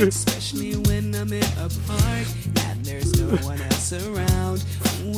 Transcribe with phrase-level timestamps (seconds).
[0.00, 2.26] especially when I'm in a park
[2.66, 4.64] and there's no one else around.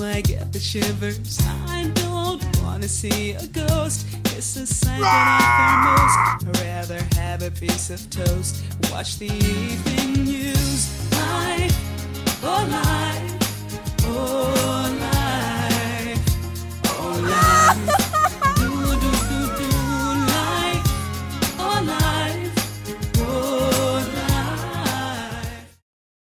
[0.03, 1.39] I get the shivers.
[1.69, 4.07] I don't wanna see a ghost.
[4.41, 6.63] It's a sign that I fear most.
[6.65, 8.65] Rather have a piece of toast.
[8.91, 11.13] Watch the evening news.
[11.13, 11.77] Life,
[12.43, 16.25] oh life, oh life,
[16.87, 17.97] oh life.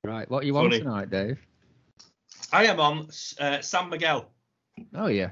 [0.05, 0.80] Right, what you want Funny.
[0.80, 1.38] tonight, Dave?
[2.54, 3.10] I am on
[3.41, 4.32] uh, San Miguel.
[4.96, 5.32] Oh yeah,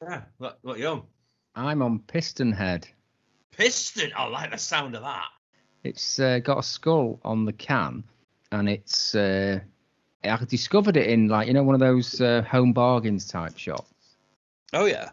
[0.00, 0.22] Yeah.
[0.38, 1.02] What, what you on?
[1.56, 2.86] I'm on Piston Head.
[3.56, 4.12] Piston.
[4.14, 5.28] I like the sound of that.
[5.84, 8.04] It's uh, got a skull on the can,
[8.52, 9.60] and it's uh,
[10.24, 14.16] I discovered it in like you know one of those uh, home bargains type shops,
[14.72, 15.10] Oh yeah.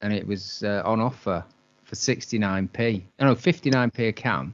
[0.00, 1.44] and it was uh, on offer
[1.84, 3.02] for 69p.
[3.20, 4.52] Oh, no, 59p a can.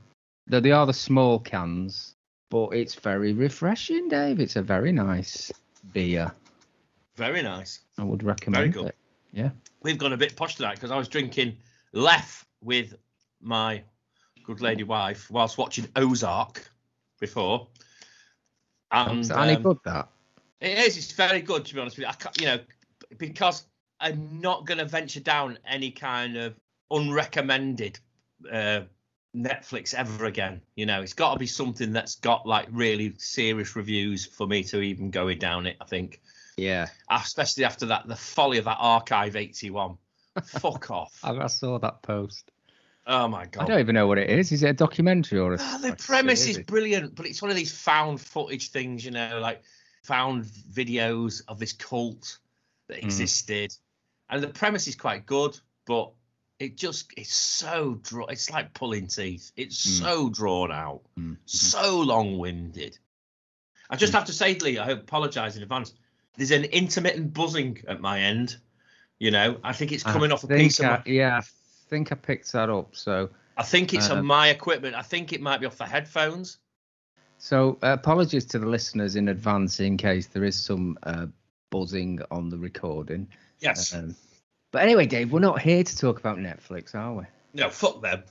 [0.49, 2.17] Though they are the small cans,
[2.51, 4.41] but it's very refreshing, Dave.
[4.41, 5.51] It's a very nice
[5.93, 6.31] beer.
[7.15, 7.81] Very nice.
[7.99, 8.87] I would recommend good.
[8.87, 8.97] it.
[9.33, 9.51] Yeah.
[9.83, 11.57] We've gone a bit posh tonight because I was drinking
[11.95, 12.97] Leffe with
[13.41, 13.83] my
[14.45, 16.71] good lady wife whilst watching Ozark
[17.21, 17.69] before.
[18.91, 20.09] And Is any um, good that?
[20.61, 20.97] It is.
[20.97, 22.11] It's very good to be honest with you.
[22.11, 22.59] I can't, you know,
[23.19, 23.65] because
[24.01, 26.55] I'm not going to venture down any kind of
[26.93, 27.99] unrecommended
[28.51, 28.83] uh,
[29.35, 30.61] Netflix ever again.
[30.77, 34.63] You know, it's got to be something that's got like really serious reviews for me
[34.65, 35.77] to even go down it.
[35.81, 36.21] I think,
[36.57, 36.89] Yeah.
[37.11, 39.97] especially after that, the folly of that Archive 81.
[40.45, 41.19] Fuck off.
[41.23, 42.51] I, I saw that post.
[43.07, 43.63] Oh my god!
[43.63, 44.53] I don't even know what it is.
[44.53, 45.59] Is it a documentary or a?
[45.61, 49.41] Ah, the premise is brilliant, but it's one of these found footage things, you know,
[49.41, 49.63] like
[50.05, 52.39] found videos of this cult
[52.89, 53.05] that Mm.
[53.05, 53.75] existed,
[54.31, 56.13] and the premise is quite good, but
[56.61, 58.27] it just it's so draw.
[58.27, 59.51] It's like pulling teeth.
[59.57, 60.01] It's Mm.
[60.05, 62.99] so drawn out, Mm, so long-winded.
[63.91, 65.93] I just have to say, Lee, I apologise in advance.
[66.37, 68.57] There's an intermittent buzzing at my end.
[69.19, 70.87] You know, I think it's coming I off a piece of.
[70.87, 71.43] My, yeah, I
[71.89, 72.97] think I picked that up.
[72.97, 74.95] So, I think it's uh, on my equipment.
[74.95, 76.59] I think it might be off the headphones.
[77.39, 81.27] so uh, apologies to the listeners in advance in case there is some uh,
[81.71, 83.29] buzzing on the recording.
[83.61, 83.95] Yes.
[83.95, 84.17] Um,
[84.73, 87.25] but anyway, Dave, we're not here to talk about Netflix, are we?
[87.55, 88.23] no, fuck them.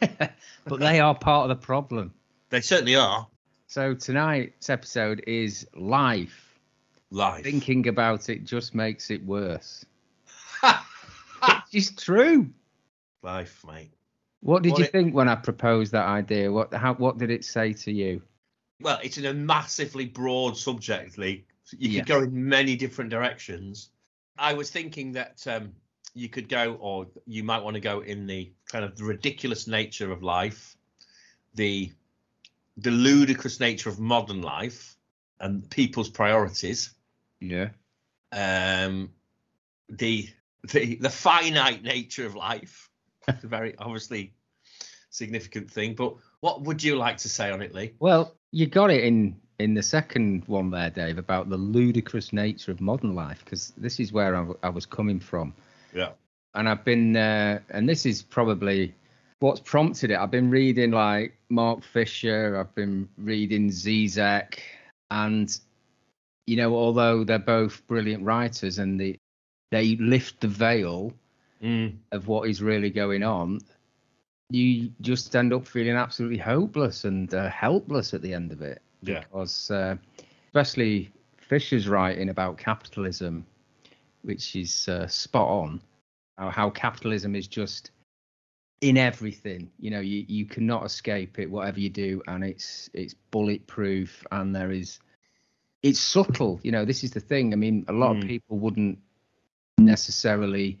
[0.00, 2.12] but they are part of the problem.
[2.50, 3.26] They certainly are
[3.66, 6.53] So tonight's episode is life.
[7.10, 7.42] Live.
[7.44, 9.84] Thinking about it just makes it worse.
[11.72, 12.48] It's true.
[13.22, 13.90] life, mate.
[14.40, 16.50] What did What you it- think when I proposed that idea?
[16.50, 18.22] What how what did it say to you?
[18.80, 21.44] Well, it's in a massively broad subject, Lee.
[21.78, 22.00] You Yes.
[22.00, 23.90] could go in many different directions.
[24.38, 25.72] I was thinking that um,
[26.14, 29.66] you could go, or you might want to go in the kind of the ridiculous
[29.66, 30.76] nature of life,
[31.54, 31.90] the
[32.76, 34.93] the ludicrous nature of modern life,
[35.40, 36.90] and people's priorities.
[37.40, 37.68] Yeah.
[38.32, 39.10] um,
[39.88, 40.28] the
[40.72, 42.88] the the finite nature of life.
[43.28, 44.32] It's a very obviously
[45.10, 45.94] significant thing.
[45.94, 47.92] But what would you like to say on it, Lee?
[47.98, 52.70] Well, you got it in in the second one there, Dave, about the ludicrous nature
[52.72, 55.54] of modern life, because this is where I, w- I was coming from,
[55.94, 56.10] Yeah.
[56.56, 58.92] and I've been, uh, and this is probably
[59.38, 60.18] what's prompted it.
[60.18, 64.58] I've been reading like Mark Fisher, I've been reading Zizek,
[65.14, 65.58] and
[66.46, 69.18] you know, although they're both brilliant writers and they
[69.70, 71.14] they lift the veil
[71.62, 71.96] Mm.
[72.12, 73.58] of what is really going on,
[74.50, 78.82] you just end up feeling absolutely hopeless and uh, helpless at the end of it.
[79.00, 79.20] Yeah.
[79.20, 79.96] Because, uh,
[80.48, 83.46] especially Fisher's writing about capitalism,
[84.22, 85.80] which is uh, spot on,
[86.36, 87.92] how, how capitalism is just
[88.82, 89.70] in everything.
[89.78, 94.54] You know, you, you cannot escape it, whatever you do, and it's it's bulletproof, and
[94.54, 94.98] there is
[95.84, 96.58] it's subtle.
[96.62, 97.52] You know, this is the thing.
[97.52, 98.22] I mean, a lot Mm.
[98.22, 98.98] of people wouldn't
[99.78, 100.78] necessarily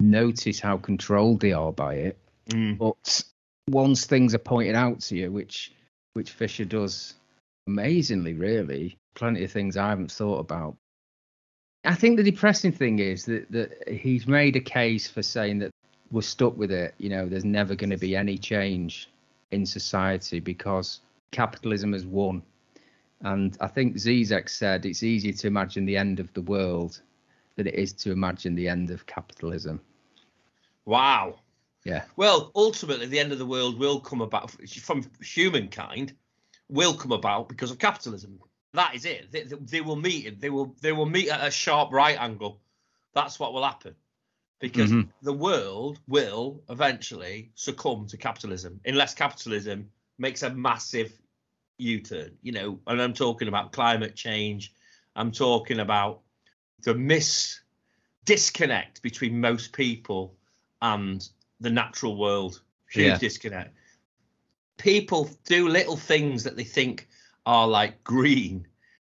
[0.00, 2.18] notice how controlled they are by it,
[2.48, 2.76] Mm.
[2.76, 3.24] but
[3.70, 5.72] once things are pointed out to you, which
[6.14, 7.14] which Fisher does
[7.66, 10.76] amazingly, really, plenty of things I haven't thought about.
[11.84, 15.70] I think the depressing thing is that that he's made a case for saying that
[16.10, 16.94] we're stuck with it.
[16.98, 19.08] You know, there's never going to be any change
[19.52, 21.00] in society because
[21.30, 22.42] capitalism has won.
[23.22, 27.00] And I think Zizek said it's easier to imagine the end of the world
[27.56, 29.80] than it is to imagine the end of capitalism.
[30.84, 31.38] Wow.
[31.84, 32.04] Yeah.
[32.16, 36.14] Well, ultimately, the end of the world will come about from humankind.
[36.68, 38.40] Will come about because of capitalism.
[38.72, 39.30] That is it.
[39.30, 40.40] They, they will meet.
[40.40, 40.74] They will.
[40.80, 42.60] They will meet at a sharp right angle.
[43.14, 43.94] That's what will happen,
[44.58, 45.08] because Mhm.
[45.20, 51.12] the world will eventually succumb to capitalism unless capitalism makes a massive
[51.82, 52.36] U-turn.
[52.42, 54.72] You know, and I'm talking about climate change.
[55.14, 56.20] I'm talking about
[56.82, 57.60] the miss
[58.24, 60.36] disconnect between most people
[60.80, 61.28] and
[61.60, 62.62] the natural world.
[62.90, 63.18] Huge Yeah.
[63.18, 63.76] disconnect.
[64.78, 67.08] People do little things that they think
[67.46, 68.66] are like green,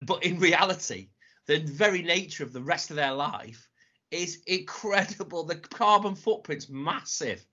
[0.02, 1.08] but in reality,
[1.46, 3.68] the very nature of the rest of their life
[4.10, 5.44] is incredible.
[5.44, 7.44] The carbon footprint's massive.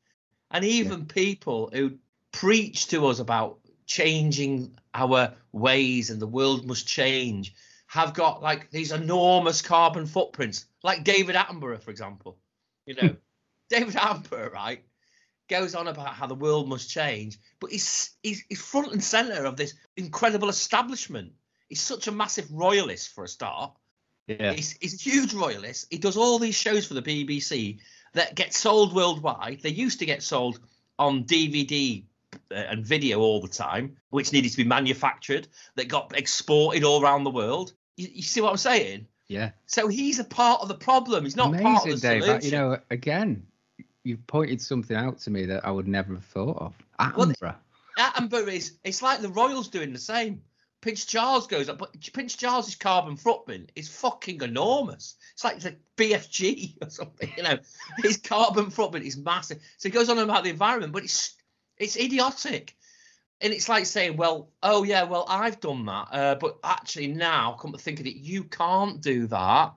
[0.52, 1.98] And even people who
[2.32, 7.54] preach to us about changing our ways and the world must change
[7.88, 12.38] have got like these enormous carbon footprints, like David Attenborough, for example.
[12.86, 13.16] You know,
[13.70, 14.84] David Attenborough, right,
[15.48, 19.46] goes on about how the world must change, but he's, he's he's front and center
[19.46, 21.34] of this incredible establishment.
[21.68, 23.74] He's such a massive royalist for a start.
[24.28, 24.54] Yeah.
[24.54, 25.88] He's, he's a huge royalist.
[25.90, 27.80] He does all these shows for the BBC
[28.14, 29.62] that get sold worldwide.
[29.64, 30.60] They used to get sold
[31.00, 32.04] on DVD
[32.52, 37.02] Uh, and video all the time, which needed to be manufactured, that got exported all
[37.02, 37.74] around the world.
[37.98, 39.08] You, you see what I'm saying?
[39.28, 39.52] Yeah.
[39.68, 41.24] So he's a part of the problem.
[41.24, 42.24] He's not part of the Dave.
[42.24, 42.28] solution.
[42.28, 43.46] That- You know, again,
[44.04, 46.74] you've pointed something out to me that I would never have thought of.
[47.16, 47.56] Well, Attenborough.
[47.98, 50.42] Attenborough is it's like the Royals doing the same.
[50.82, 55.16] Prince Charles goes up, but Prince Charles's carbon footprint is fucking enormous.
[55.34, 57.58] It's like the BFG or something, you know.
[58.04, 59.60] His carbon footprint is massive.
[59.78, 61.36] So he goes on about the environment, but it's
[61.80, 62.76] it's idiotic.
[63.42, 67.54] And it's like saying, well, oh yeah, well I've done that, uh, but actually now,
[67.54, 69.74] come to think of it, you can't do that.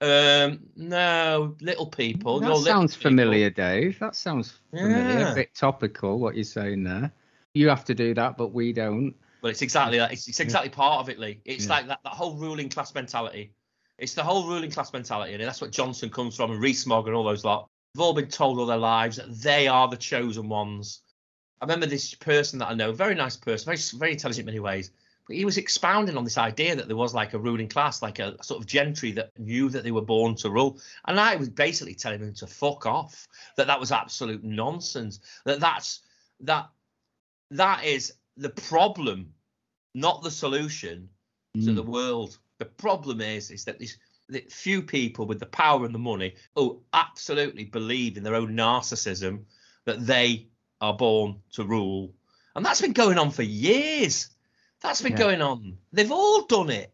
[0.00, 2.40] Um, no, little people.
[2.40, 3.10] that sounds people.
[3.10, 3.98] familiar, Dave.
[4.00, 5.20] That sounds familiar.
[5.20, 5.32] Yeah.
[5.32, 7.12] A bit topical, what you're saying there.
[7.54, 9.14] You have to do that, but we don't.
[9.40, 10.12] But it's exactly that.
[10.12, 11.40] It's, it's exactly part of it, Lee.
[11.44, 11.70] It's Yeah.
[11.74, 13.52] like that, that whole ruling class mentality.
[13.96, 17.14] It's the whole ruling class mentality, and that's what Johnson comes from, and Rees-Mogg and
[17.14, 17.68] all those lot.
[17.94, 21.02] They've all been told all their lives that they are the chosen ones.
[21.64, 24.60] I remember this person that I know, very nice person, very very intelligent in many
[24.60, 24.90] ways,
[25.26, 28.18] but he was expounding on this idea that there was like a ruling class, like
[28.18, 31.48] a sort of gentry that knew that they were born to rule, and I was
[31.48, 33.26] basically telling him to fuck off.
[33.56, 35.20] That that was absolute nonsense.
[35.46, 36.00] That that's
[36.40, 36.68] that
[37.52, 39.32] that is the problem,
[39.94, 41.08] not the solution
[41.54, 41.76] to Mm.
[41.76, 42.36] the world.
[42.58, 43.96] The problem is is that these
[44.28, 48.52] that few people with the power and the money who absolutely believe in their own
[48.54, 49.44] narcissism
[49.86, 50.48] that they
[50.80, 52.12] are born to rule.
[52.56, 54.30] And that's been going on for years.
[54.80, 55.18] That's been Yeah.
[55.18, 55.78] going on.
[55.92, 56.92] They've all done it.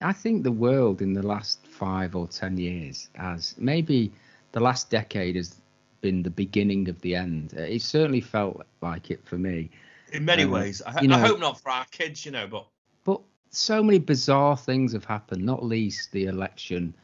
[0.00, 4.12] I think the world in the last five or ten years has maybe
[4.52, 5.60] the last decade has
[6.00, 7.54] been the beginning of the end.
[7.56, 9.70] Uh, It certainly felt like it for me.
[10.12, 10.82] In many Um, ways.
[10.82, 12.66] I, you know- I hope not for our kids, you know, but
[13.04, 16.94] But so many bizarre things have happened, not least the election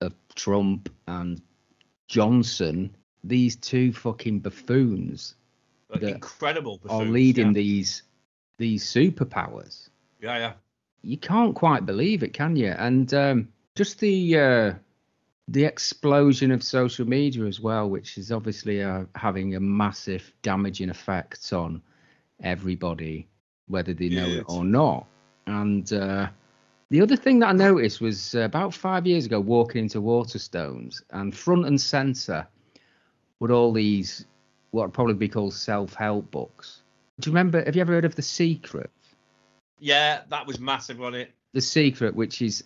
[0.00, 1.40] of Trump and
[2.08, 2.94] Johnson.
[3.22, 5.34] These two fucking buffoons
[5.90, 6.80] but The- incredible.
[6.88, 7.52] are leading yeah.
[7.52, 8.02] these
[8.58, 9.88] these superpowers.
[10.20, 10.52] Yeah, yeah.
[11.02, 12.68] you can't quite believe it, can you?
[12.68, 14.74] And um, just the uh,
[15.48, 20.90] the explosion of social media as well, which is obviously uh, having a massive damaging
[20.90, 21.82] effect on
[22.42, 23.26] everybody,
[23.66, 25.06] whether they know it or not.
[25.46, 26.28] And uh,
[26.90, 31.02] the other thing that I noticed was uh, about five years ago, walking into Waterstones,
[31.10, 32.46] and front and centre
[33.40, 34.24] were all these
[34.70, 36.82] what would probably be called self-help books.
[37.18, 37.64] Do you remember?
[37.64, 38.90] Have you ever heard of The Secret?
[39.80, 41.32] Yeah, that was massive on it.
[41.52, 42.62] the secret, which is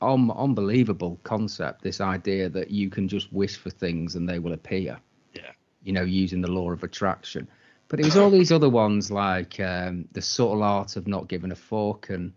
[0.00, 4.52] un- unbelievable concept, this idea that you can just wish for things and they will
[4.52, 4.98] appear.
[5.34, 5.50] Yeah.
[5.82, 7.48] You know, using the law of attraction.
[7.88, 11.52] But it was all these other ones like um, the subtle art of not giving
[11.52, 12.32] a fuck and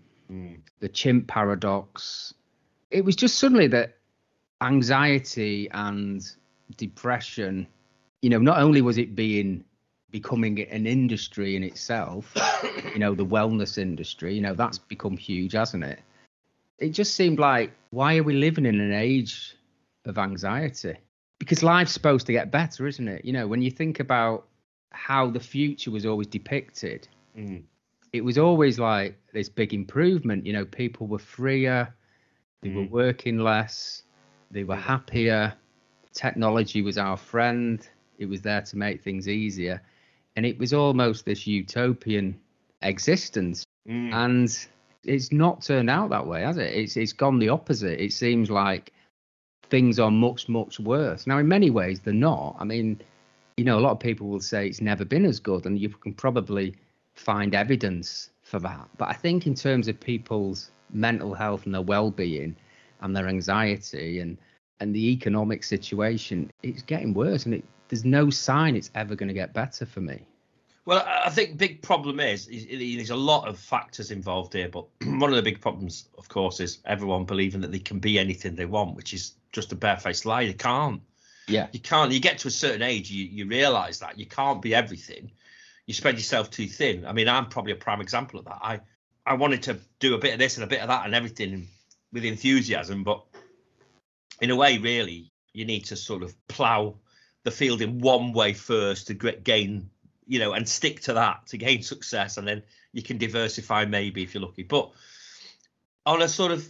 [0.80, 2.34] the chimp paradox.
[2.92, 3.96] It was just suddenly that
[4.62, 6.22] anxiety and
[6.78, 7.68] depression,
[8.26, 9.64] you know, not only was it being
[10.10, 12.34] becoming an industry in itself,
[12.94, 16.00] you know, the wellness industry, you know, that's become huge, hasn't it?
[16.80, 19.56] It just seemed like, why are we living in an age
[20.06, 20.96] of anxiety?
[21.38, 23.24] Because life's supposed to get better, isn't it?
[23.24, 24.48] You know, when you think about
[24.92, 27.62] how the future was always depicted, Mm.
[28.12, 30.48] it was always like this big improvement.
[30.48, 31.94] You know, people were freer,
[32.64, 32.90] they were Mm.
[32.90, 34.02] working less,
[34.50, 35.54] they were happier.
[36.12, 37.88] Technology was our friend.
[38.18, 39.82] It was there to make things easier,
[40.36, 42.40] and it was almost this utopian
[42.82, 43.66] existence.
[43.88, 44.14] Mm.
[44.14, 44.68] And
[45.04, 46.74] it's not turned out that way, has it?
[46.74, 48.04] It's it's gone the opposite.
[48.04, 48.92] It seems like
[49.70, 51.28] things are much much worse.
[51.28, 52.56] Now, in many ways, they're not.
[52.60, 53.02] I mean,
[53.58, 55.90] you know, a lot of people will say it's never been as good, and you
[55.90, 56.76] can probably
[57.14, 58.88] find evidence for that.
[58.98, 62.56] But I think in terms of people's mental health and their well-being
[63.02, 64.38] and their anxiety and
[64.82, 69.28] and the economic situation, it's getting worse, and it, there's no sign it's ever going
[69.28, 70.26] to get better for me.
[70.86, 74.70] Well, I think big problem is, is, is there's a lot of factors involved here,
[74.70, 78.20] but one of the big problems, of course, is everyone believing that they can be
[78.20, 80.42] anything they want, which is just a barefaced lie.
[80.42, 81.02] You can't.
[81.48, 81.68] Yeah.
[81.72, 82.12] You can't.
[82.12, 85.32] You get to a certain age, you you realise that you can't be everything.
[85.86, 87.06] You spread yourself too thin.
[87.06, 88.60] I mean, I'm probably a prime example of that.
[88.62, 88.80] I
[89.26, 91.68] I wanted to do a bit of this and a bit of that and everything
[92.14, 93.24] with enthusiasm, but
[94.42, 96.96] in a way, really, you need to sort of plough
[97.46, 99.90] the field in one way first to gain,
[100.28, 104.24] you know, and stick to that to gain success, and then you can diversify maybe
[104.24, 104.64] if you're lucky.
[104.64, 104.92] But
[106.06, 106.68] on a sort of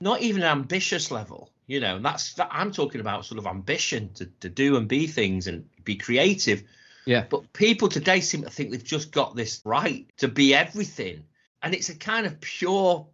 [0.00, 3.46] not even an ambitious level, you know, and that's that I'm talking about sort of
[3.46, 6.64] ambition to to do and be things and be creative.
[7.06, 7.24] Yeah.
[7.30, 11.22] But people today seem to think they've just got this right to be everything,
[11.62, 13.06] and it's a kind of pure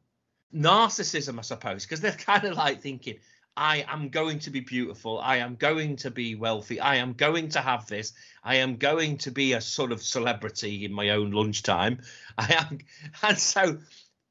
[0.54, 3.18] narcissism, I suppose, because they're kind of like thinking,
[3.56, 5.18] I am going to be beautiful.
[5.18, 6.78] I am going to be wealthy.
[6.78, 8.12] I am going to have this.
[8.44, 12.02] I am going to be a sort of celebrity in my own lunchtime.
[12.38, 12.78] I am,
[13.22, 13.78] and so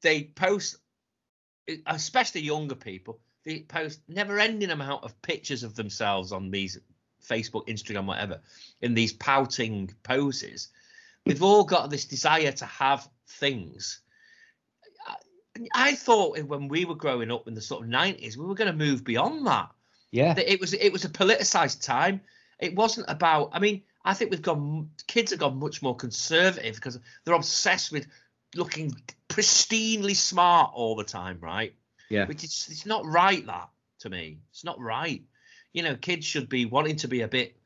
[0.02, 0.76] they post,
[1.86, 6.78] especially younger people, they post never-ending amount of pictures of themselves on these
[7.24, 8.40] Facebook, Instagram, whatever,
[8.80, 10.68] in these pouting poses.
[11.24, 14.00] They've all got this desire to have things
[15.74, 18.70] I thought when we were growing up in the sort of nineties, we were going
[18.70, 19.70] to move beyond that.
[20.10, 22.20] Yeah, that it was it was a politicized time.
[22.58, 23.50] It wasn't about.
[23.52, 24.90] I mean, I think we've gone.
[25.06, 28.06] Kids have gone much more conservative because they're obsessed with
[28.54, 28.94] looking
[29.28, 31.74] pristinely smart all the time, right?
[32.08, 33.44] Yeah, which is it's not right.
[33.46, 33.68] That
[34.00, 35.22] to me, it's not right.
[35.72, 37.56] You know, kids should be wanting to be a bit,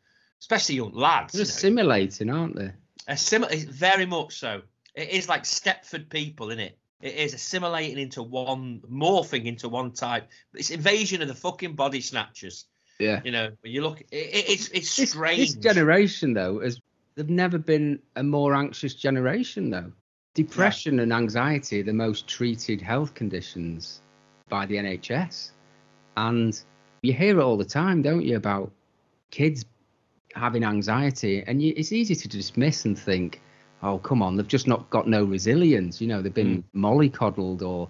[0.41, 1.35] especially young lads.
[1.35, 2.73] They're assimilating, aren't they?
[3.07, 4.63] Assimilate very much so.
[4.95, 6.77] It is like Stepford people, in it?
[7.01, 10.29] It is assimilating into one, morphing into one type.
[10.55, 12.67] It's invasion of the fucking body snatchers.
[12.99, 13.21] Yeah.
[13.25, 15.39] You know, when you look, it, it's it's this, strange.
[15.39, 16.81] This generation, though, has
[17.15, 19.93] they've never been a more anxious generation, though.
[20.35, 21.05] Depression yeah.
[21.05, 24.03] and anxiety are the most treated health conditions
[24.49, 25.53] by the NHS,
[26.19, 26.61] and
[27.03, 28.71] you hear it all the time, don't you, about
[29.31, 29.65] kids
[30.35, 33.41] having anxiety, and you, it's easy to dismiss and think
[33.83, 36.01] oh come on they've just not got no resilience.
[36.01, 36.81] You know they've been mm.
[36.81, 37.89] mollycoddled or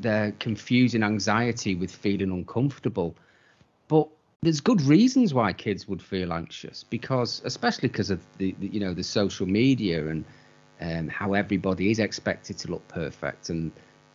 [0.00, 3.16] they're confusing anxiety with feeling uncomfortable.
[3.88, 4.08] But
[4.42, 8.80] there's good reasons why kids would feel anxious because especially because of the, the, you
[8.80, 10.24] know the social media and
[10.80, 13.72] um, how everybody is expected to look perfect and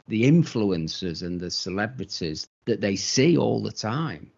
[0.07, 4.29] the influencers and the celebrities that they see all the time.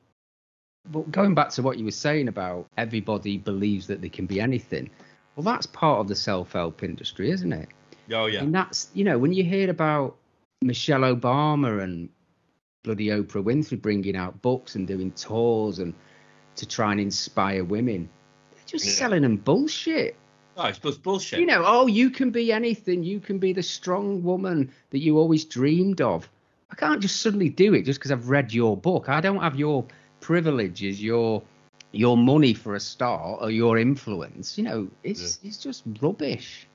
[0.89, 4.41] But going back to what you were saying about everybody believes that they can be
[4.41, 4.89] anything
[5.35, 7.69] well, that's part of the self-help industry, isn't it?
[8.11, 8.41] Oh yeah.
[8.41, 10.15] And that's you know when you hear about
[10.61, 12.09] Michelle Obama and
[12.83, 15.93] bloody Oprah Winfrey bringing out books and doing tours and
[16.55, 18.09] to try and inspire women,
[18.51, 18.91] they're just yeah.
[18.91, 20.15] selling them bullshit.
[20.55, 21.39] Oh, it's just bullshit.
[21.39, 23.03] You know, oh, you can be anything.
[23.03, 26.29] You can be the strong woman that you always dreamed of.
[26.69, 29.09] I can't just suddenly do it just because I've read your book.
[29.09, 29.85] I don't have your
[30.19, 31.41] privileges, your
[31.93, 34.57] your money for a start or your influence.
[34.57, 35.47] You know, it's yeah.
[35.47, 36.67] it's just rubbish.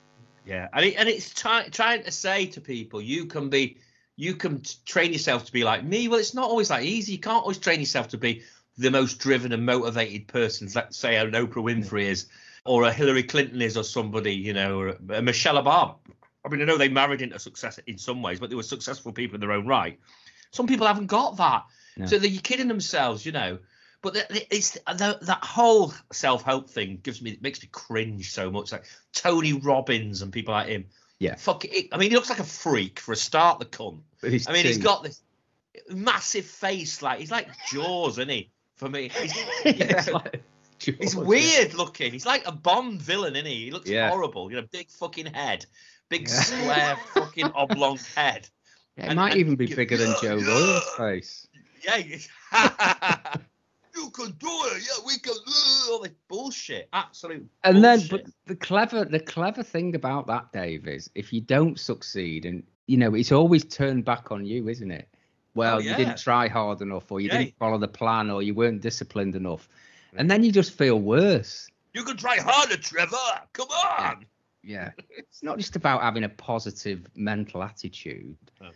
[0.45, 3.77] Yeah, and it, and it's trying trying to say to people, you can be,
[4.15, 6.07] you can train yourself to be like me.
[6.07, 7.13] Well, it's not always that easy.
[7.13, 8.43] You can't always train yourself to be
[8.77, 10.69] the most driven and motivated person.
[10.73, 12.27] Let's say an Oprah Winfrey is,
[12.65, 15.95] or a Hillary Clinton is, or somebody, you know, or a Michelle Obama.
[16.45, 19.11] I mean, I know they married into success in some ways, but they were successful
[19.11, 19.99] people in their own right.
[20.51, 21.65] Some people haven't got that,
[21.97, 22.05] no.
[22.05, 23.59] so they're kidding themselves, you know.
[24.01, 24.15] But
[24.49, 28.71] it's that whole self help thing gives me makes me cringe so much.
[28.71, 30.85] Like Tony Robbins and people like him.
[31.19, 31.35] Yeah.
[31.35, 31.89] Fuck it.
[31.91, 33.59] I mean, he looks like a freak for a start.
[33.59, 33.99] The cunt.
[34.23, 35.21] I mean, he's got this
[35.89, 37.01] massive face.
[37.01, 38.51] Like he's like Jaws, isn't he?
[38.75, 40.41] For me, he's, yeah, like
[40.79, 41.77] Jaws, he's weird yeah.
[41.77, 42.13] looking.
[42.13, 43.65] He's like a Bond villain, isn't he?
[43.65, 44.09] He looks yeah.
[44.09, 44.49] horrible.
[44.49, 45.65] You know, big fucking head,
[46.07, 48.47] big square fucking oblong head.
[48.95, 51.47] It and, might and, even be bigger than Joe Rogan's face.
[51.83, 52.17] Yeah
[53.99, 54.83] you can do it.
[54.83, 55.33] Yeah, we can.
[55.33, 56.89] Uh, all this bullshit.
[56.93, 57.47] Absolute.
[57.63, 58.09] And bullshit.
[58.09, 62.45] then, but the clever, the clever thing about that, Dave, is if you don't succeed,
[62.45, 65.07] and you know, it's always turned back on you, isn't it?
[65.55, 65.91] Well, oh, yeah.
[65.91, 67.39] you didn't try hard enough, or you yeah.
[67.39, 69.67] didn't follow the plan, or you weren't disciplined enough,
[70.15, 71.67] and then you just feel worse.
[71.93, 73.17] You can try harder, Trevor.
[73.53, 74.25] Come on.
[74.63, 75.05] Yeah, yeah.
[75.17, 78.37] it's not just about having a positive mental attitude.
[78.61, 78.69] Oh.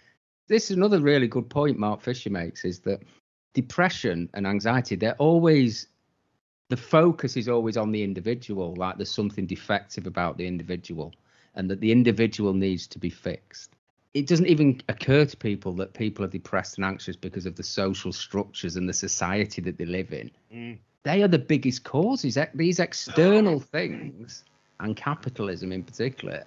[0.48, 3.02] This is another really good point Mark Fisher makes: is that
[3.54, 5.88] depression and anxiety, they're always
[6.70, 11.14] the focus is always on the individual, like there's something defective about the individual,
[11.56, 13.72] and that the individual needs to be fixed.
[14.14, 17.64] It doesn't even occur to people that people are depressed and anxious because of the
[17.64, 20.32] social structures and the society that they live in.
[20.54, 20.78] Mm.
[21.04, 22.38] They are the biggest causes.
[22.54, 24.44] These external things,
[24.80, 26.44] and capitalism in particular,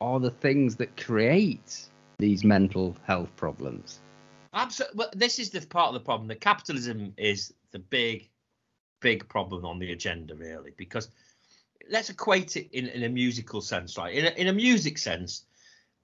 [0.00, 4.00] are the things that create these mental health problems.
[4.52, 4.98] Absolutely.
[4.98, 6.28] Well, this is the part of the problem.
[6.28, 8.28] The capitalism is the big,
[9.00, 11.08] big problem on the agenda, really, because
[11.90, 14.14] let's equate it in, in a musical sense, right?
[14.14, 15.44] In a, in a music sense,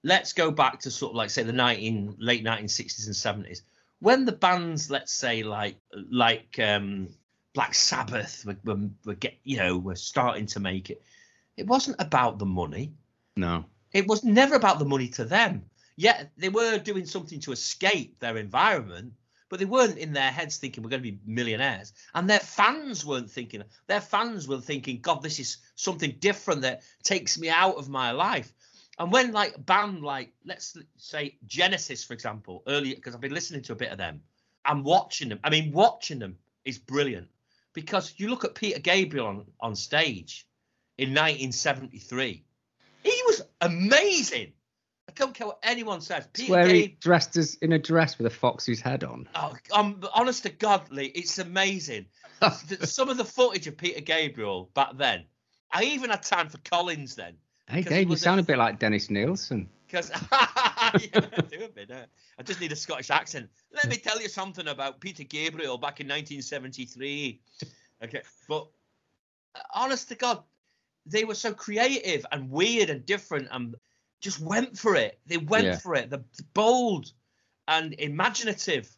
[0.03, 3.61] let's go back to sort of like say the 19 late 1960s and 70s
[3.99, 5.75] when the bands let's say like
[6.09, 7.09] like um
[7.53, 11.01] black sabbath were, were, were get you know were starting to make it
[11.57, 12.93] it wasn't about the money
[13.35, 13.65] No.
[13.91, 15.63] it was never about the money to them
[15.99, 19.13] yeah they were doing something to escape their environment
[19.49, 23.05] but they weren't in their heads thinking we're going to be millionaires and their fans
[23.05, 27.75] weren't thinking their fans were thinking god this is something different that takes me out
[27.75, 28.53] of my life
[28.99, 33.61] and when like band like let's say Genesis, for example, earlier because I've been listening
[33.63, 34.21] to a bit of them,
[34.65, 35.39] I'm watching them.
[35.43, 37.29] I mean, watching them is brilliant
[37.73, 40.45] because you look at Peter Gabriel on, on stage
[40.97, 42.43] in 1973,
[43.03, 44.51] he was amazing.
[45.09, 46.27] I don't care what anyone says.
[46.33, 49.27] Peter Where he dressed as in a dress with a fox's head on.
[49.33, 52.05] oh, I'm honest to God, Lee, it's amazing.
[52.83, 55.25] Some of the footage of Peter Gabriel back then.
[55.71, 57.37] I even had time for Collins then.
[57.67, 59.67] Hey, Dave, you sound a bit like Dennis Nilsen.
[59.87, 61.89] Because yeah, I do a bit.
[61.89, 62.05] uh,
[62.37, 63.49] I just need a Scottish accent.
[63.73, 67.41] Let me tell you something about Peter Gabriel back in 1973.
[68.03, 68.67] Okay, but
[69.55, 70.43] uh, honest to God,
[71.07, 73.75] they were so creative and weird and different and
[74.21, 75.19] just went for it.
[75.27, 75.77] They went Yeah.
[75.77, 76.09] for it.
[76.09, 76.23] The
[76.53, 77.11] bold
[77.67, 78.89] and imaginative.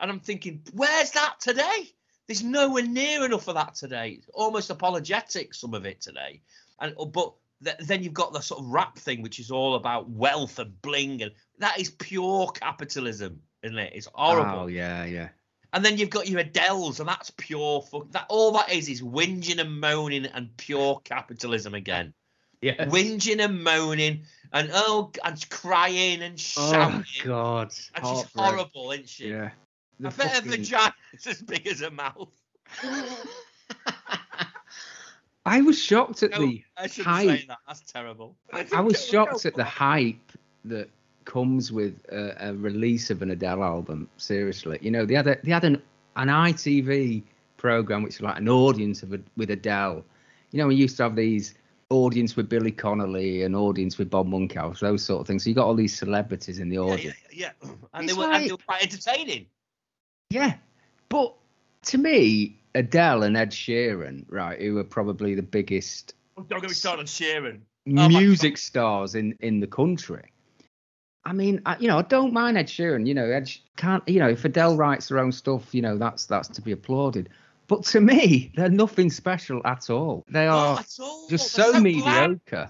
[0.00, 1.90] And I'm thinking, where's that today?
[2.26, 4.10] There's nowhere near enough of that today.
[4.18, 6.40] It's almost apologetic, some of it today.
[6.80, 9.74] And oh, but th- then you've got the sort of rap thing, which is all
[9.74, 13.92] about wealth and bling, and that is pure capitalism, isn't it?
[13.94, 14.60] It's horrible.
[14.60, 15.28] Oh yeah, yeah.
[15.74, 18.10] And then you've got your Adele's, and that's pure fuck.
[18.12, 22.14] That all that is is whinging and moaning and pure capitalism again.
[22.62, 22.86] Yeah.
[22.86, 24.22] Whinging and moaning
[24.52, 27.04] and oh, and crying and Oh shouting.
[27.24, 27.72] God.
[27.94, 28.44] and she's heartbreak.
[28.44, 29.28] horrible, isn't she?
[29.30, 29.50] Yeah.
[29.50, 29.50] I
[29.98, 32.30] The bet her fucking- vagina is as big as her mouth.
[35.44, 37.40] I was shocked at No, the I shouldn't hype.
[37.40, 37.58] say that.
[37.66, 38.36] That's terrible.
[38.52, 40.32] I was shocked at the hype
[40.64, 40.88] that
[41.24, 44.08] comes with a, a release of an Adele album.
[44.18, 45.82] Seriously, you know, they had a, they had an
[46.16, 47.22] an ITV
[47.56, 50.04] program which was like an audience of a, with Adele.
[50.52, 51.54] You know, we used to have these
[51.92, 55.44] audience with Billy Connolly and audience with Bob Monkhouse, those sort of things.
[55.44, 57.16] So you got all these celebrities in the audience.
[57.32, 57.68] yeah, yeah.
[57.94, 59.46] And they, were, and they were quite entertaining.
[60.30, 60.54] Yeah,
[61.08, 61.34] but
[61.86, 66.70] to me, Adele and Ed Sheeran, right, who were probably the biggest Oh, Don't get
[66.70, 67.60] me started on Sheeran.
[67.86, 70.22] my music stars in in the country.
[71.24, 73.06] I mean, I, you know, I don't mind Ed Sheeran.
[73.06, 74.06] You know, Ed can't.
[74.08, 77.28] You know, if Adele writes her own stuff, you know, that's that's to be applauded.
[77.68, 80.24] But to me, they're nothing special at all.
[80.28, 81.28] They are all.
[81.28, 81.84] just so, bland.
[81.84, 82.68] mediocre.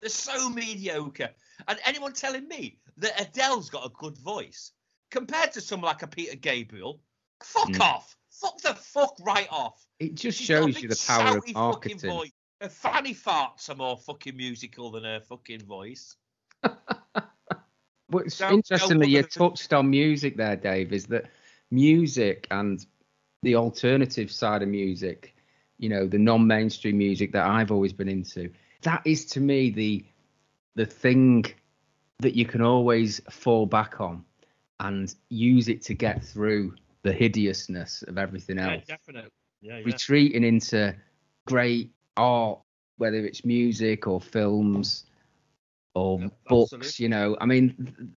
[0.00, 1.30] They're so mediocre.
[1.68, 4.72] And anyone telling me that Adele's got a good voice
[5.10, 7.00] compared to someone like a Peter Gabriel,
[7.42, 7.80] fuck Mm.
[7.80, 8.16] off.
[8.30, 9.84] Fuck the fuck right off.
[9.98, 11.98] It just She's shows you the power of marketing.
[11.98, 12.30] voice.
[12.62, 16.16] Her fanny farts are more fucking musical than her fucking voice.
[18.08, 21.26] What's interestingly, you touched on music there, Dave, is that
[21.70, 22.84] music and
[23.42, 25.34] the alternative side of music,
[25.78, 28.50] you know, the non-mainstream music that I've always been into,
[28.82, 30.04] that is to me the
[30.76, 31.44] the thing
[32.20, 34.24] that you can always fall back on
[34.78, 39.30] and use it to get through the hideousness of everything else definitely.
[39.62, 39.84] Yeah, yeah.
[39.84, 40.94] retreating into
[41.46, 42.60] great art,
[42.98, 45.04] whether it's music or films
[45.94, 46.72] or Yeah, books.
[46.72, 47.02] absolutely.
[47.02, 48.14] You know, I mean,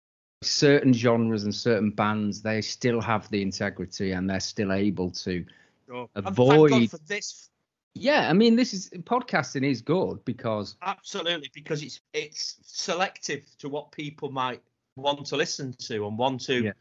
[0.50, 5.44] certain genres and certain bands they still have the integrity and they're still able to.
[5.86, 6.08] Sure.
[6.14, 7.50] avoid- And thank God for this
[7.94, 13.68] Yeah, I mean, this is podcasting is good because Absolutely, because it's it's selective to
[13.68, 14.62] what people might
[14.96, 16.72] want to listen to and want to Yeah.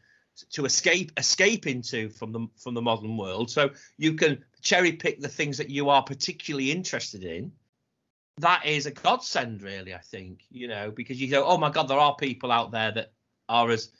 [0.50, 3.50] to escape escape into from the from the modern world.
[3.50, 7.52] So you can cherry pick the things that you are particularly interested in.
[8.38, 9.92] That is a godsend, really.
[9.92, 12.92] I think you know because you go, oh my god, there are people out there
[12.92, 13.12] that
[13.50, 13.90] are as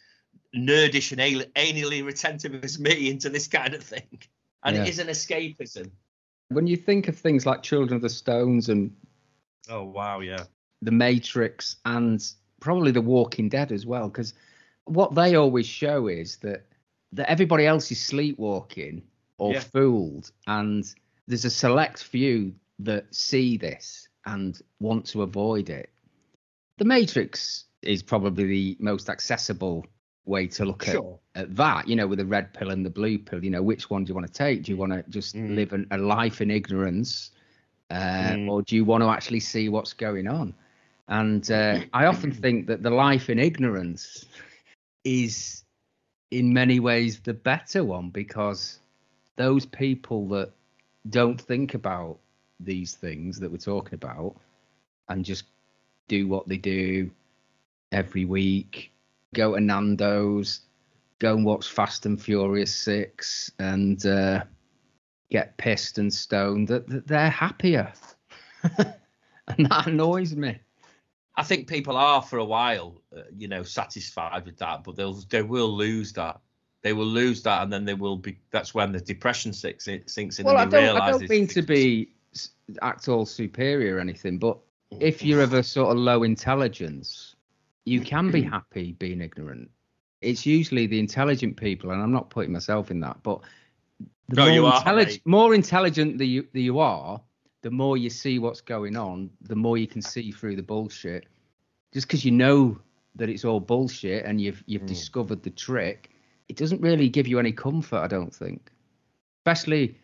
[0.56, 4.18] nerdish and al- anally retentive as me into this kind of thing,
[4.64, 4.82] and Yeah.
[4.84, 5.90] it is an escapism.
[6.48, 8.96] when you think of things like Children of the Stones and
[9.68, 10.44] Oh wow, yeah.
[10.82, 12.20] The Matrix and
[12.60, 14.34] probably The Walking Dead as well, because
[14.84, 16.66] what they always show is that
[17.12, 19.02] that everybody else is sleepwalking
[19.38, 19.60] or Yeah.
[19.60, 20.84] fooled, and
[21.28, 25.90] there's a select few that see this and want to avoid it.
[26.78, 29.86] The Matrix is probably the most accessible
[30.24, 31.00] way to look Sure.
[31.00, 31.02] at,
[31.34, 33.90] at that, you know, with the red pill and the blue pill, you know, which
[33.90, 34.62] one do you want to take?
[34.64, 35.48] Do you want to just Mm.
[35.48, 37.30] live an, a life in ignorance
[37.90, 38.46] uh, Mm.
[38.46, 40.54] or do you want to actually see what's going on?
[41.08, 44.26] And uh, I often think that the life in ignorance
[45.04, 45.64] is
[46.30, 48.80] in many ways the better one because
[49.36, 50.50] those people that
[51.08, 52.18] don't think about
[52.60, 54.34] these things that we're talking about
[55.08, 55.44] and just
[56.08, 57.10] do what they do
[57.92, 58.92] every week
[59.34, 60.60] go to nando's
[61.18, 64.42] go and watch fast and furious 6 and uh,
[65.30, 67.92] get pissed and stoned that, that they're happier
[68.78, 70.58] and that annoys me
[71.40, 75.22] I think people are for a while, uh, you know, satisfied with that, but they'll
[75.30, 76.38] they will lose that.
[76.82, 78.38] They will lose that, and then they will be.
[78.50, 81.00] That's when the depression sinks in, sinks in well, I and they don't.
[81.00, 82.10] I don't mean to be
[82.82, 84.58] act all superior or anything, but
[85.00, 87.29] if you're of a sort of low intelligence,
[87.90, 89.70] you can be happy being ignorant.
[90.20, 93.40] It's usually the intelligent people, and I'm not putting myself in that, but
[94.28, 97.20] the No, more, you are, intellig- more intelligent that you, that you are,
[97.62, 101.26] the more you see what's going on, the more you can see through the bullshit.
[101.92, 102.78] Just because you know
[103.16, 104.86] that it's all bullshit and you've you've Mm.
[104.86, 106.10] discovered the trick,
[106.48, 108.70] it doesn't really give you any comfort, I don't think.
[109.40, 109.96] Especially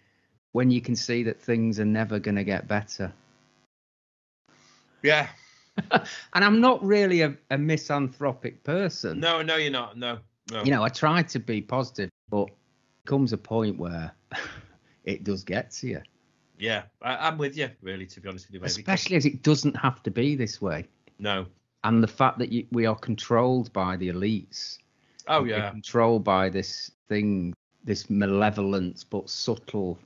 [0.53, 3.13] when you can see that things are never going to get better.
[5.03, 5.29] Yeah.
[6.35, 9.21] And I'm not really a, a misanthropic person.
[9.21, 9.97] No, no, you're not.
[9.97, 10.19] No,
[10.51, 10.63] no.
[10.65, 12.49] You know, I try to be positive, but
[13.05, 14.13] comes a point where
[15.05, 16.03] it does get to you.
[16.59, 17.71] Yeah, I, I'm with you.
[17.83, 18.65] Really, to be honest with you, mate.
[18.77, 20.87] because- Especially as it doesn't have to be this way.
[21.19, 21.47] No.
[21.85, 24.79] And the fact that you, we are controlled by the elites.
[25.29, 25.71] Oh yeah.
[25.71, 27.53] controlled by this thing,
[27.85, 29.99] this malevolent but subtle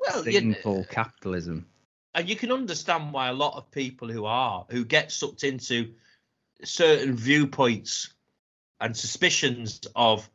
[0.00, 1.66] Well, you, called capitalism.
[2.14, 5.94] And you can understand why a lot of people who are who get sucked into
[6.64, 8.12] certain viewpoints
[8.80, 10.28] and suspicions of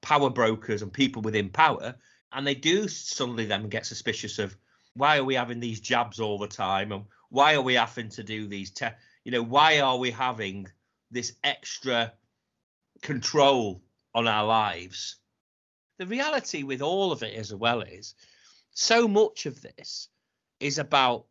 [0.00, 1.94] power brokers and people within power
[2.32, 4.56] and they do suddenly then get suspicious of
[4.94, 6.92] why are we having these jabs all the time?
[6.92, 8.88] And why are we having to do these te-
[9.24, 10.66] you know why are we having
[11.10, 12.12] this extra
[13.02, 13.82] control
[14.14, 15.16] on our lives?
[15.98, 18.14] The reality with all of it as well is
[18.72, 20.08] so much of this
[20.60, 21.26] is about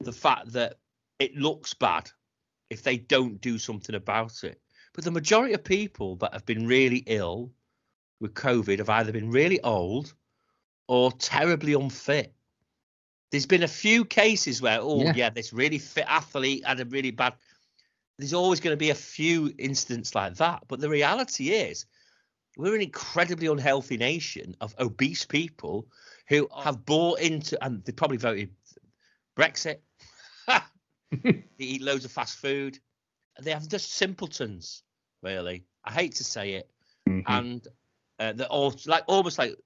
[0.00, 0.78] the fact that
[1.18, 2.10] it looks bad
[2.70, 4.60] if they don't do something about it.
[4.94, 7.52] But the majority of people that have been really ill
[8.20, 10.14] with COVID have either been really old
[10.88, 12.34] or terribly unfit.
[13.30, 15.12] There's been a few cases where, oh, Yeah.
[15.14, 17.34] yeah, this really fit athlete had a really bad.
[18.18, 20.64] There's always going to be a few incidents like that.
[20.68, 21.86] But the reality is,
[22.56, 25.86] we're an incredibly unhealthy nation of obese people
[26.28, 26.60] who oh.
[26.60, 28.50] have bought into, and they probably voted
[29.36, 29.78] Brexit.
[31.22, 32.78] they eat loads of fast food.
[33.40, 34.82] They have just simpletons,
[35.22, 35.64] really.
[35.84, 36.70] I hate to say it,
[37.08, 37.24] Mhm.
[37.26, 37.68] and
[38.18, 39.56] uh, they're all like almost like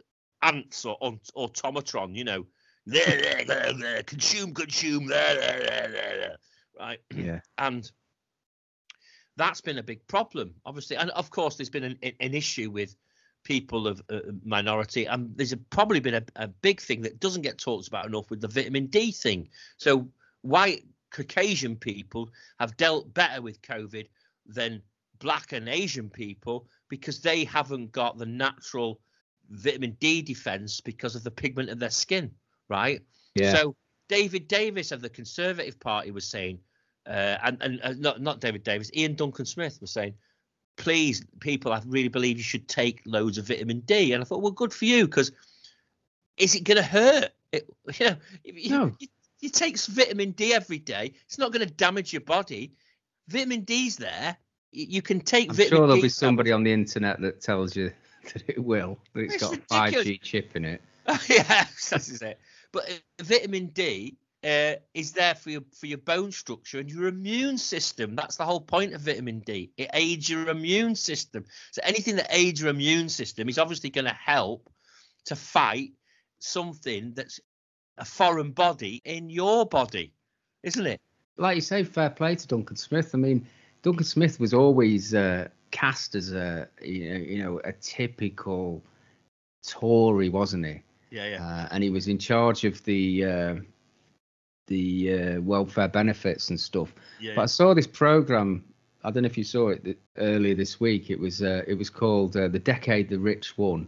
[0.43, 2.47] ants or or automatron, you know.
[4.07, 5.09] consume, consume,
[6.79, 7.01] right?
[7.15, 7.41] yeah.
[7.59, 7.91] and
[9.37, 12.95] that's been a big problem obviously and of course there's been an, an issue with
[13.45, 17.43] people of uh, minority and there's a, probably been a, a big thing that doesn't
[17.43, 20.09] get talked about enough with the vitamin d thing so
[20.43, 22.29] white caucasian people
[22.59, 24.09] have dealt better with covid
[24.47, 24.83] than
[25.19, 29.01] black and asian people because they haven't got the natural
[29.51, 32.31] vitamin d defense because of the pigment of their skin
[32.69, 33.01] right
[33.35, 33.55] Yeah.
[33.55, 33.77] so
[34.09, 36.59] david davis of the conservative party was saying
[37.07, 40.15] uh, and and uh, not not David Davis, Iain Duncan Smith was saying,
[40.77, 44.13] please, people, I really believe you should take loads of vitamin D.
[44.13, 45.33] And I thought, well, good for you, because
[46.37, 47.31] is it going to hurt?
[47.53, 48.93] It, you know, you, No.
[48.99, 49.09] you,
[49.41, 51.13] you take vitamin D every day.
[51.27, 52.73] It's not going to damage your body.
[53.29, 54.37] Vitamin D's there.
[54.73, 57.41] You, you can take I'm vitamin sure there'll D be somebody on the internet that
[57.41, 57.93] tells you
[58.33, 60.83] that it will, that it's It's got a 5G chip in it.
[61.29, 62.39] yeah, that's it.
[62.73, 67.07] But uh, vitamin D uh, is there for your for your bone structure and your
[67.07, 68.15] immune system.
[68.15, 69.73] That's the whole point of vitamin D.
[69.77, 71.45] It aids your immune system.
[71.73, 74.71] So anything that aids your immune system is obviously going to help
[75.27, 75.93] to fight
[76.41, 77.41] something that's
[77.97, 80.13] a foreign body in your body,
[80.63, 81.01] isn't it?
[81.39, 83.15] Like you say, fair play to Duncan Smith.
[83.15, 83.47] I mean,
[83.83, 88.83] Duncan Smith was always uh, cast as a you know, you know a typical
[89.67, 90.83] Tory, wasn't he?
[91.11, 91.47] Yeah, yeah.
[91.47, 93.55] uh, and he was in charge of the uh,
[94.67, 96.95] the uh, welfare benefits and stuff.
[97.21, 97.33] yeah.
[97.37, 98.65] But I saw this program.
[99.05, 101.11] I don't know if you saw it th- earlier this week.
[101.11, 103.87] It was uh, it was called uh, "The Decade the Rich Won,"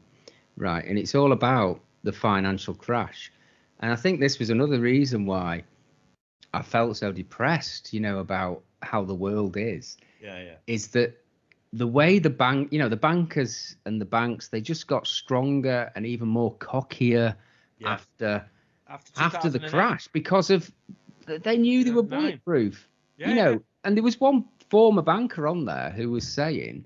[0.56, 0.84] right?
[0.84, 3.32] And it's all about the financial crash.
[3.80, 5.64] And I think this was another reason why
[6.54, 10.54] I felt so depressed, you know, about how the world is, Yeah, yeah.
[10.66, 11.14] is that
[11.72, 15.90] the way the bank, you know, the bankers and the banks, they just got stronger
[15.94, 17.34] and even more cockier
[17.78, 17.92] Yeah.
[17.92, 18.44] after
[18.88, 20.70] After, after the crash because of
[21.26, 22.88] they knew they were bulletproof.
[23.16, 26.84] Yeah, you know, and there was one former banker on there who was saying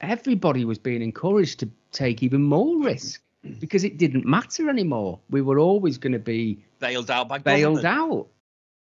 [0.00, 3.22] everybody was being encouraged to take even more risk
[3.58, 5.18] because it didn't matter anymore.
[5.30, 8.12] We were always going to be bailed out by bailed government.
[8.12, 8.28] out.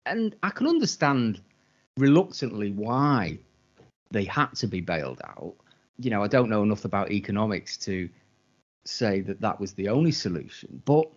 [0.05, 1.41] And I can understand
[1.97, 3.39] reluctantly why
[4.11, 5.55] they had to be bailed out.
[5.97, 8.09] You know, I don't know enough about economics to
[8.85, 11.11] say that that was the only solution, but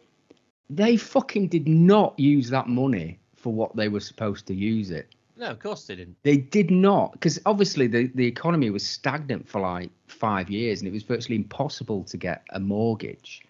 [0.70, 5.14] they fucking did not use that money for what they were supposed to use it.
[5.36, 6.16] No, of course they didn't.
[6.24, 10.88] They did not, because obviously the, the economy was stagnant for like five years and
[10.88, 13.46] it was virtually impossible to get a mortgage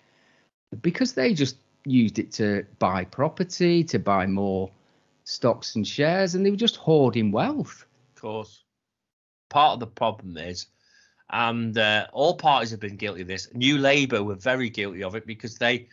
[0.83, 4.71] because they just used it to buy property, to buy more
[5.25, 7.87] stocks and shares, and they were just hoarding wealth.
[8.17, 8.65] Of course.
[9.49, 10.67] Part of the problem is,
[11.31, 13.49] and uh, all parties have been guilty of this.
[13.55, 15.89] New Labour were very guilty of it because they,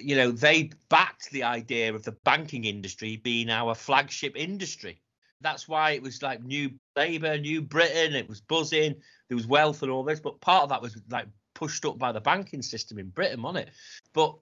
[0.00, 5.00] you know, they backed the idea of the banking industry being our flagship industry.
[5.40, 8.14] That's why it was like New Labour, New Britain.
[8.14, 8.96] It was buzzing.
[9.28, 12.12] There was wealth and all this, but part of that was like pushed up by
[12.12, 13.74] the banking system in Britain, wasn't it?
[14.12, 14.36] But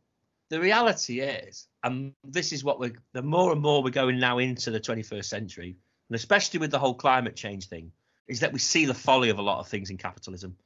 [0.49, 4.38] the reality is, and this is what we're the more and more we're going now
[4.38, 5.77] into the 21st century,
[6.09, 7.91] and especially with the whole climate change thing,
[8.29, 10.57] is that we see the folly of a lot of things in capitalism.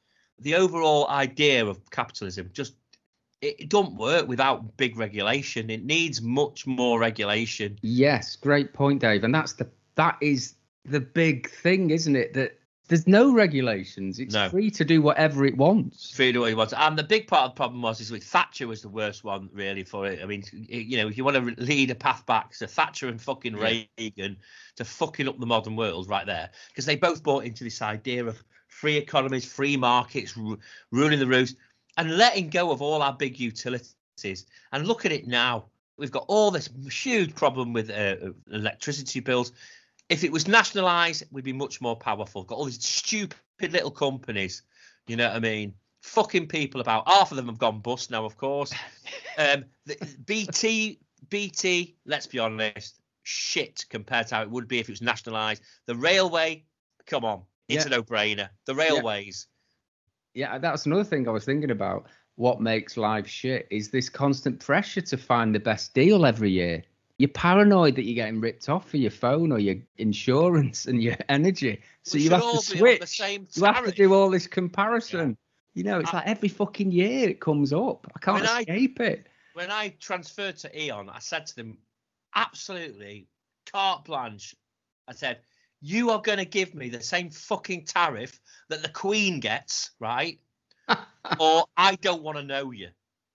[0.40, 2.74] The overall idea of capitalism just
[3.40, 5.70] it, don't work without big regulation.
[5.70, 7.78] It needs much more regulation.
[7.82, 9.24] Yes, great point, Dave.
[9.24, 12.34] And that's the that is the big thing, isn't it?
[12.34, 14.20] That there's no regulations.
[14.20, 14.48] It's No.
[14.48, 16.14] free to do whatever it wants.
[16.14, 16.72] Free to do what it wants.
[16.76, 19.48] And the big part of the problem was is with Thatcher was the worst one
[19.52, 20.20] really for it.
[20.22, 23.20] I mean, you know, if you want to lead a path back to Thatcher and
[23.20, 24.36] fucking Reagan
[24.76, 28.24] to fucking up the modern world right there, because they both bought into this idea
[28.24, 30.58] of free economies, free markets, ru-
[30.92, 31.56] ruling the roost,
[31.96, 34.46] and letting go of all our big utilities.
[34.72, 35.66] And look at it now.
[35.98, 38.16] We've got all this huge problem with uh,
[38.50, 39.52] electricity bills.
[40.08, 42.44] If it was nationalised, we'd be much more powerful.
[42.44, 44.62] Got all these stupid little companies,
[45.06, 45.74] you know what I mean?
[46.02, 47.08] Fucking people about.
[47.08, 48.72] Half of them have gone bust now, of course.
[49.38, 51.94] Um, the, BT, BT.
[52.06, 55.62] Let's be honest, shit compared to how it would be if it was nationalised.
[55.84, 56.64] The railway,
[57.06, 57.92] come on, it's Yeah.
[57.92, 58.48] a no-brainer.
[58.64, 59.46] The railways.
[59.46, 59.55] Yeah,
[60.36, 62.06] that's another thing I was thinking about.
[62.36, 66.82] What makes life shit is this constant pressure to find the best deal every year.
[67.18, 71.16] You're paranoid that you're getting ripped off for your phone or your insurance and your
[71.30, 71.80] energy.
[72.02, 73.02] So We you have to switch.
[73.06, 75.36] same You have to do all this comparison.
[75.72, 78.06] You know, it's I- like every fucking year it comes up.
[78.14, 79.26] I can't When I- escape it.
[79.54, 81.78] when I transferred to Eon, I said to them,
[82.34, 83.26] absolutely
[83.72, 84.54] carte blanche.
[85.08, 85.38] I said,
[85.86, 90.40] you are going to give me the same fucking tariff that the Queen gets, right?
[91.40, 92.88] or I don't want to know you,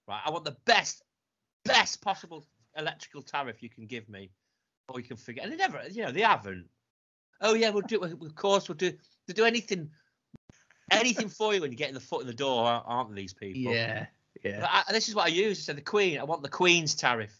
[0.05, 0.21] right?
[0.25, 1.01] I want the best,
[1.63, 4.31] best possible electrical tariff you can give me,
[4.89, 5.45] or you can forget.
[5.45, 6.67] And they never, you know, they haven't.
[7.39, 8.03] Oh yeah, we'll do.
[8.03, 8.91] Of course, we'll do.
[9.27, 9.89] They do anything,
[10.91, 13.71] anything for you when you get in the foot in the door, aren't- these people?
[13.71, 14.07] Yeah,
[14.43, 14.59] yeah.
[14.59, 15.59] But I, this is what I use.
[15.59, 16.19] I said the Queen.
[16.19, 17.33] I want the Queen's tariff.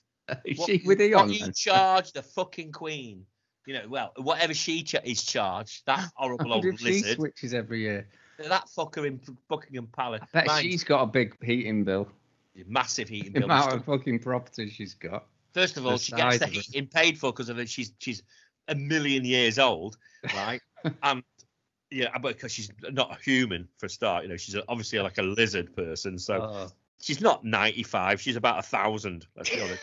[0.45, 1.33] Is What, she with what Eon?
[1.33, 1.53] you then?
[1.53, 3.25] charge the fucking Queen?
[3.67, 7.53] You know, well, whatever she ch- is charged, that horrible old if she lizard, switches
[7.53, 8.07] every year.
[8.39, 12.07] that fucker in Buckingham Palace, I bet Mine's she's got a big heating bill.
[12.67, 13.41] massive heating bill.
[13.41, 15.25] The amount of fucking property she's got.
[15.53, 16.65] First of all, the she gets the size of it.
[16.65, 17.69] heating paid for because of it.
[17.69, 18.23] She's she's
[18.67, 19.97] a million years old,
[20.35, 20.61] right?
[21.03, 21.21] and
[21.91, 25.17] yeah, but because she's not a human for a start, you know, she's obviously like
[25.17, 26.67] a lizard person, so Oh.
[27.01, 29.81] she's not 95 she's about a thousand let's be honest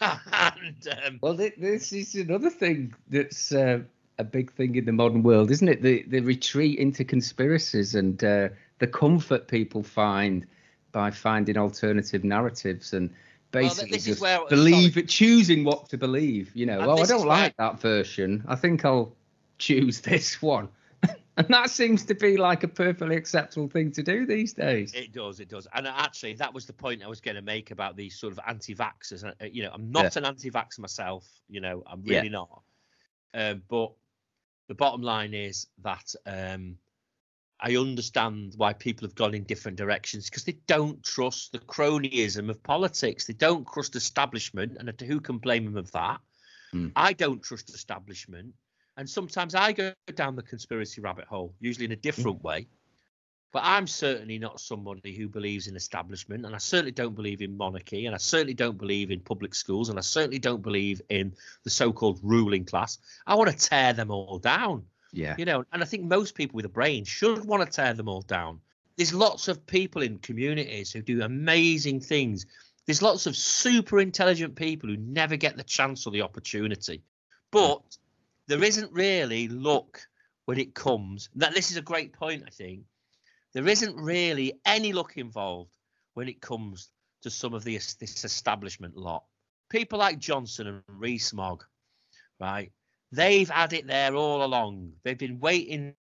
[0.00, 3.80] and um, Well, thi- this is another thing that's uh,
[4.18, 5.82] a big thing in the modern world, isn't it?
[5.82, 10.46] The the retreat into conspiracies and uh, the comfort people find
[10.92, 13.10] by finding alternative narratives and
[13.52, 16.50] Well, basically is just where- believe it, choosing what to believe.
[16.54, 18.44] You know, And oh, I don't is where- like that version.
[18.48, 19.12] I think I'll
[19.58, 20.68] choose this one.
[21.46, 24.92] And that seems to be like a perfectly acceptable thing to do these days.
[24.94, 27.70] it does it does and actually that was the point i was going to make
[27.70, 31.82] about these sort of anti-vaxxers Uh, you know i'm not an anti-vaxxer myself you know
[31.86, 32.18] i'm Yeah.
[32.18, 32.62] really not
[33.34, 33.92] um, but
[34.68, 36.76] the bottom line is that um,
[37.60, 42.48] I understand why people have gone in different directions because they don't trust the cronyism
[42.48, 43.26] of politics.
[43.26, 46.20] They don't trust establishment, and who can blame them of that?
[46.72, 46.88] Hmm.
[46.96, 48.54] I don't trust establishment,
[48.96, 52.00] and sometimes I go down the conspiracy rabbit hole, usually in a hmm.
[52.00, 52.66] different way.
[53.52, 57.56] But I'm certainly not somebody who believes in establishment, and I certainly don't believe in
[57.56, 61.34] monarchy, and I certainly don't believe in public schools, and I certainly don't believe in
[61.64, 62.98] the so-called ruling class.
[63.26, 64.84] I want to tear them all down.
[65.12, 65.34] Yeah.
[65.36, 68.08] You know, and I think most people with a brain should want to tear them
[68.08, 68.60] all down.
[68.96, 72.46] There's lots of people in communities who do amazing things.
[72.86, 77.02] There's lots of super intelligent people who never get the chance or the opportunity.
[77.52, 77.58] Hmm.
[77.58, 77.96] But
[78.50, 80.00] there isn't really luck
[80.46, 81.30] when it comes.
[81.36, 82.82] That this is a great point, I think.
[83.54, 85.70] There isn't really any luck involved
[86.14, 86.90] when it comes
[87.22, 89.22] to some of this this establishment lot.
[89.68, 91.62] People like Johnson and Rees-Mogg,
[92.40, 92.72] right?
[93.12, 94.94] They've had it there all along.
[95.04, 95.94] They've been waiting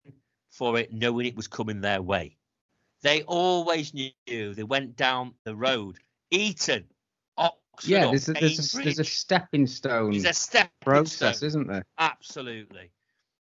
[0.50, 2.38] for it, knowing it was coming their way.
[3.02, 4.54] They always knew.
[4.54, 5.98] They went down the road.
[6.30, 6.84] Eton,
[7.78, 11.68] Oxford, Yeah, there's a, there's a there's a stepping stone There's a step process, isn't
[11.68, 11.84] there?
[11.98, 12.90] Absolutely.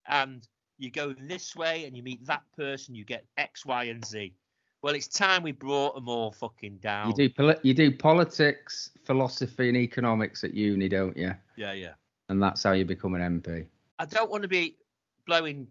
[0.07, 0.47] And
[0.79, 4.33] you go this way and you meet that person, you get X, Y, and Z.
[4.83, 7.09] Well, it's time we brought them all fucking down.
[7.09, 11.35] You do poli- you do politics, philosophy, and economics at uni, don't you?
[11.57, 11.95] Yeah, yeah.
[12.29, 13.67] And that's how you become an MP.
[13.99, 14.77] I don't want to be
[15.27, 15.67] blowing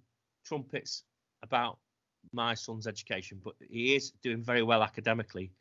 [0.45, 1.03] trumpets
[1.41, 1.79] about
[2.33, 5.51] my son's education, but he is doing very well academically.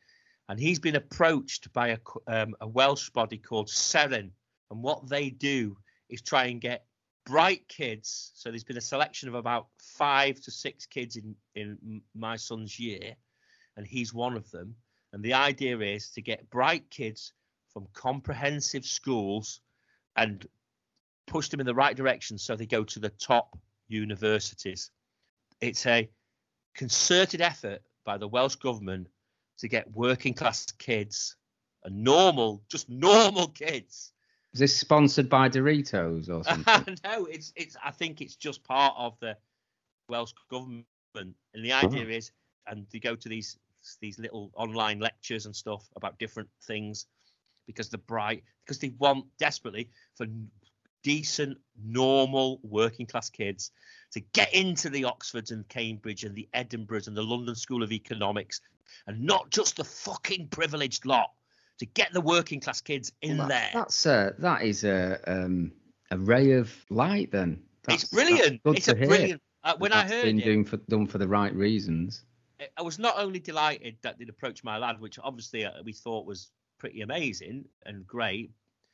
[0.50, 4.32] And he's been approached by a, um, a Welsh body called Seren.
[4.72, 5.76] And what they do
[6.08, 6.86] is try and get
[7.24, 8.32] bright kids.
[8.34, 12.80] So there's been a selection of about five to six kids in, in my son's
[12.80, 13.14] year,
[13.76, 14.74] and he's one of them.
[15.12, 17.32] And the idea is to get bright kids
[17.72, 19.60] from comprehensive schools
[20.16, 20.44] and
[21.28, 24.90] push them in the right direction so they go to the top universities.
[25.60, 26.10] It's a
[26.74, 29.06] concerted effort by the Welsh government
[29.60, 31.36] to get working class kids
[31.84, 34.12] and normal, just normal kids.
[34.52, 36.98] Is this sponsored by Doritos or something?
[37.04, 37.76] no, it's it's.
[37.84, 39.36] I think it's just part of the
[40.08, 42.10] Welsh government, and the idea oh.
[42.10, 42.32] is,
[42.66, 43.58] and they go to these
[44.00, 47.06] these little online lectures and stuff about different things
[47.66, 50.26] because they're bright, because they want desperately for
[51.02, 53.70] decent, normal working class kids
[54.12, 57.92] to get into the Oxfords and Cambridge and the Edinburghs and the London School of
[57.92, 58.60] Economics,
[59.06, 61.30] and not just the fucking privileged lot.
[61.78, 63.80] To get the working class kids in Well, that- there.
[63.82, 65.72] That's a that is a um
[66.10, 67.30] a ray of light.
[67.32, 68.60] Then it's That's- that's brilliant.
[68.66, 69.42] It's a hear brilliant.
[69.64, 72.24] Uh, when I that's heard been it, doing for, done for the right reasons.
[72.76, 76.26] I was not only delighted that they'd approached my lad, which obviously uh, we thought
[76.26, 78.50] was pretty amazing and great,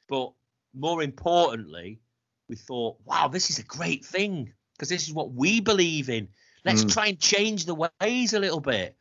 [0.08, 0.32] but
[0.76, 2.00] more importantly,
[2.48, 6.28] we thought, wow, this is a great thing because this is what we believe in.
[6.64, 6.92] Let's Mm.
[6.92, 8.96] try and change the ways a little bit,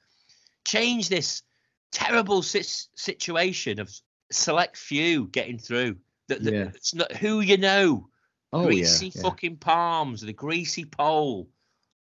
[0.65, 1.43] change this
[1.91, 2.63] terrible si-
[2.95, 3.91] situation of
[4.31, 5.97] select few getting through.
[6.27, 6.71] That that- Yeah.
[6.73, 8.09] it's not who you know,
[8.53, 9.21] Oh greasy yeah, yeah.
[9.21, 11.49] fucking palms, the greasy pole.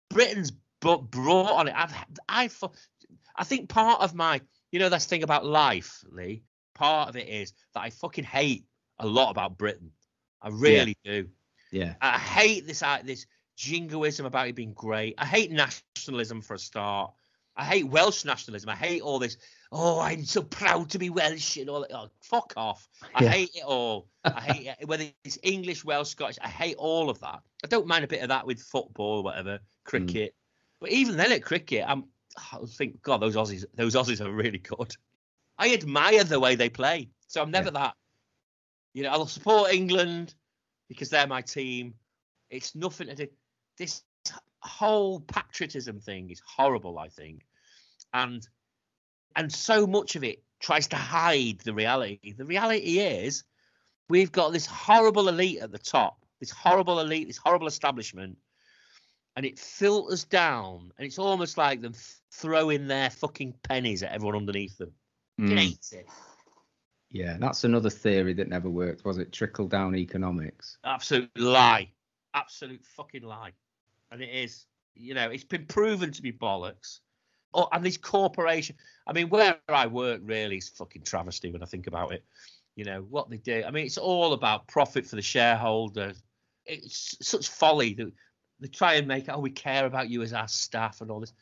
[0.08, 1.74] Britain's brought on it.
[1.76, 1.94] I've,
[2.28, 2.50] I,
[3.36, 4.40] I think part of my,
[4.72, 6.42] you know, this thing about life, Lee.
[6.74, 8.64] Part of it is that I fucking hate
[9.00, 9.90] a lot about Britain.
[10.42, 11.28] I really do.
[11.70, 11.94] yeah.
[12.00, 15.14] I hate this, uh, this jingoism about it being great.
[15.18, 17.12] I hate nationalism for a start.
[17.56, 18.70] I hate Welsh nationalism.
[18.70, 19.36] I hate all this.
[19.72, 21.92] Oh, I'm so proud to be Welsh and all that.
[21.94, 22.88] Oh, fuck off.
[23.14, 23.30] I Yeah.
[23.30, 24.08] hate it all.
[24.24, 26.38] I hate it, whether it's English, Welsh, Scottish.
[26.40, 27.40] I hate all of that.
[27.62, 30.34] I don't mind a bit of that with football or whatever, cricket.
[30.80, 32.04] But even then at cricket, I'm.
[32.52, 34.94] I think God, those Aussies, those Aussies are really good.
[35.58, 37.10] I admire the way they play.
[37.26, 37.94] So I'm never that.
[38.92, 40.34] You know, I'll support England
[40.88, 41.94] because they're my team.
[42.50, 43.28] It's nothing to do.
[43.78, 44.02] This
[44.60, 47.46] whole patriotism thing is horrible, I think,
[48.12, 48.46] and
[49.36, 52.34] and so much of it tries to hide the reality.
[52.36, 53.44] The reality is,
[54.08, 58.36] we've got this horrible elite at the top, this horrible elite, this horrible establishment,
[59.36, 61.94] and it filters down, and it's almost like them
[62.32, 64.92] throwing their fucking pennies at everyone underneath them.
[65.40, 65.56] Mm.
[65.56, 66.06] Hate it.
[67.10, 69.32] Yeah, that's another theory that never worked, was it?
[69.32, 70.78] Trickle down economics.
[70.84, 71.90] absolute lie,
[72.34, 73.52] absolute fucking lie,
[74.10, 74.66] and it is.
[74.94, 77.00] You know, it's been proven to be bollocks.
[77.52, 78.76] Oh, and these corporation.
[79.06, 82.24] I mean, where I work really is fucking travesty when I think about it.
[82.76, 83.64] You know what they do.
[83.66, 86.12] I mean, it's all about profit for the shareholder.
[86.64, 88.12] It's such folly that
[88.60, 89.26] they try and make.
[89.28, 91.32] Oh, we care about you as our staff and all this.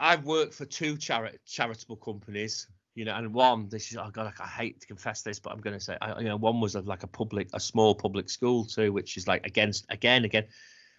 [0.00, 2.68] I've worked for two chari- charitable companies,
[2.98, 3.68] you know, and one.
[3.68, 6.18] This is oh god, I hate to confess this, but I'm going to say, I,
[6.18, 9.46] you know, one was like a public, a small public school too, which is like
[9.46, 10.46] against again, again.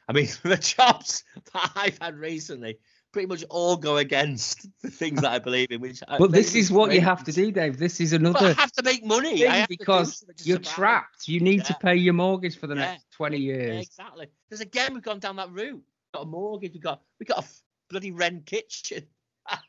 [0.07, 2.79] I mean, the jobs that I've had recently
[3.11, 5.81] pretty much all go against the things that I believe in.
[5.81, 7.77] Which uh, But this is what you have to do, Dave.
[7.77, 10.73] This is But I have to make money thing I have to because you're survive.
[10.73, 11.27] trapped.
[11.27, 12.91] You need to pay your mortgage for the Yeah.
[12.91, 13.87] next 20 Yeah, years.
[13.87, 14.27] exactly.
[14.47, 15.75] Because again, we've gone down that route.
[15.75, 16.73] We've got a mortgage.
[16.73, 17.47] We've got we got a
[17.89, 19.05] bloody rent kitchen.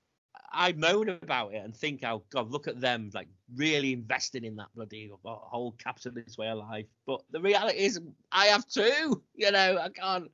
[0.51, 0.75] fuck's sake.
[0.85, 4.55] I moan about it and think, oh God, look at them, like really invested in
[4.57, 6.85] that bloody whole capitalist way of life.
[7.05, 7.99] But the reality is,
[8.31, 9.21] I have two.
[9.35, 10.31] You know, I can't.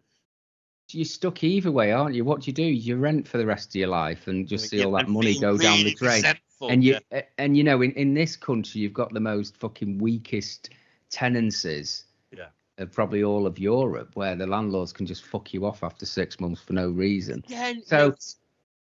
[0.89, 2.23] You're stuck either way, aren't you?
[2.25, 2.63] What do you do?
[2.63, 5.33] You rent for the rest of your life and just see Yeah, all that money
[5.33, 6.23] feel go down the drain.
[6.69, 7.21] and you yeah.
[7.39, 10.69] and you know in, in this country you've got the most fucking weakest
[11.09, 12.05] tenancies
[12.35, 12.47] Yeah.
[12.77, 16.39] of probably all of Europe where the landlords can just fuck you off after six
[16.39, 17.43] months for no reason.
[17.47, 18.35] Yeah, So- it's-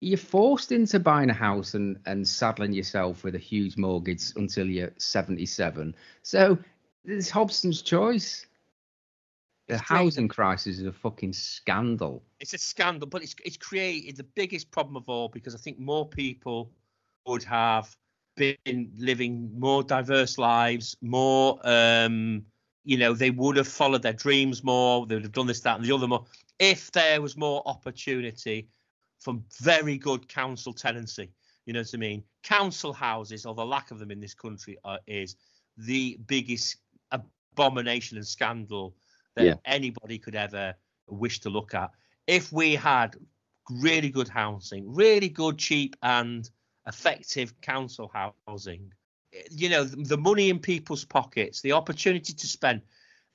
[0.02, 4.66] You're forced into buying a house and, and saddling yourself with a huge mortgage until
[4.68, 5.94] you're 77.
[6.24, 6.58] So
[7.04, 8.46] it's Hobson's choice.
[9.68, 9.98] The It's great.
[9.98, 12.24] housing crisis is a fucking scandal.
[12.40, 15.78] it's a scandal, but it's it's created the biggest problem of all because I think
[15.80, 16.72] more people
[17.28, 17.96] would have
[18.36, 22.46] been living more diverse lives, more um,
[22.86, 25.76] you know, they would have followed their dreams more, they would have done this, that,
[25.78, 26.26] and the other more
[26.58, 28.68] if there was more opportunity
[29.20, 31.32] for very good council tenancy.
[31.66, 32.24] You know what I mean?
[32.44, 35.36] Council houses, or the lack of them in this country, are, is
[35.78, 36.78] the biggest
[37.12, 38.96] abomination and scandal
[39.36, 39.56] that Yeah.
[39.66, 40.74] anybody could ever
[41.08, 41.92] wish to look at.
[42.28, 43.16] If we had
[43.70, 46.50] really good housing, really good, cheap, and
[46.88, 48.12] effective council
[48.48, 48.92] housing,
[49.52, 52.82] you know, the money in people's pockets, the opportunity to spend,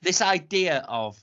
[0.01, 1.17] this idea of,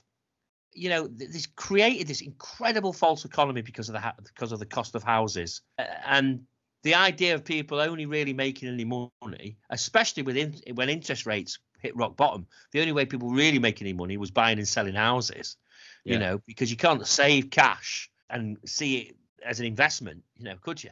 [0.73, 4.65] you know, this created this incredible false economy because of the ha- because of the
[4.65, 6.45] cost of houses, Uh, and
[6.83, 11.59] the idea of people only really making any money, especially with in, when interest rates
[11.79, 14.95] hit rock bottom, the only way people really making any money was buying and selling
[14.95, 15.57] houses.
[16.05, 19.15] You know, because you can't save cash and see it
[19.45, 20.23] as an investment.
[20.35, 20.89] You know, could you?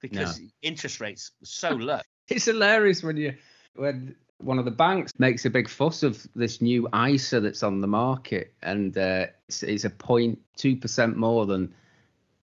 [0.00, 2.00] Because interest rates were so low.
[2.28, 3.36] It's hilarious when you
[3.74, 7.80] when one of the banks makes a big fuss of this new ISA that's on
[7.80, 11.74] the market, and uh, it's, it's a 0.2 percent more than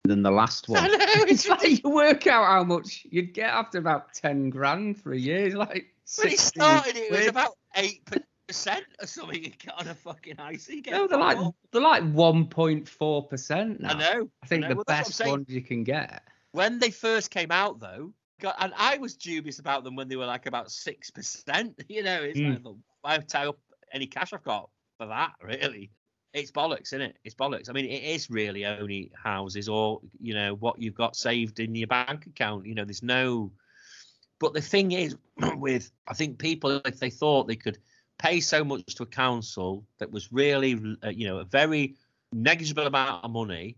[0.05, 0.79] than the last one.
[0.85, 5.01] I know, it's like you work out how much you'd get after about 10 grand
[5.01, 5.47] for a year.
[5.47, 5.87] It's like
[6.19, 8.09] When it started, it was about eight
[8.49, 9.45] percent or something.
[9.45, 10.37] You get on a fucking.
[10.69, 13.91] You get No, they're like fucked they're like 1.4 percent now.
[13.91, 14.29] I know.
[14.43, 14.69] I think know.
[14.69, 16.23] the Well, that's what I'm best ones you can get.
[16.53, 20.17] when they first came out though God, and i was dubious about them when they
[20.17, 22.65] were like about six percent you know it's Mm.
[22.65, 23.59] like why tie up
[23.93, 24.69] any cash i've got
[24.99, 25.91] for that really.
[26.33, 27.17] It's bollocks isn't it?
[27.25, 27.69] It's bollocks.
[27.69, 31.75] I mean it is really only houses or you know what you've got saved in
[31.75, 33.51] your bank account you know there's no
[34.39, 35.17] but the thing is
[35.57, 37.79] with i think people if they thought they could
[38.19, 41.95] pay so much to a council that was really uh, you know a very
[42.33, 43.77] negligible amount of money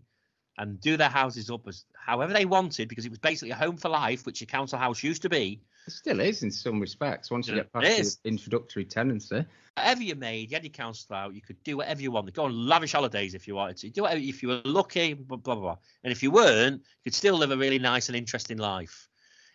[0.57, 3.77] and do their houses up as however they wanted because it was basically a home
[3.77, 5.59] for life, which a council house used to be.
[5.87, 9.45] It still is in some respects once you get past the introductory tenancy.
[9.75, 12.35] Whatever you made, you had your council out, you could do whatever you wanted.
[12.35, 13.89] Go on lavish holidays if you wanted to.
[13.89, 15.77] Do whatever if you were lucky, blah blah blah.
[16.03, 19.09] And if you weren't, you could still live a really nice and interesting life.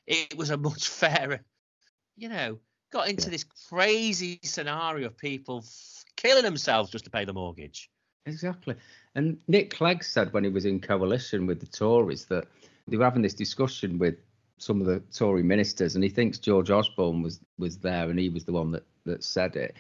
[0.07, 1.41] It was a much fairer,
[2.17, 2.59] you know,
[2.93, 3.31] got into Yeah.
[3.31, 7.89] this crazy scenario of people f- killing themselves just to pay the mortgage.
[8.27, 8.75] Exactly.
[9.15, 12.47] And Nick Clegg said when he was in coalition with the Tories that
[12.87, 14.17] they were having this discussion with
[14.59, 18.29] some of the Tory ministers, and he thinks George Osborne was was there, and he
[18.29, 19.77] was the one that that said it.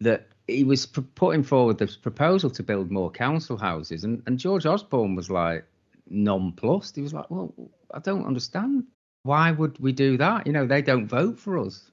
[0.00, 4.38] That he was pr- putting forward this proposal to build more council houses, and and
[4.38, 5.64] George Osborne was like
[6.10, 6.96] nonplussed.
[6.96, 7.52] He was like, "Well,
[7.92, 8.84] I don't understand.
[9.22, 10.46] Why would we do that?
[10.46, 11.90] You know, they don't vote for us."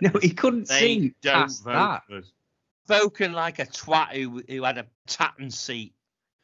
[0.00, 2.02] No, he couldn't They see don't past vote that.
[2.08, 2.32] for us.
[2.84, 5.94] Spoken like a twat who, who had a tatton seat.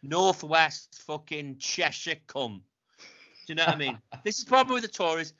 [0.02, 2.60] Northwest fucking Cheshire cunt.
[3.46, 3.98] Do you know what I mean?
[4.24, 5.32] this is the problem with the Tories.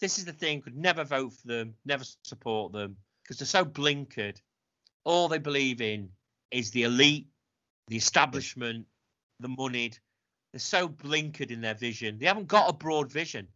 [0.00, 0.62] This is the thing.
[0.62, 4.40] Could never vote for them, never support them because they're so blinkered.
[5.04, 6.08] All they believe in
[6.50, 7.28] is the elite,
[7.88, 8.86] the establishment,
[9.40, 9.98] the moneyed.
[10.52, 12.18] They're so blinkered in their vision.
[12.18, 13.48] They haven't got a broad vision.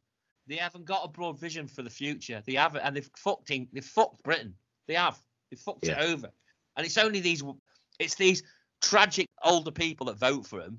[0.46, 2.42] They haven't got a broad vision for the future.
[2.44, 4.54] They haven't, and they've fucked in, they've fucked Britain.
[4.88, 5.18] They have.
[5.50, 6.00] They fucked Yeah.
[6.00, 6.30] it over.
[6.80, 7.42] And it's only these,
[7.98, 8.42] it's these
[8.80, 10.78] tragic older people that vote for them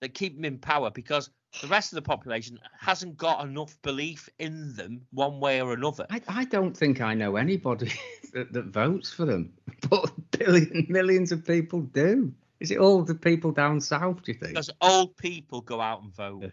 [0.00, 1.30] that keep them in power because
[1.62, 6.04] the rest of the population hasn't got enough belief in them one way or another.
[6.10, 7.92] I, I don't think I know anybody
[8.32, 9.52] that, that votes for them,
[9.88, 12.34] but billion millions of people do.
[12.58, 14.24] Is it all the people down south?
[14.24, 14.54] Do you think?
[14.54, 16.42] Because old people go out and vote.
[16.42, 16.48] Yeah.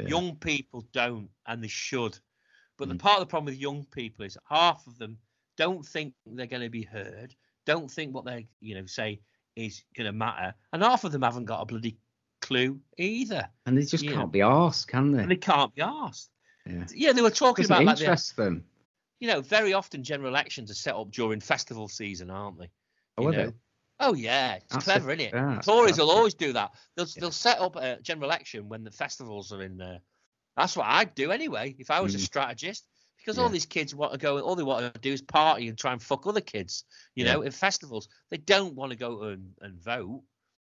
[0.00, 0.08] Yeah.
[0.08, 2.18] Young people don't, and they should.
[2.78, 3.00] But the Mm.
[3.00, 5.18] part of the problem with young people is half of them
[5.58, 7.34] don't think they're going to be heard,
[7.66, 9.20] don't think what they, you know, say
[9.56, 11.96] is going to matter, and half of them haven't got a bloody
[12.42, 15.22] clue either, And they just can't be asked, can they?
[15.22, 16.30] and they can't be asked.
[16.66, 16.84] Yeah.
[16.94, 18.64] Yeah, they were talking about like the, interest them.
[19.20, 22.70] you know, very often general elections are set up during festival season, aren't they?
[23.18, 23.46] Oh, you know.
[23.46, 23.52] they?
[24.00, 25.32] Oh yeah, it's That's clever, isn't it?
[25.34, 26.72] yeah, Tories will always do that.
[26.96, 27.20] They'll Yeah.
[27.20, 30.00] they'll set up a general election when the festivals are in there.
[30.56, 32.22] That's what I'd do anyway if I was a Mm.
[32.24, 32.88] strategist.
[33.24, 33.44] Because Yeah.
[33.44, 35.92] all these kids want to go, all they want to do is party and try
[35.92, 37.34] and fuck other kids, you Yeah.
[37.34, 38.08] know, in festivals.
[38.28, 40.22] They don't want to go and, and vote,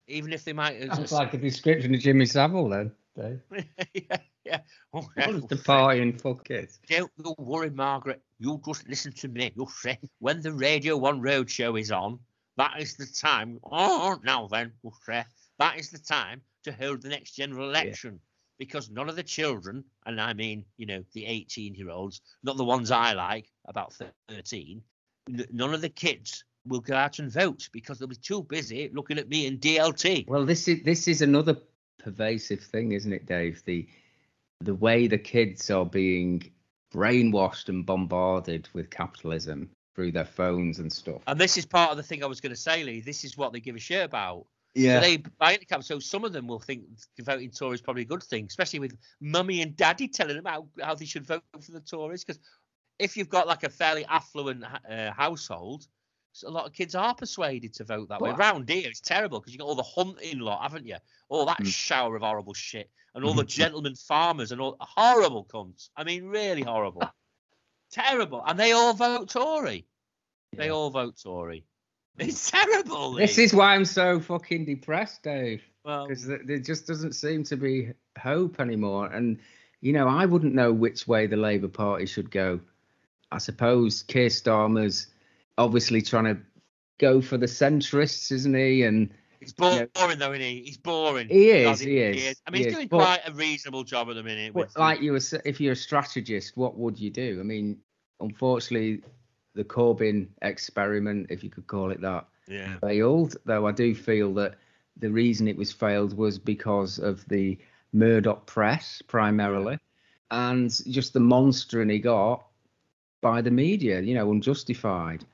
[0.09, 0.79] even if they might.
[0.93, 3.41] Sounds like a description of Jimmy Savile then, Dave.
[3.95, 4.61] yeah, yeah.
[4.91, 6.79] What the party and fuck kids?
[6.87, 8.23] Don't you worry, Margaret.
[8.39, 9.53] You just listen to me.
[9.57, 12.19] You'll say when the Radio One Roadshow is on,
[12.59, 13.59] that is the time.
[13.63, 15.25] Oh, now then, we'll say
[15.59, 18.21] that is the time to hold the next general election
[18.61, 22.59] because none of the children, and I mean, you know, the 18 year olds, not
[22.59, 23.95] the ones I like, about
[24.29, 24.83] 13,
[25.51, 29.19] none of the kids will go out and vote because they'll be too busy looking
[29.19, 30.29] at me in DLT.
[30.29, 31.57] Well, this is this is another
[31.99, 33.63] pervasive thing, isn't it, Dave?
[33.65, 33.89] The
[34.61, 36.53] the way the kids are being
[36.95, 41.23] brainwashed and bombarded with capitalism through their phones and stuff.
[41.27, 43.01] And this is part of the thing I was going to say, Lee.
[43.01, 44.45] This is what they give a shit about.
[44.75, 45.01] Yeah.
[45.01, 46.85] They buy into cap, so some of them will think
[47.21, 50.69] voting Tory is probably a good thing, especially with mummy and daddy telling them how,
[50.81, 52.25] how they should vote for the Tories.
[52.25, 52.41] Because
[52.99, 55.87] if you've got like a fairly affluent uh, household,
[56.33, 58.31] so a lot of kids are persuaded to vote that way.
[58.31, 60.97] But- Round here, it's terrible because you got all the hunting lot, haven't you?
[61.29, 61.67] All that Mm.
[61.67, 63.43] shower of horrible shit, and all the
[63.75, 65.89] gentlemen farmers and all horrible cunts.
[65.97, 67.03] I mean, really horrible,
[67.91, 69.87] terrible, and they all vote Tory.
[70.57, 71.65] They all vote Tory.
[72.21, 73.13] It's terrible.
[73.15, 75.63] This is why I'm so fucking depressed, Dave.
[75.85, 79.07] well, because there just doesn't seem to be hope anymore.
[79.07, 79.39] And
[79.81, 82.61] you know, I wouldn't know which way the Labour Party should go.
[83.33, 85.07] I suppose Keir Starmer's
[85.57, 86.39] obviously trying to
[86.99, 88.83] go for the centrists, isn't he?
[88.83, 89.11] And
[89.41, 90.15] He's boring, Yeah.
[90.17, 90.63] though, isn't he?
[90.67, 91.29] He's boring.
[91.29, 93.85] He is, Does he is, I mean, he he's is, doing but- quite a reasonable
[93.85, 94.55] job at the minute.
[94.55, 97.39] With, like you were, if you're a strategist, what would you do?
[97.41, 97.79] I mean,
[98.21, 99.03] unfortunately,
[99.55, 103.37] the Corbyn experiment, if you could call it that, yeah, failed.
[103.45, 104.57] Though I do feel that
[104.97, 107.59] the reason it was failed was because of the
[107.93, 109.79] Murdoch press primarily,
[110.31, 112.47] and just the monstering he got
[113.21, 114.01] by the media.
[114.01, 115.25] You know, unjustified.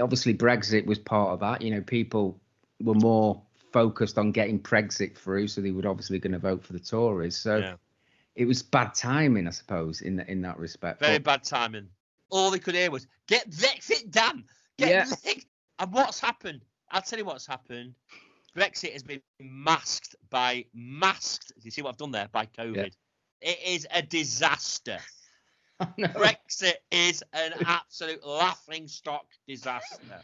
[0.00, 1.62] Obviously, Brexit was part of that.
[1.62, 2.40] You know, people
[2.80, 3.40] were more
[3.72, 7.36] focused on getting Brexit through, so they were obviously going to vote for the Tories.
[7.36, 7.74] So yeah.
[8.34, 11.00] it was bad timing, I suppose, in in that respect.
[11.00, 11.88] very But- bad timing.
[12.30, 14.44] All they could hear was "Get Brexit done."
[14.78, 15.04] Get Yeah.
[15.04, 15.44] Brexit.
[15.78, 16.64] And what's happened?
[16.90, 17.94] I'll tell you what's happened.
[18.56, 21.48] Brexit has been masked by masked.
[21.56, 22.92] Do You see what I've done there by COVID.
[23.42, 24.98] It is a disaster.
[25.98, 26.08] No.
[26.08, 30.22] Brexit is an absolute laughing stock disaster.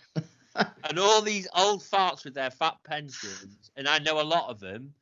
[0.55, 4.61] and all these old farts with their fat pensions, and I know a lot of
[4.61, 4.95] them,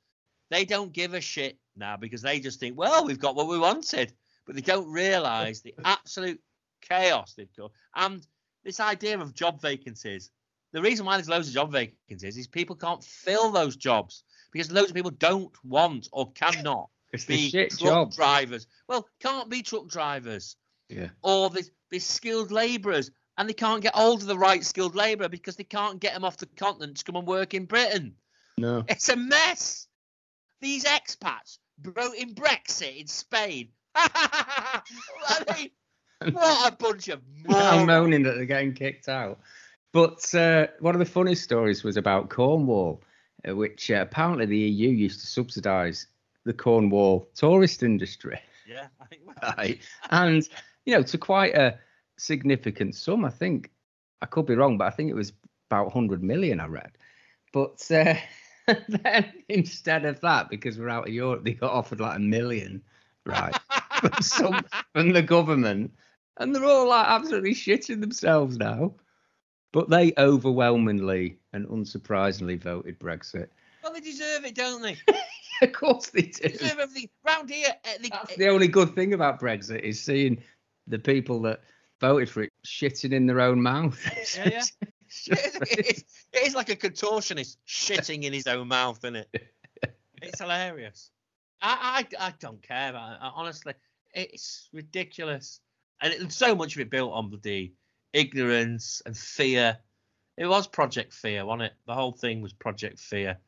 [0.51, 3.61] they don't give a shit now because they just think, well, we've got what we
[3.61, 4.13] wanted.
[4.45, 6.41] But they don't realise the absolute
[6.81, 7.71] chaos they've got.
[7.95, 8.27] And
[8.65, 10.31] this idea of job vacancies.
[10.73, 14.23] The reason why there's loads of job vacancies is people can't fill those jobs
[14.53, 18.13] because loads of people don't want or cannot it's be truck job.
[18.13, 18.67] drivers.
[18.89, 20.57] Well, can't be truck drivers
[20.89, 21.09] Yeah.
[21.23, 21.51] or
[21.91, 25.65] the skilled labourers, and they can't get hold of the right skilled labourer because they
[25.65, 28.15] can't get them off the continent to come and work in Britain.
[28.59, 28.85] No.
[28.89, 29.89] It's a mess.
[30.61, 33.71] These expats wrote in Brexit in Spain.
[33.97, 34.83] I
[35.57, 35.71] mean,
[36.33, 39.41] what a bunch of I'm moaning that they're getting kicked out.
[39.93, 43.03] But uh, one of the funny stories was about Cornwall,
[43.49, 46.07] uh, which uh, apparently the EU used to subsidise
[46.45, 49.79] the Cornwall tourist industry, Yeah, I think well, right?
[50.11, 50.49] and
[50.87, 51.79] you know to quite a
[52.19, 53.25] significant sum.
[53.25, 53.71] I think
[54.23, 55.33] I could be wrong, but I think it was
[55.71, 56.61] about 100 million.
[56.61, 56.93] I read,
[57.53, 58.15] but uh,
[58.89, 62.83] then instead of that, because we're out of Europe, they got offered like a million,
[63.27, 63.57] right?
[64.01, 64.65] from some
[64.95, 65.93] from the government,
[66.41, 68.93] and they're all like absolutely shitting themselves now.
[69.73, 73.47] But they overwhelmingly and unsurprisingly voted Brexit.
[73.85, 74.97] well, they deserve it, don't they?
[75.63, 76.59] of course they They do.
[76.59, 77.09] deserve everything.
[77.25, 77.69] Round here,
[78.03, 80.43] they, That's the only good thing about Brexit is seeing
[80.89, 81.61] the people that
[82.01, 83.97] voted for it shitting in their own mouth.
[84.37, 84.63] Yeah, yeah.
[85.29, 89.29] It, is, it is like a contortionist shitting in his own mouth, isn't it?
[90.23, 91.11] It's hilarious.
[91.63, 93.19] I, I, I don't care about it.
[93.23, 93.73] I- honestly,
[94.13, 95.61] it's ridiculous.
[96.01, 97.73] And so much of it built on the
[98.13, 99.79] ignorance and fear.
[100.37, 101.73] It was Project Fear, wasn't it?
[101.87, 103.39] The whole thing was Project Fear.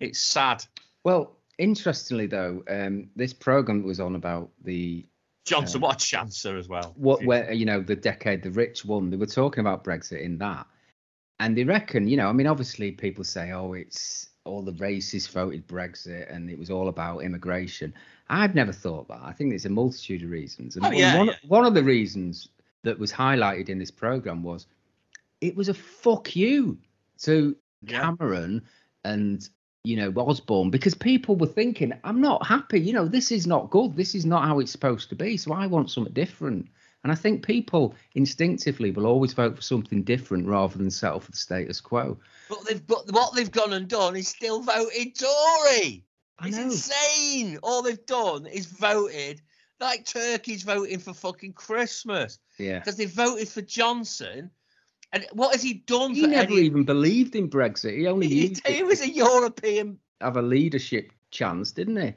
[0.00, 0.64] It's sad.
[1.04, 5.06] well, interestingly though, um, this program was on about the
[5.44, 6.92] Johnson, what a chancer as well.
[6.96, 10.38] what where you know the decade the rich won they were talking about brexit in
[10.38, 10.66] that
[11.40, 15.30] and they reckon you know i mean obviously people say oh it's all the racists
[15.30, 17.94] voted brexit and it was all about immigration
[18.28, 21.18] i've never thought that i think there's a multitude of reasons and Oh, one, yeah,
[21.18, 21.34] one, yeah.
[21.48, 22.48] one of the reasons
[22.82, 24.66] that was highlighted in this program was
[25.40, 26.78] it was a fuck you
[27.18, 28.62] to cameron
[29.04, 29.48] and
[29.84, 32.80] you know, Osborne because people were thinking, I'm not happy.
[32.80, 33.96] You know, this is not good.
[33.96, 35.36] This is not how it's supposed to be.
[35.36, 36.68] So I want something different.
[37.02, 41.30] And I think people instinctively will always vote for something different rather than settle for
[41.30, 42.18] the status quo.
[42.48, 46.04] But they've but what they've gone and done is still voted Tory.
[46.38, 46.64] I It's know.
[46.64, 47.58] insane.
[47.62, 49.40] All they've done is voted
[49.80, 52.80] like turkeys voting for fucking Christmas Yeah.
[52.80, 54.50] because they voted for Johnson.
[55.12, 56.60] And what has he done He for never any?
[56.62, 57.96] even believed in Brexit.
[57.96, 59.98] He only He, he was a European.
[60.20, 62.14] have a leadership chance, didn't he?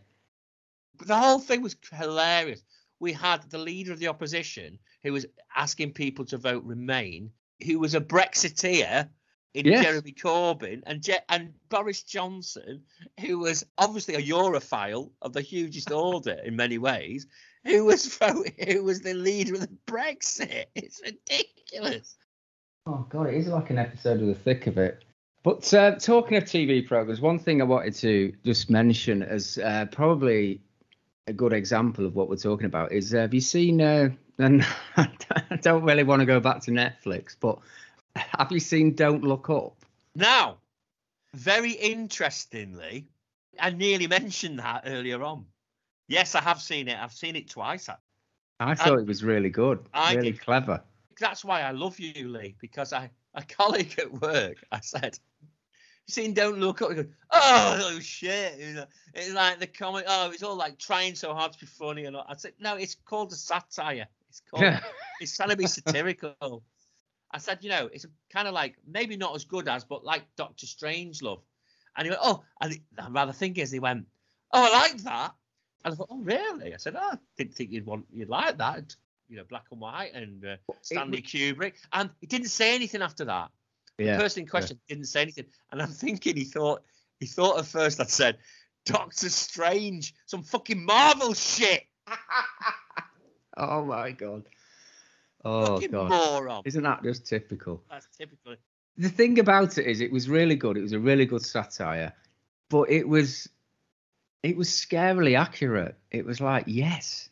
[1.06, 2.62] The whole thing was hilarious.
[3.04, 7.32] We had the leader of the opposition who was asking people to vote Remain,
[7.66, 9.10] who was a Brexiteer
[9.54, 9.84] in Yes.
[9.84, 12.84] Jeremy Corbyn, and Je- and Boris Johnson,
[13.20, 17.28] who was obviously a Europhile of the hugest order in many ways,
[17.66, 20.68] who was vote- who was the leader of the Brexit.
[20.76, 22.16] It's ridiculous.
[22.86, 25.04] Oh god, it is like an episode of the thick of it.
[25.44, 29.88] But uh, talking of TV programs, one thing I wanted to just mention as uh,
[29.92, 30.62] probably
[31.28, 33.82] a good example of what we're talking about is uh, have you seen?
[33.82, 34.66] Uh, and
[34.98, 35.10] I
[35.62, 37.60] don't really want to go back to Netflix, but
[38.16, 39.76] have you seen Don't Look Up?
[40.16, 40.58] Now,
[41.34, 43.08] very interestingly,
[43.60, 45.46] I nearly mentioned that earlier on.
[46.08, 46.98] Yes, I have seen it.
[47.00, 47.90] I've seen it twice.
[48.60, 50.42] I thought it was really good, I really did.
[50.42, 50.82] clever.
[51.20, 55.18] That's why I love you, Lee, because I a colleague at work, I said,
[56.08, 59.68] "You seen Don't Look Up?" He goes, "Oh, oh shit!" You know, it's like the
[59.68, 60.06] comic.
[60.08, 62.26] Oh, it's all like trying so hard to be funny, and all.
[62.28, 64.08] I said, "No, it's called a satire.
[64.30, 64.80] It's called.
[65.22, 66.64] it's trying to be satirical."
[67.32, 70.24] I said, "You know, it's kind of like maybe not as good as, but like
[70.36, 71.42] Doctor Strangelove."
[71.96, 74.06] And he went, "Oh," and he, I'm rather thinking as he went,
[74.52, 75.34] "Oh, I like that."
[75.86, 78.58] And I thought, "Oh, really?" I said, "Oh, I didn't think you'd want you'd like
[78.58, 78.96] that."
[79.30, 83.26] You know, black and white and uh, Stanley Kubrick, and he didn't say anything after
[83.26, 83.52] that.
[83.98, 86.84] Yeah, The person in question didn't say anything, and I'm thinking he thought
[87.20, 88.38] he thought at first I'd said
[88.86, 91.84] Doctor Strange, some fucking Marvel shit.
[93.56, 94.44] Oh my god.
[95.46, 96.10] Oh fucking god.
[96.10, 96.64] moron.
[96.66, 97.84] Isn't that just typical?
[97.90, 98.56] That's typical.
[98.98, 102.14] the thing about it is it was really good it was a really good satire
[102.70, 103.50] but it was
[104.44, 107.30] it was scarily accurate it was like yes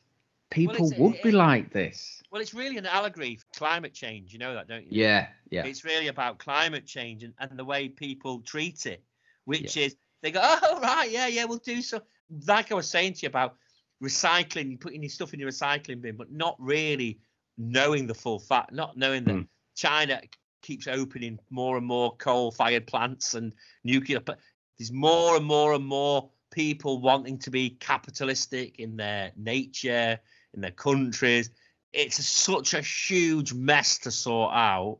[0.49, 4.32] people it's- would be like this Well, it's really an allegory for climate change.
[4.32, 5.01] You know that, don't you?
[5.01, 9.03] yeah yeah It's really about climate change and, and the way people treat it,
[9.45, 12.01] which is they go, oh right, yeah, yeah, we'll do so.
[12.47, 13.55] Like I was saying to you about
[14.01, 17.19] recycling, putting your stuff in your recycling bin, but not really
[17.57, 19.47] knowing the full fact, not knowing that Mm.
[19.75, 20.21] China
[20.61, 23.53] keeps opening more and more coal-fired plants and
[23.84, 24.19] nuclear.
[24.19, 24.39] But
[24.77, 30.19] there's more and more and more people wanting to be capitalistic in their nature,
[30.53, 31.49] in their countries.
[31.93, 34.99] It's such a huge mess to sort out.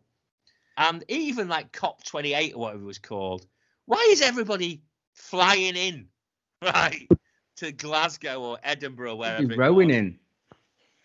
[0.78, 3.46] And even like COP28 or whatever it was called,
[3.86, 4.82] why is everybody
[5.14, 6.08] flying in,
[6.62, 7.08] right,
[7.58, 9.56] to Glasgow or Edinburgh, wherever?
[9.56, 10.18] rowing in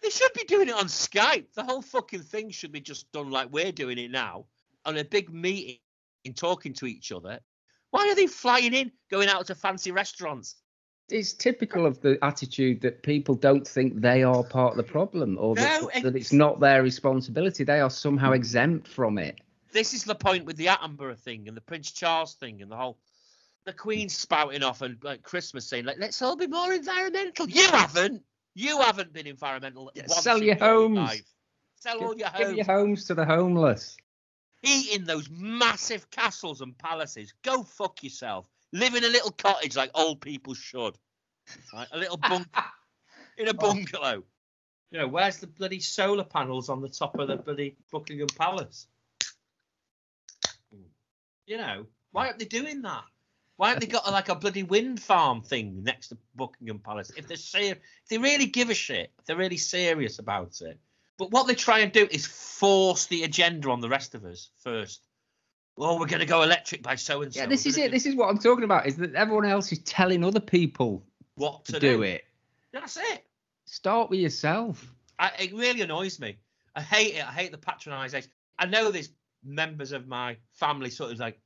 [0.02, 1.52] They should be doing it on Skype.
[1.54, 4.46] The whole fucking thing should be just done like we're doing it now,
[4.84, 5.78] on a big meeting,
[6.24, 7.40] in talking to each other.
[7.90, 10.56] Why are they flying in, going out to fancy restaurants?
[11.08, 15.36] It's typical of the attitude that people don't think they are part of the problem
[15.40, 18.36] or that, No, that ex- it's not their responsibility they are somehow mm.
[18.36, 19.40] exempt from it
[19.72, 22.76] This is the point with the Attenborough thing and the Prince Charles thing and the
[22.76, 22.98] whole
[23.66, 27.48] the Queen spouting off and like Christmas saying like let's all be more environmental.
[27.48, 28.22] You haven't.
[28.54, 29.90] You haven't been environmental.
[29.94, 30.96] Yeah, sell your homes.
[30.96, 31.34] life.
[31.74, 32.56] Sell all your give homes.
[32.56, 33.96] your homes to the homeless
[34.62, 37.34] Eat in those massive castles and palaces.
[37.42, 38.48] Go fuck yourself.
[38.76, 40.96] Live in a little cottage like old people should.
[41.72, 41.88] Right?
[41.92, 42.46] A little bunk
[43.38, 44.22] in a bungalow.
[44.90, 48.86] You know, where's the bloody solar panels on the top of the bloody Buckingham Palace?
[51.46, 53.04] You know, why aren't they doing that?
[53.56, 57.10] Why haven't they got like a bloody wind farm thing next to Buckingham Palace?
[57.16, 60.78] If they're ser- if they really give a shit, if they're really serious about it.
[61.16, 64.50] But what they try and do is force the agenda on the rest of us
[64.58, 65.06] first.
[65.78, 67.40] Oh, we're going to go electric by so and so.
[67.40, 69.78] yeah this is it this is what i'm talking about is that everyone else is
[69.80, 71.04] telling other people
[71.34, 72.24] what to, to, do it
[72.72, 73.24] That's it.
[73.66, 76.38] start with yourself I, it really annoys me.
[76.74, 77.26] I hate it.
[77.26, 78.28] I hate the patronisation.
[78.58, 79.10] I know there's
[79.44, 81.38] members of my family, sort of like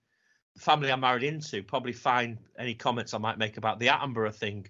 [0.55, 4.35] the family I'm married into, probably find any comments I might make about the Attenborough
[4.35, 4.67] thing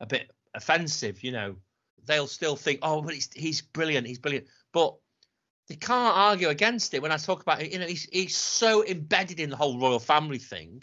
[0.00, 1.22] a bit offensive.
[1.24, 1.56] You know,
[2.04, 4.06] they'll still think, oh, but he's, he's brilliant.
[4.06, 4.46] He's brilliant.
[4.72, 4.96] But
[5.68, 7.72] they can't argue against it when I talk about it.
[7.72, 10.82] You know, he's, he's so embedded in the whole royal family thing.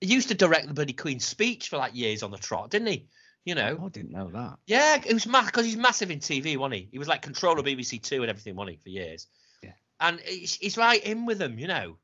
[0.00, 2.88] He used to direct the bloody Queen's speech for like years on the trot, didn't
[2.88, 3.06] he?
[3.44, 4.58] You know, Oh, I didn't know that.
[4.66, 6.88] yeah, it was mad because he's massive in TV, wasn't he?
[6.92, 9.26] He was like controller BBC Two and everything, wasn't he, for years?
[9.62, 9.70] Yeah.
[10.00, 11.96] And he's, he's right in with them, you know.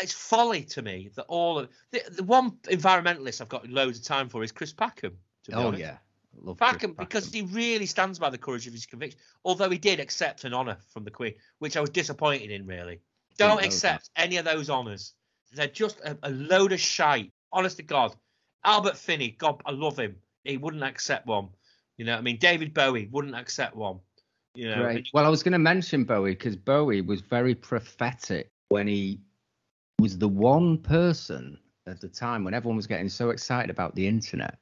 [0.00, 4.04] it's folly to me that all of the, the one environmentalist I've got loads of
[4.04, 5.12] time for is Chris Packham.
[5.44, 5.80] To be Oh honest.
[5.80, 5.96] yeah,
[6.40, 9.18] Love Packham because he really stands by the courage of his conviction.
[9.44, 12.66] Although he did accept an honour from the Queen, which I was disappointed in.
[12.66, 13.00] Really,
[13.38, 15.14] don't accept any of those honours.
[15.52, 17.32] They're just a, a load of shite.
[17.52, 18.14] Honest to God,
[18.64, 20.16] Albert Finney, God, I love him.
[20.44, 21.48] He wouldn't accept one.
[21.98, 24.00] You know, what I mean, David Bowie wouldn't accept one.
[24.54, 25.06] You know, Right.
[25.12, 29.20] Well, I was going to mention Bowie because Bowie was very prophetic when he
[29.98, 34.06] was the one person at the time when everyone was getting so excited about the
[34.06, 34.58] internet.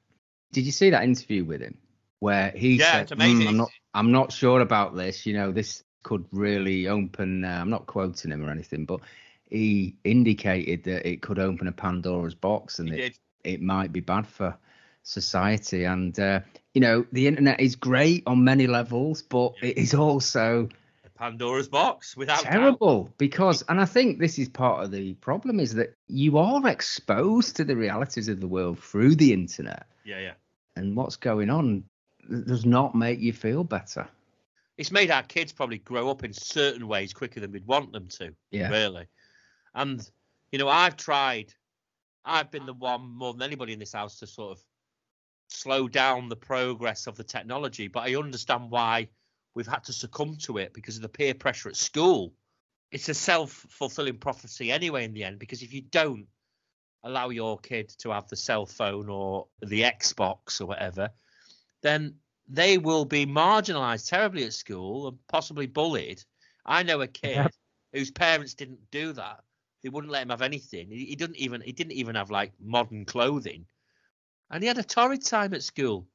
[0.52, 1.78] Did you see that interview with him
[2.20, 3.42] where he Yeah, said, it's amazing.
[3.42, 5.26] "Hmm, "I'm not, I'm not sure about this.
[5.26, 9.00] You know, this could really open." Uh, I'm not quoting him or anything, but
[9.48, 14.26] he indicated that it could open a Pandora's box and it, it might be bad
[14.26, 14.56] for
[15.02, 15.84] society.
[15.84, 16.40] And uh,
[16.74, 20.68] you know, the internet is great on many levels, but it is also
[21.14, 22.52] Pandora's box without doubt.
[22.52, 26.66] terrible because, and I think this is part of the problem, is that you are
[26.68, 30.34] exposed to the realities of the world through the internet, Yeah, yeah.
[30.76, 31.84] And what's going on
[32.46, 34.06] does not make you feel better.
[34.78, 38.08] It's made our kids probably grow up in certain ways quicker than we'd want them
[38.18, 38.34] to.
[38.50, 38.70] Yeah.
[38.70, 39.06] Really.
[39.74, 40.08] And
[40.52, 41.52] you know, I've tried.
[42.24, 44.64] I've been the one more than anybody in this house to sort of
[45.48, 49.08] slow down the progress of the technology, but I understand why
[49.54, 52.32] we've had to succumb to it because of the peer pressure at school.
[52.92, 56.26] It's a self-fulfilling prophecy anyway in the end because if you don't
[57.04, 61.10] allow your kid to have the cell phone or the Xbox or whatever,
[61.82, 62.14] then
[62.48, 66.22] they will be marginalized terribly at school and possibly bullied.
[66.66, 67.48] I know a kid Yeah.
[67.92, 69.42] whose parents didn't do that.
[69.82, 70.90] They wouldn't let him have anything.
[70.90, 73.64] He, he didn't even he didn't even have like modern clothing,
[74.50, 76.06] and he had a torrid time at school.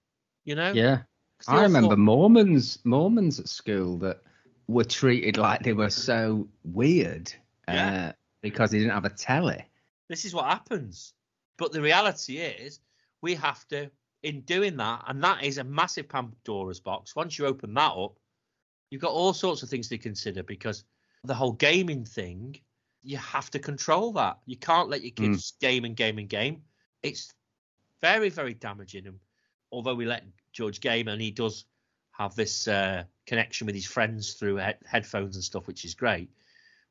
[0.44, 0.72] You know.
[0.72, 1.00] Yeah.
[1.48, 4.22] I remember thought- Mormons, Mormons at school that
[4.68, 7.34] were treated like they were so weird
[7.68, 8.10] Yeah.
[8.10, 8.12] uh,
[8.42, 9.66] because they didn't have a telly.
[10.10, 11.14] This is what happens.
[11.58, 12.80] But the reality is,
[13.22, 13.90] we have to,
[14.24, 17.16] in doing that, and that is a massive Pandora's box.
[17.16, 18.18] Once you open that up,
[18.90, 20.84] you've got all sorts of things to consider because
[21.24, 22.60] the whole gaming thing,
[23.04, 24.40] you have to control that.
[24.46, 26.64] You can't let your kids game and game and game.
[27.04, 27.34] It's
[28.02, 29.08] very, very damaging.
[29.08, 29.20] And
[29.72, 31.66] although we let George game and he does
[32.12, 36.30] have this uh, connection with his friends through he- headphones and stuff, which is great,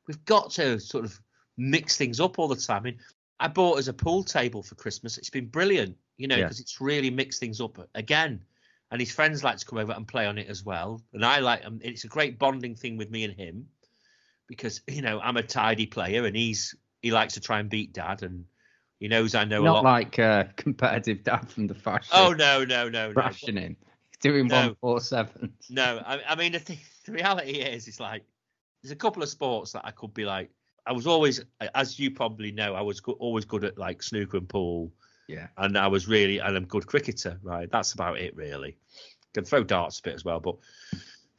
[0.06, 1.20] we've got to sort of
[1.56, 2.76] mix things up all the time.
[2.78, 2.98] I mean,
[3.40, 5.18] I bought as a pool table for Christmas.
[5.18, 6.44] It's been brilliant, you know, Yeah.
[6.44, 8.40] because it's really mixed things up again.
[8.90, 11.02] And his friends like to come over and play on it as well.
[11.12, 13.66] And I like, um, it's a great bonding thing with me and him
[14.46, 17.94] because you know I'm a tidy player and he's he likes to try and beat
[17.94, 18.44] dad and
[19.00, 19.84] he knows I know a Not lot.
[19.84, 22.10] like uh, competitive dad from the fashion.
[22.12, 23.74] oh no no no no rationing.
[24.10, 24.56] He's doing No.
[24.66, 25.54] one four seven.
[25.70, 28.22] no I, I mean the, thing, the reality is it's like
[28.82, 30.50] there's a couple of sports that I could be like
[30.86, 31.40] I was always
[31.74, 34.92] as you probably know I was go- always good at like snooker and pool.
[35.26, 35.46] Yeah.
[35.56, 37.70] and I was really and I'm a good cricketer right?
[37.70, 38.76] That's about it really.
[39.32, 40.56] Can throw darts a bit as well but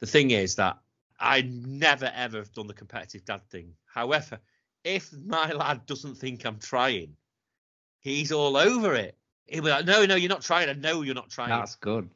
[0.00, 0.78] the thing is that
[1.20, 3.72] I never ever have done the competitive dad thing.
[3.86, 4.40] However
[4.84, 7.16] if my lad doesn't think I'm trying
[8.00, 9.16] he's all over it.
[9.46, 10.68] He'll be like no no you're not trying.
[10.68, 11.50] I know you're not trying.
[11.50, 12.10] That's good.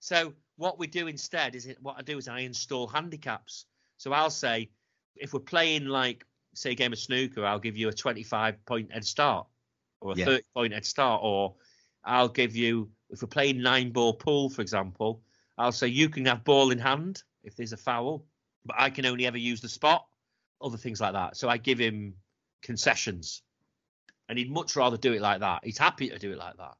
[0.00, 3.66] so what we do instead is it, what I do is I install handicaps.
[3.98, 4.70] So I'll say
[5.14, 6.24] if we're playing like
[6.56, 9.46] say a game of snooker, I'll give you a 25 point head start
[10.00, 10.24] or a Yeah.
[10.24, 11.54] 30 point head start, or
[12.04, 15.22] I'll give you if we're playing nine ball pool, for example,
[15.58, 18.26] I'll say you can have ball in hand if there's a foul,
[18.64, 20.06] but I can only ever use the spot,
[20.60, 21.36] other things like that.
[21.36, 22.14] So I give him
[22.62, 23.42] concessions,
[24.28, 25.64] and he'd much rather do it like that.
[25.64, 26.74] He's happy to do it like that.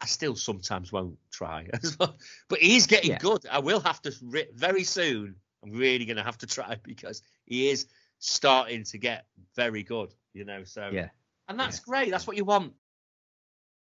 [0.00, 2.16] I still sometimes won't try as well,
[2.48, 3.18] but he's getting Yeah.
[3.18, 3.46] good.
[3.50, 5.36] I will have to re- very soon.
[5.64, 7.86] I'm really going to have to try because he is
[8.18, 10.12] starting to get very good.
[10.32, 11.08] You know, so Yeah.
[11.48, 12.10] and that's great.
[12.10, 12.74] That's what you want.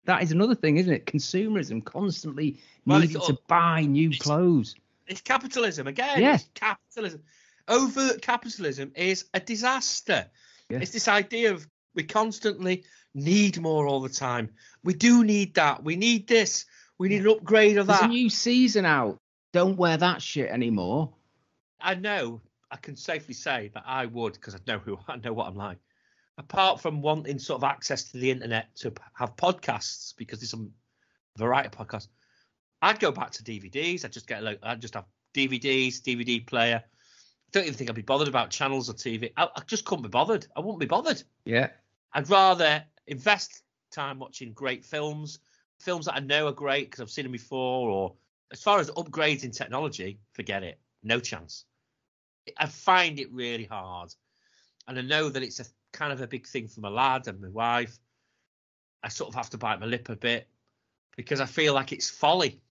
[0.05, 1.05] That is another thing, isn't it?
[1.05, 4.75] Consumerism constantly Well, needing to buy new it's- clothes.
[5.07, 6.21] It's capitalism again.
[6.21, 6.37] Yeah.
[6.53, 7.23] Capitalism.
[7.67, 10.29] Overt capitalism is a disaster.
[10.69, 10.79] Yeah.
[10.79, 14.51] It's this idea of we constantly need more all the time.
[14.83, 15.83] We do need that.
[15.83, 16.65] We need this.
[16.97, 18.09] We need an upgrade of There's a that.
[18.09, 19.17] new season out.
[19.53, 21.13] Don't wear that shit anymore.
[21.79, 22.41] I know.
[22.71, 25.55] I can safely say that I would because I know who I know what I'm
[25.55, 25.77] like.
[26.37, 30.71] Apart from wanting sort of access to the internet to have podcasts because there's some
[31.35, 32.09] variety of podcasts,
[32.81, 34.05] I'd go back to DVDs.
[34.05, 36.83] I'd just get like I'd just have DVDs, DVD player.
[36.83, 39.31] I don't even think I'd be bothered about channels or TV.
[39.37, 40.45] I, I just couldn't be bothered.
[40.55, 41.23] I wouldn't be bothered.
[41.45, 41.69] Yeah.
[42.13, 45.39] I'd rather invest time watching great films,
[45.79, 47.89] films that I know are great because I've seen them before.
[47.89, 48.15] Or
[48.51, 50.79] as far as upgrades in technology, forget it.
[51.03, 51.65] No chance.
[52.57, 54.13] I find it really hard,
[54.87, 57.41] and I know that it's a kind of a big thing for my lad and
[57.41, 57.97] my wife.
[59.03, 60.47] I sort of have to bite my lip a bit
[61.15, 62.61] because I feel like it's folly.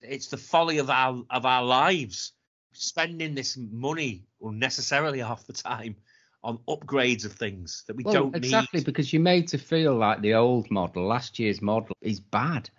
[0.00, 2.32] It's the folly of our of our lives
[2.72, 5.96] spending this money unnecessarily half the time
[6.44, 8.56] on upgrades of things that we Well, don't exactly need.
[8.56, 12.70] Exactly because you're made to feel like the old model, last year's model, is bad.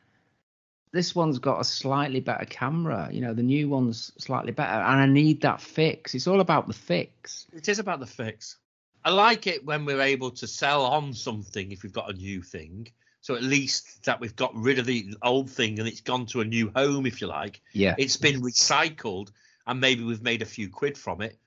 [0.97, 3.07] This one's got a slightly better camera.
[3.11, 6.15] You know, the new one's slightly better, and I need that fix.
[6.15, 7.45] It's all about the fix.
[7.53, 8.57] It is about the fix.
[9.05, 12.41] I like it when we're able to sell on something if we've got a new
[12.41, 12.87] thing.
[13.21, 16.41] So at least that we've got rid of the old thing and it's gone to
[16.41, 17.61] a new home, if you like.
[17.73, 17.93] Yeah.
[17.99, 19.29] It's been recycled
[19.67, 21.37] and maybe we've made a few quid from it.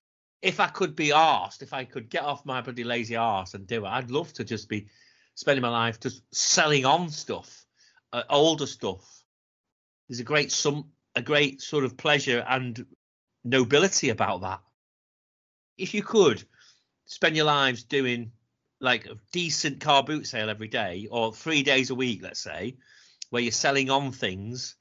[0.43, 3.67] If I could be asked, if I could get off my bloody lazy arse and
[3.67, 4.87] do it, I'd love to just be
[5.35, 7.67] spending my life just selling on stuff,
[8.13, 9.20] uh, older stuff.
[10.11, 12.85] There's a great some a great sort of pleasure and
[13.45, 14.61] nobility about that.
[15.79, 16.43] If you could
[17.07, 18.33] spend your lives doing
[18.81, 22.77] like a decent car boot sale every day or three days a week, let's say,
[23.31, 24.75] where you're selling on things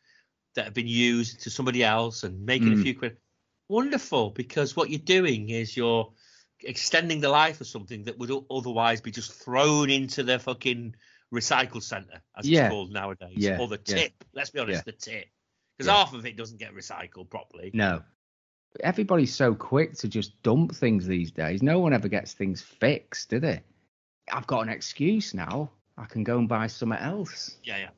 [0.56, 2.82] that have been used to somebody else and making a Mm.
[2.82, 3.18] few quid.
[3.68, 6.12] Wonderful, because what you're doing is you're
[6.62, 10.96] extending the life of something that would otherwise be just thrown into the fucking
[11.34, 12.66] recycle center, as Yeah.
[12.66, 13.96] it's called nowadays, Yeah, or the yeah.
[13.96, 14.24] tip.
[14.34, 14.92] Let's be honest, Yeah.
[14.92, 15.28] the tip,
[15.78, 15.98] because Yeah.
[15.98, 17.72] half of it doesn't get recycled properly.
[17.74, 18.04] No.
[18.82, 21.64] Everybody's so quick to just dump things these days.
[21.64, 23.62] No one ever gets things fixed, do they?
[24.32, 25.72] I've got an excuse now.
[25.98, 27.58] I can go and buy something else.
[27.64, 27.90] Yeah, yeah.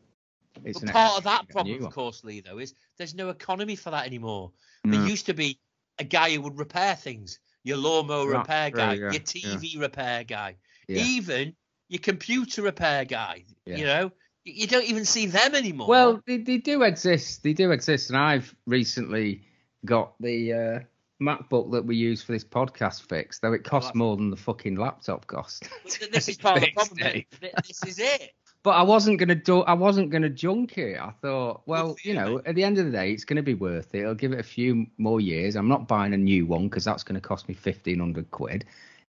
[0.63, 3.15] It's But part of that to get a problem, of course, Lee, though, is there's
[3.15, 4.51] no economy for that anymore.
[4.83, 4.91] No.
[4.91, 5.09] There mm.
[5.09, 5.59] used to be
[5.99, 9.19] a guy who would repair things, your lawnmower Right, repair right, guy, yeah, your yeah.
[9.19, 10.57] TV repair guy,
[10.87, 11.03] Yeah.
[11.03, 11.55] even
[11.91, 13.43] your computer repair guy.
[13.65, 13.75] Yeah.
[13.75, 14.11] You know,
[14.45, 15.87] you don't even see them anymore.
[15.89, 17.43] Well, they, they do exist.
[17.43, 19.43] They do exist, and I've recently
[19.83, 20.79] got the uh,
[21.21, 24.37] MacBook that we use for this podcast fixed, though it costs that's- more than the
[24.37, 25.67] fucking laptop cost.
[26.11, 27.23] This is part of the problem.
[27.67, 28.31] This is it.
[28.63, 29.61] But I wasn't gonna do.
[29.61, 30.97] I wasn't gonna junk it.
[30.97, 33.55] I thought, well, you you, know, at the end of the day, it's gonna be
[33.55, 34.05] worth it.
[34.05, 35.55] I'll give it a few more years.
[35.55, 38.65] I'm not buying a new one because that's gonna cost me fifteen hundred quid.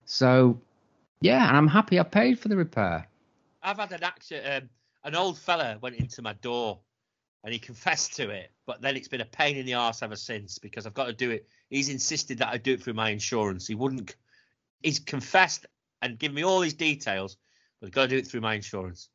[0.05, 0.61] So,
[1.23, 3.09] yeah, and I'm happy I paid for the repair.
[3.63, 4.43] I've had an action.
[4.45, 4.69] Um,
[5.05, 6.81] an old fella went into my door,
[7.45, 8.51] and he confessed to it.
[8.67, 11.13] But then it's been a pain in the arse ever since because I've got to
[11.13, 11.49] do it.
[11.71, 13.67] He's insisted that I do it through my insurance.
[13.67, 14.15] He wouldn't.
[14.83, 15.67] He's confessed
[16.03, 17.37] and given me all his details,
[17.81, 19.09] but I've got to do it through my insurance.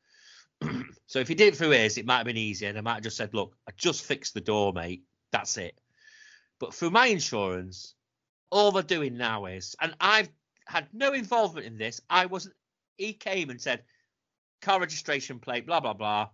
[1.07, 2.95] so if he did it through his, it might have been easier, and I might
[2.95, 5.03] have just said, "Look, I just fixed the door, mate.
[5.31, 5.77] That's it."
[6.59, 7.93] But through my insurance,
[8.49, 10.29] all they're doing now is, and I've
[10.67, 12.01] had no involvement in this.
[12.09, 12.55] I wasn't.
[12.97, 13.83] He came and said,
[14.61, 16.29] car registration plate, blah blah blah.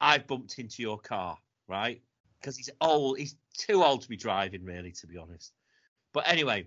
[0.00, 2.00] I've bumped into your car, right?
[2.40, 3.18] Because he's old.
[3.18, 5.52] He's too old to be driving, really, to be honest.
[6.12, 6.66] But anyway,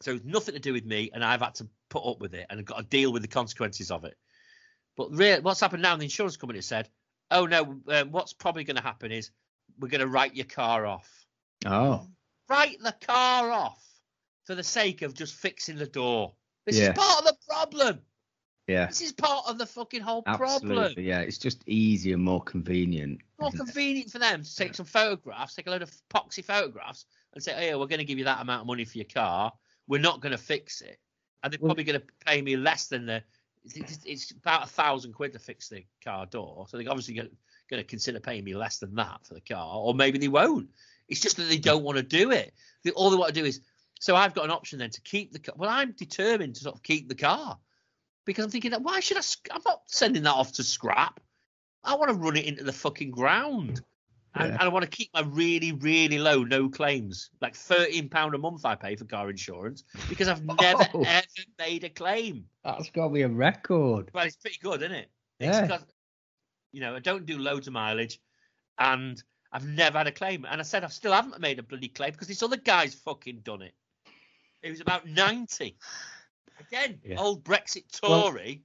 [0.00, 2.46] so it's nothing to do with me, and I've had to put up with it,
[2.48, 4.14] and I've got to deal with the consequences of it.
[4.96, 5.96] But really, what's happened now?
[5.96, 6.88] The insurance company said,
[7.30, 9.30] "Oh no, um, what's probably going to happen is
[9.78, 11.10] we're going to write your car off.
[11.64, 12.06] Oh,
[12.48, 13.85] Write the car off
[14.46, 16.32] for the sake of just fixing the door.
[16.64, 16.92] This Yeah.
[16.92, 18.00] is part of the problem.
[18.68, 21.04] yeah, This is part of the fucking whole problem." absolutely.
[21.06, 23.20] Yeah, it's just easier, more convenient.
[23.38, 23.64] more isn't it?
[23.64, 27.54] convenient for them to take some photographs, take a load of poxy photographs, and say,
[27.54, 29.52] "Oh, yeah, we're going to give you that amount of money for your car.
[29.86, 30.98] We're not going to fix it,
[31.42, 33.22] and they're Well- probably going to pay me less than the.
[33.64, 37.30] It's, it's about a thousand quid to fix the car door, so they're obviously going
[37.70, 40.70] to consider paying me less than that for the car, or maybe they won't.
[41.08, 42.52] It's just that they don't want to do it.
[42.94, 43.60] All they want to do is.
[44.00, 45.54] So I've got an option then to keep the car.
[45.56, 47.58] Well, I'm determined to sort of keep the car
[48.24, 49.22] because I'm thinking that why should I?
[49.52, 51.20] I'm not sending that off to scrap.
[51.82, 53.80] I want to run it into the fucking ground.
[54.34, 54.54] And, Yeah.
[54.54, 58.38] and I want to keep my really, really low no claims, like thirteen pound a
[58.38, 61.04] month I pay for car insurance because I've never Oh.
[61.06, 61.26] ever
[61.58, 62.44] made a claim.
[62.62, 64.10] That's got to be a record.
[64.12, 65.10] Well, it's pretty good, isn't it?
[65.38, 65.64] Yeah.
[65.76, 65.84] It's
[66.72, 68.20] you know, I don't do loads of mileage,
[68.78, 69.22] and
[69.52, 70.44] I've never had a claim.
[70.44, 73.40] And I said I still haven't made a bloody claim because this other guy's fucking
[73.42, 73.72] done it.
[74.66, 75.76] He was about ninety.
[76.58, 77.20] Again, Yeah.
[77.20, 78.64] old Brexit Well- Tory.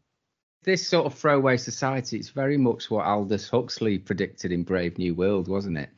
[0.64, 5.14] This sort of throwaway society, it's very much what Aldous Huxley predicted in Brave New
[5.14, 5.90] World, wasn't it?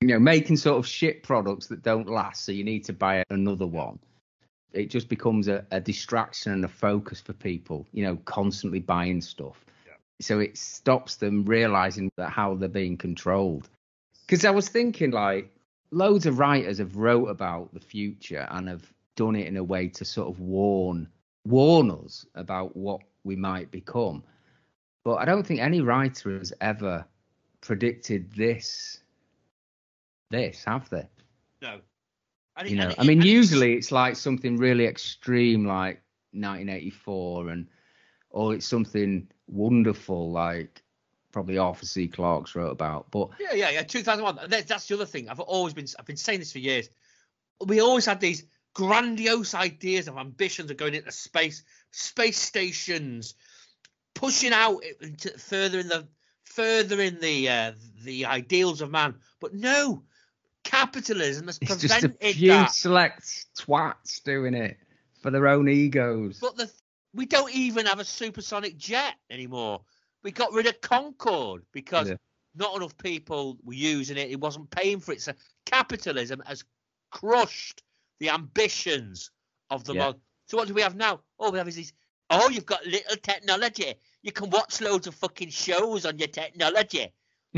[0.00, 3.22] You know, making sort of shit products that don't last, so you need to buy
[3.28, 3.98] another one.
[4.72, 9.20] It just becomes a, a distraction and a focus for people, you know, constantly buying
[9.20, 9.62] stuff.
[10.20, 13.68] So it stops them realizing that how they're being controlled.
[14.26, 15.50] Because I was thinking, like,
[15.90, 18.90] loads of writers have wrote about the future and have
[19.20, 21.06] done it in a way to sort of warn
[21.44, 24.24] warn us about what we might become.
[25.04, 27.04] But I don't think any writer has ever
[27.60, 29.00] predicted this.
[30.30, 31.06] This have they?
[31.60, 31.80] No.
[32.56, 36.02] And You know, and I mean, usually it's like something really extreme, like
[36.32, 37.66] 1984, and
[38.30, 40.82] or it's something wonderful like
[41.30, 42.08] probably Arthur C.
[42.08, 43.10] Clarke's wrote about.
[43.10, 43.82] But Yeah, yeah, yeah.
[43.82, 44.48] 2001.
[44.48, 45.28] That's the other thing.
[45.28, 45.86] I've always been.
[45.98, 46.88] I've been saying this for years.
[47.66, 53.34] We always had these grandiose ideas of ambitions of going into space, space stations,
[54.14, 56.06] pushing out into, further in the
[56.44, 57.72] further in the uh,
[58.04, 59.14] the ideals of man.
[59.40, 60.02] But no,
[60.64, 62.70] capitalism has it's just a prevented few that.
[62.70, 64.76] select twats doing it
[65.20, 66.38] for their own egos.
[66.40, 66.70] But the
[67.14, 69.82] we don't even have a supersonic jet anymore.
[70.22, 72.16] We got rid of Concorde because Yeah.
[72.54, 74.30] not enough people were using it.
[74.30, 75.22] It wasn't paying for it.
[75.22, 75.32] So
[75.66, 76.64] capitalism has
[77.10, 77.82] crushed
[78.20, 79.30] the ambitions
[79.70, 80.04] of the Yeah.
[80.06, 80.20] mod.
[80.46, 81.20] So what do we have now?
[81.38, 81.92] All we have these.
[82.28, 83.94] Oh, you've got little technology.
[84.22, 87.12] You can watch loads of fucking shows on your technology.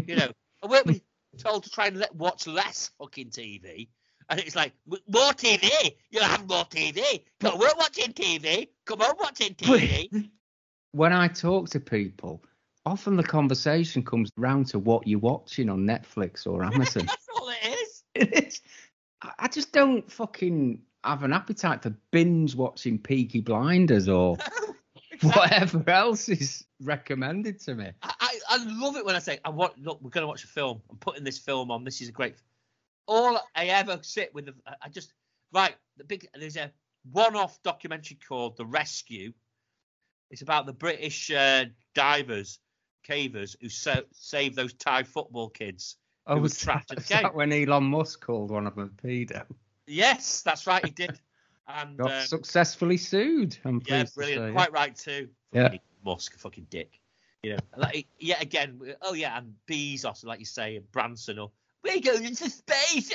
[0.06, 0.30] You know,
[0.62, 1.02] and weren't we
[1.36, 3.88] told to try and let, watch less fucking TV?
[4.30, 5.96] And it's like more TV.
[6.10, 7.24] You'll have more TV.
[7.40, 8.68] Go, we're watching TV.
[8.86, 10.30] Come on, watching TV.
[10.92, 12.42] when I talk to people,
[12.86, 17.06] often the conversation comes round to what you're watching on Netflix or Amazon.
[17.06, 18.60] That's all it is.
[19.38, 24.36] I just don't fucking have an appetite for binge watching Peaky Blinders or
[25.12, 25.40] Exactly.
[25.40, 27.90] whatever else is recommended to me.
[28.02, 30.42] I, I, I love it when I say, I want look, we're going to watch
[30.44, 30.80] a film.
[30.90, 31.84] I'm putting this film on.
[31.84, 32.34] This is a great.
[33.06, 34.48] All I ever sit with,
[34.80, 35.12] I just
[35.52, 35.74] right.
[35.96, 36.72] The big there's a
[37.10, 39.32] one-off documentary called The Rescue.
[40.30, 42.58] It's about the British uh, divers,
[43.08, 45.96] cavers who sa- saved those Thai football kids.
[46.26, 49.44] Oh, was trapped was that when Elon Musk called one of them a pedo?
[49.86, 51.18] Yes, that's right, he did.
[51.66, 53.56] And Got um, successfully sued.
[53.64, 54.50] I'm yeah, brilliant.
[54.50, 54.52] say.
[54.52, 55.28] Quite right too.
[55.52, 55.74] Yeah.
[56.04, 57.00] Musk, fucking dick.
[57.42, 58.80] You know, like yet again.
[59.00, 61.38] Oh yeah, and Bezos, like you say, and Branson.
[61.38, 61.50] Or
[61.82, 63.12] we're going into space.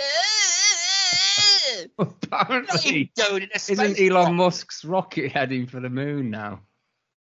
[1.99, 3.79] Apparently, going into space.
[3.79, 6.61] isn't Elon Musk's rocket heading for the moon now?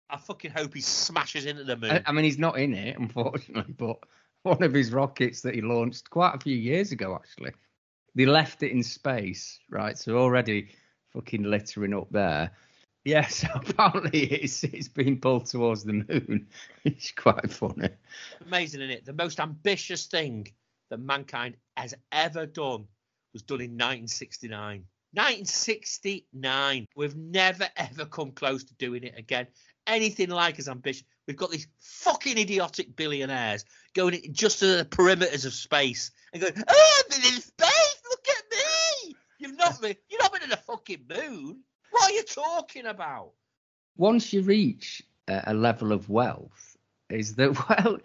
[0.09, 1.91] I fucking hope he smashes into the moon.
[1.91, 3.99] I, I mean, he's not in it, unfortunately, but
[4.47, 7.51] one of his rockets that he launched quite a few years ago, actually,
[8.15, 9.99] they left it in space, right?
[9.99, 10.69] So already
[11.13, 12.53] fucking littering up there.
[13.05, 16.47] Yes, apparently it's it's been pulled towards the moon.
[16.85, 17.89] It's quite funny.
[18.47, 19.05] Amazing, isn't it?
[19.05, 20.47] The most ambitious thing
[20.91, 22.87] that mankind has ever done
[23.33, 24.85] was done in 1969.
[25.13, 26.87] 1969.
[26.95, 29.49] We've never ever come close to doing it again.
[29.87, 31.05] Anything like as ambitious.
[31.27, 33.65] We've got these fucking idiotic billionaires
[33.95, 38.03] going just to the perimeters of space and going, "Oh, I'm in space.
[38.11, 39.97] Look at me." You've not been.
[40.09, 41.63] You've not been in the fucking moon.
[41.91, 43.33] What are you talking about?
[43.97, 46.77] Once you reach a, a level of wealth,
[47.09, 47.99] is that well,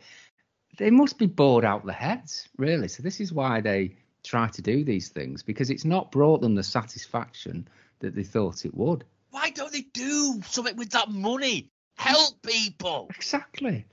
[0.78, 2.88] they must be bored out the heads, really.
[2.88, 6.56] So this is why they try to do these things because it's not brought them
[6.56, 7.68] the satisfaction
[8.00, 9.04] that they thought it would.
[9.32, 11.72] Why don't they do something with that money?
[11.96, 13.08] Help people.
[13.16, 13.86] Exactly.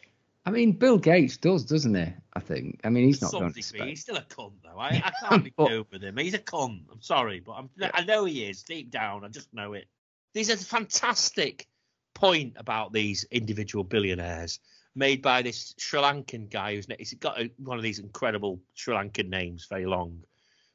[0.47, 2.07] I mean, Bill Gates does, doesn't he?
[2.33, 2.81] I think.
[2.85, 3.83] I mean, he's not going to space.
[3.83, 4.79] He's still a cunt, though.
[4.79, 6.17] I, I can't be But- with him.
[6.17, 6.83] He's a cunt.
[6.91, 9.25] I'm sorry, but I'm, I know he is deep down.
[9.25, 9.87] I just know it.
[10.35, 11.67] There's a fantastic
[12.15, 14.61] point about these individual billionaires
[14.95, 18.95] made by this Sri Lankan guy who's he's got a, one of these incredible Sri
[18.95, 20.19] Lankan names, very long.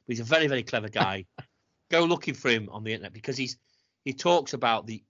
[0.06, 1.26] But he's a very, very clever guy.
[1.90, 3.58] Go looking for him on the internet because he's
[4.04, 5.02] he talks about the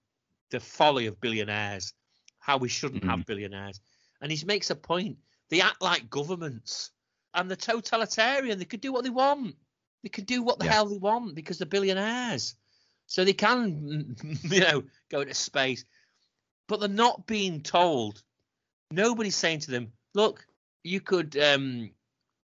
[0.51, 1.93] the folly of billionaires,
[2.45, 3.81] how we shouldn't have billionaires,
[4.21, 5.17] and he makes a point.
[5.49, 6.91] They act like governments,
[7.33, 8.59] and they're totalitarian.
[8.59, 9.57] They could do what they want.
[10.03, 10.73] They can do what the Yeah.
[10.73, 12.55] hell they want because they're billionaires.
[13.07, 15.87] So they can, you know, go into space,
[16.69, 18.23] but they're not being told.
[18.91, 20.47] Nobody's saying to them, "Look,
[20.83, 21.91] you could um,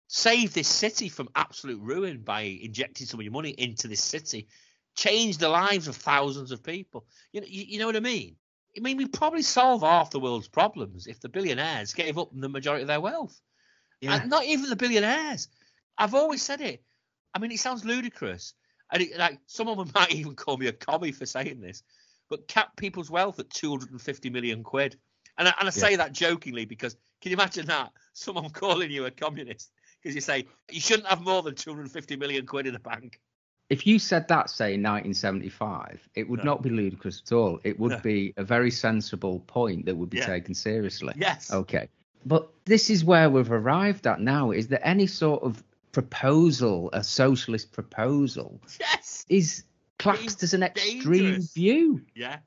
[0.09, 4.49] save this city from absolute ruin by injecting some of your money into this city,
[4.95, 8.37] change the lives of thousands of people." You know, you, you know what I mean?
[8.77, 12.49] I mean, we probably solve half the world's problems if the billionaires gave up the
[12.49, 13.39] majority of their wealth.
[14.03, 15.49] And not even the billionaires.
[15.97, 16.83] I've always said it.
[17.35, 18.55] I mean, it sounds ludicrous,
[18.93, 21.83] and it, like some of them might even call me a commie for saying this,
[22.29, 24.99] but cap people's wealth at 250 million quid.
[25.39, 29.07] And I, and I say that jokingly because can you imagine that someone calling you
[29.07, 29.71] a communist
[30.03, 33.21] because you say you shouldn't have more than 250 million quid in the bank?
[33.73, 36.45] If you said that, say, in 1975, it would No.
[36.45, 37.59] not be ludicrous at all.
[37.65, 38.01] It would No.
[38.01, 40.27] be a very sensible point that would be Yeah.
[40.27, 41.15] taken seriously.
[41.17, 41.51] Yes.
[41.51, 41.89] Okay.
[42.27, 44.51] But this is where we've arrived at now.
[44.51, 49.25] Is there any sort of proposal, a socialist proposal, Yes.
[49.31, 49.65] is
[49.99, 51.55] classed as an extreme dangerous.
[51.55, 52.03] view?
[52.15, 52.41] Yeah.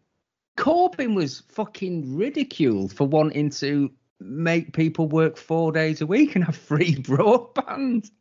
[0.57, 6.45] Corbyn was fucking ridiculed for wanting to make people work four days a week and
[6.45, 8.11] have free broadband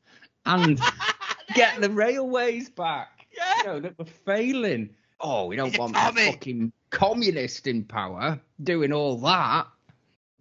[0.46, 0.80] and
[1.55, 3.26] get the railways back.
[3.36, 3.59] Yeah.
[3.59, 4.90] You know, that were failing.
[5.20, 9.66] oh, we don't He's want a fucking communist in power doing all that.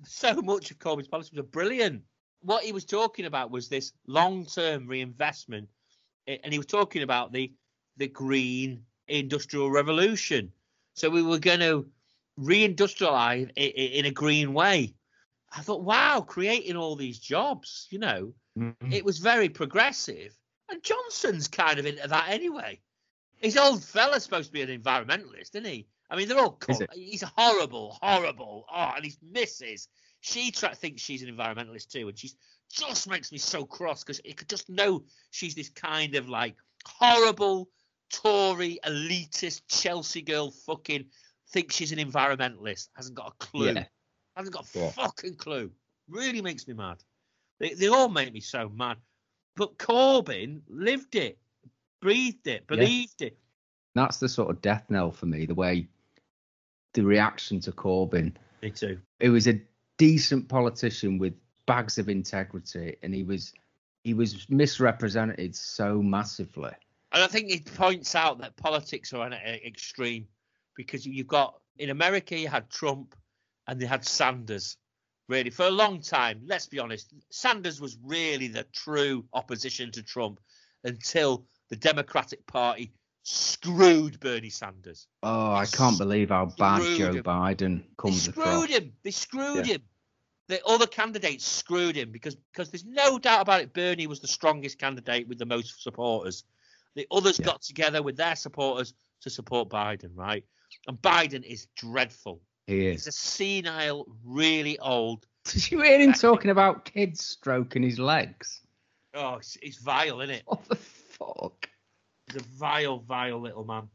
[0.03, 2.03] so much of Corbyn's policies were brilliant.
[2.41, 5.70] What he was talking about was this long-term reinvestment,
[6.28, 7.51] eh, and he was talking about the
[7.97, 10.51] the green industrial revolution.
[10.95, 11.88] So we were going to
[12.39, 14.93] reindustrialize in a green way.
[15.55, 18.91] I thought, wow, creating all these jobs, you know, mm-hmm.
[18.91, 20.36] it was very progressive.
[20.70, 22.80] And Johnson's kind of into that anyway.
[23.38, 25.88] His old fella's supposed to be an environmentalist, isn't he?
[26.09, 26.53] I mean, they're all.
[26.53, 28.66] Co- he's horrible, horrible.
[28.74, 29.88] Oh, and his missus,
[30.22, 32.36] she tra- thinks she's an environmentalist too, and she's
[32.72, 36.55] just makes me so cross because you could just know she's this kind of like
[36.86, 37.70] horrible
[38.11, 40.51] Tory elitist Chelsea girl.
[40.51, 41.05] Fucking
[41.49, 43.72] thinks she's an environmentalist, hasn't got a clue.
[43.74, 43.86] Yeah.
[44.36, 44.91] Hasn't got a Yeah.
[44.91, 45.72] fucking clue.
[46.07, 46.97] Really makes me mad.
[47.59, 48.97] They, they all make me so mad.
[49.56, 51.38] But Corbyn lived it,
[52.01, 53.38] breathed it, believed it.
[53.95, 55.45] That's the sort of death knell for me.
[55.45, 55.88] The way
[56.93, 58.34] the reaction to Corbyn.
[58.62, 58.99] Me too.
[59.20, 59.60] It was a
[59.97, 61.34] decent politician with
[61.66, 63.54] bags of integrity, and he was
[64.04, 66.72] he was misrepresented so massively.
[67.12, 70.28] And I think it points out that politics are an e- extreme
[70.76, 73.16] because you've got in America you had Trump
[73.68, 74.78] and they had Sanders.
[75.30, 80.04] Really, for a long time, let's be honest, Sanders was really the true opposition to
[80.04, 80.40] Trump
[80.84, 82.92] until the Democratic Party
[83.24, 85.08] screwed Bernie Sanders.
[85.24, 87.24] Oh, I can't believe how bad Joe him.
[87.24, 88.70] Biden comes They screwed across.
[88.70, 88.94] him.
[89.04, 89.76] They screwed Yeah.
[89.76, 89.84] him.
[90.50, 93.74] The other candidates screwed him because because there's no doubt about it.
[93.74, 96.44] Bernie was the strongest candidate with the most supporters.
[96.96, 97.46] The others Yeah.
[97.46, 100.46] got together with their supporters to support Biden, right?
[100.88, 102.42] And Biden is dreadful.
[102.68, 103.05] He is.
[103.05, 105.26] He's a senile, really old.
[105.45, 108.61] Did you hear him talking about kids stroking his legs?
[109.14, 110.43] Oh, it's, it's vile, isn't it?
[110.45, 111.70] What the fuck?
[112.28, 113.89] He's a vile, vile little man.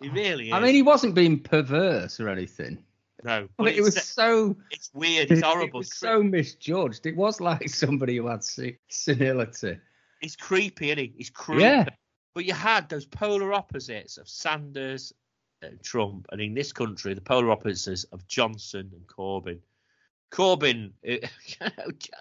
[0.00, 0.12] He oh.
[0.12, 0.52] really is.
[0.52, 2.78] I mean, he wasn't being perverse or anything.
[3.22, 5.30] no, But but it was so it's weird.
[5.30, 5.80] It's it horrible.
[5.80, 7.06] was so misjudged.
[7.06, 9.78] It was like somebody who had senility.
[10.20, 11.12] He's creepy, isn't he?
[11.16, 11.62] He's creepy.
[11.62, 11.86] Yeah.
[12.34, 15.19] But you had those polar opposites of Sanders and
[15.82, 19.58] Trump, and in this country, the polar opposites of Johnson and Corbyn.
[20.30, 21.18] Corbyn, eh,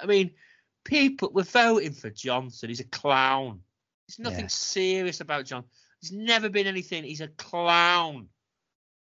[0.02, 0.32] I mean,
[0.84, 2.70] people were voting for Johnson.
[2.70, 3.62] He's a clown.
[4.08, 4.48] There's nothing Yeah.
[4.48, 5.64] serious about John.
[6.02, 7.04] There's never been anything.
[7.04, 8.28] He's a clown.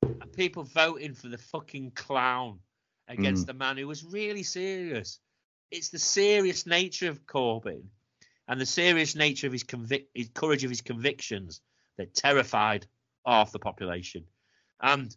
[0.04, 2.60] And people voting for the fucking clown
[3.08, 5.20] against the man who was really serious.
[5.72, 7.84] It's the serious nature of Corbyn
[8.48, 11.62] and the serious nature of his convic- his courage of his convictions
[11.98, 12.86] that terrified
[13.30, 14.23] half the population.
[14.82, 15.15] And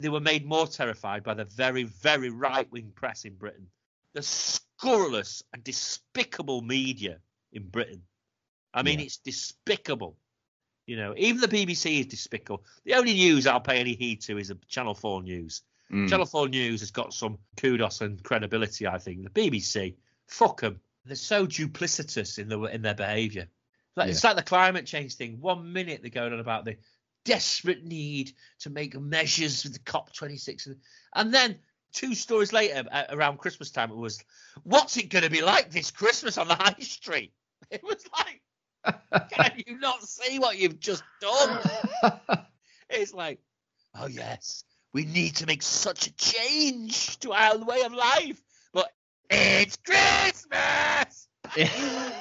[0.00, 3.66] they were made more terrified by the very, very right wing press in Britain.
[4.12, 7.18] The scurrilous and despicable media
[7.52, 8.02] in Britain.
[8.74, 9.06] I mean, Yeah.
[9.06, 10.16] it's despicable.
[10.86, 12.64] You know, even the BBC is despicable.
[12.84, 15.62] The only news I'll pay any heed to is the Channel 4 news.
[15.90, 16.08] Mm.
[16.08, 19.22] Channel 4 News has got some kudos and credibility, I think.
[19.22, 19.94] The BBC,
[20.26, 20.80] fuck them.
[21.04, 23.46] They're so duplicitous in the in their behaviour.
[23.94, 25.40] Like, It's like the climate change thing.
[25.40, 26.76] One minute they're going on about the
[27.26, 30.76] desperate need to make measures with the COP26, and,
[31.14, 31.58] and then
[31.92, 34.22] two stories later, around Christmas time, it was,
[34.62, 37.32] "What's it going to be like this Christmas on the high street?"
[37.70, 38.42] It was like,
[39.32, 41.60] can you not see what you've just done?
[42.88, 43.40] It's like,
[43.98, 44.62] oh yes,
[44.92, 48.40] we need to make such a change to our way of life,
[48.72, 48.92] but
[49.28, 51.28] it's Christmas.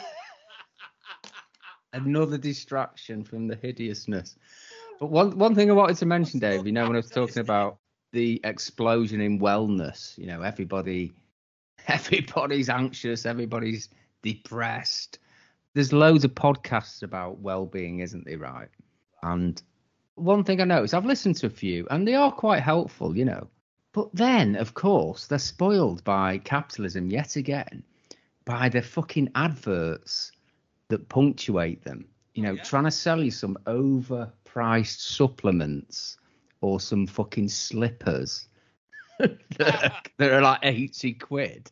[1.93, 4.35] Another distraction from the hideousness.
[4.99, 7.39] But one one thing I wanted to mention, Dave, you know, when I was talking
[7.39, 7.77] about
[8.11, 11.11] the explosion in wellness, you know, everybody
[11.87, 13.89] everybody's anxious, everybody's
[14.21, 15.19] depressed.
[15.73, 18.69] There's loads of podcasts about well-being, isn't there, right?
[19.23, 19.61] And
[20.15, 23.25] one thing I noticed, I've listened to a few, and they are quite helpful, you
[23.25, 23.49] know.
[23.91, 27.83] But then, of course, they're spoiled by capitalism yet again,
[28.45, 30.31] by the fucking adverts
[30.87, 32.05] that punctuate them.
[32.33, 32.63] You oh, know, yeah.
[32.63, 33.57] trying to sell you some
[34.55, 36.17] overpriced supplements
[36.61, 38.47] or some fucking slippers
[39.19, 41.71] that, are, that are like 80 quid.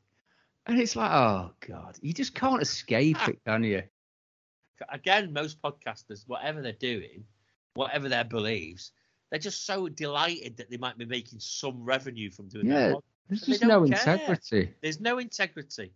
[0.66, 3.84] And it's like, oh, God, you just can't escape it, can you?
[4.90, 7.26] Again, most podcasters, whatever they're doing,
[7.74, 8.92] whatever their beliefs,
[9.30, 13.00] they're just so delighted that they might be making some revenue from doing Yeah, that.
[13.28, 13.98] There's just no care.
[13.98, 14.74] integrity.
[14.82, 15.94] There's no integrity.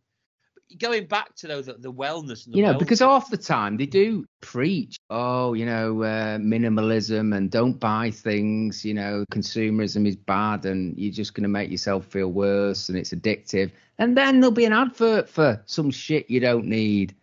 [0.79, 3.37] Going back to though the, the wellness and the you know, wellness- because half the
[3.37, 9.23] time they do preach, oh, you know, uh, minimalism and don't buy things, you know,
[9.31, 13.71] consumerism is bad and you're just going to make yourself feel worse and it's addictive.
[13.97, 17.15] And then there'll be an advert for some shit you don't need.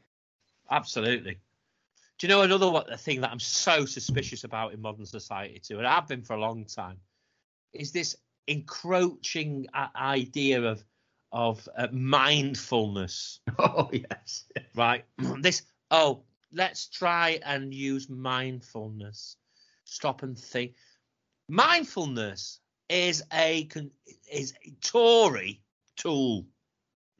[0.70, 1.38] Absolutely.
[2.18, 5.58] Do you know another what the thing that I'm so suspicious about in modern society
[5.58, 6.96] too, and I've been for a long time,
[7.72, 8.16] is this
[8.46, 10.82] encroaching uh, idea of
[11.35, 14.44] of uh, mindfulness, Oh yes.
[14.74, 15.05] right?
[15.40, 19.36] this oh, let's try and use mindfulness.
[19.85, 20.74] Stop and think.
[21.48, 23.69] Mindfulness is a
[24.31, 25.61] is a Tory
[25.97, 26.47] tool,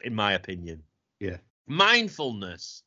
[0.01, 0.81] in my opinion.
[1.19, 1.37] Yeah.
[1.67, 2.83] Mindfulness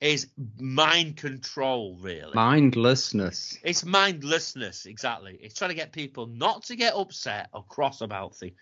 [0.00, 0.28] is
[0.60, 2.34] mind control, really.
[2.34, 3.58] Mindlessness.
[3.64, 5.38] It's mindlessness, exactly.
[5.40, 8.54] It's trying to get people not to get upset or cross about things.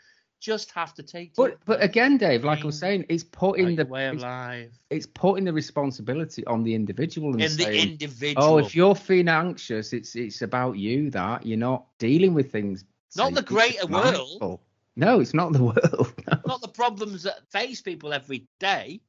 [0.43, 1.37] Just have to take.
[1.37, 4.15] But it but again, Dave, like I was saying, it's putting like the way of
[4.15, 8.45] it's, life it's putting the responsibility on the individual and in the individual.
[8.45, 12.85] oh, if you're feeling anxious, it's it's about you that you're not dealing with things.
[13.17, 14.61] Not the greater world.
[14.97, 16.13] No, it's not the world.
[16.27, 16.39] No.
[16.45, 19.01] not the problems that face people every day.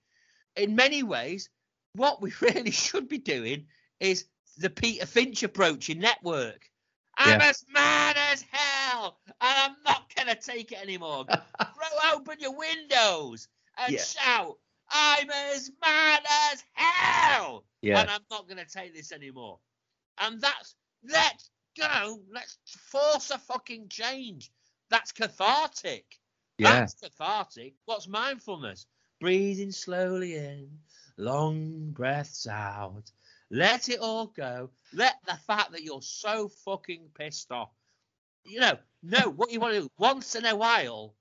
[0.56, 1.50] In many ways,
[1.96, 3.66] what we really should be doing
[4.00, 4.26] is
[4.58, 6.70] the Peter Finch approach in Network.
[7.18, 7.48] I'm Yeah.
[7.50, 11.26] as mad as hell, and I'm not gonna take it anymore.
[11.76, 13.48] Throw open your windows
[13.78, 14.04] and Yeah.
[14.04, 14.60] shout,
[14.92, 19.60] "I'm as mad as hell, Yeah, and I'm not gonna take this anymore."
[20.18, 22.22] And that's let's go.
[22.32, 22.58] Let's
[22.92, 24.52] force a fucking change.
[24.90, 26.20] That's cathartic.
[26.58, 27.76] yeah, That's cathartic.
[27.86, 28.86] What's mindfulness?
[29.20, 30.80] Breathing slowly in,
[31.18, 33.12] long breaths out.
[33.50, 34.72] Let it all go.
[34.94, 37.72] Let the fact that you're so fucking pissed off.
[38.46, 41.14] You know, no, what you want to do once in a while,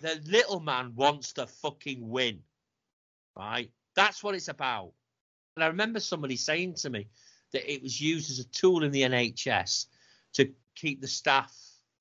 [0.00, 2.40] the little man wants to fucking win.
[3.36, 3.70] Right?
[3.96, 4.92] That's what it's about.
[5.56, 7.08] And I remember somebody saying to me
[7.52, 9.86] that it was used as a tool in the NHS
[10.34, 11.54] to keep the staff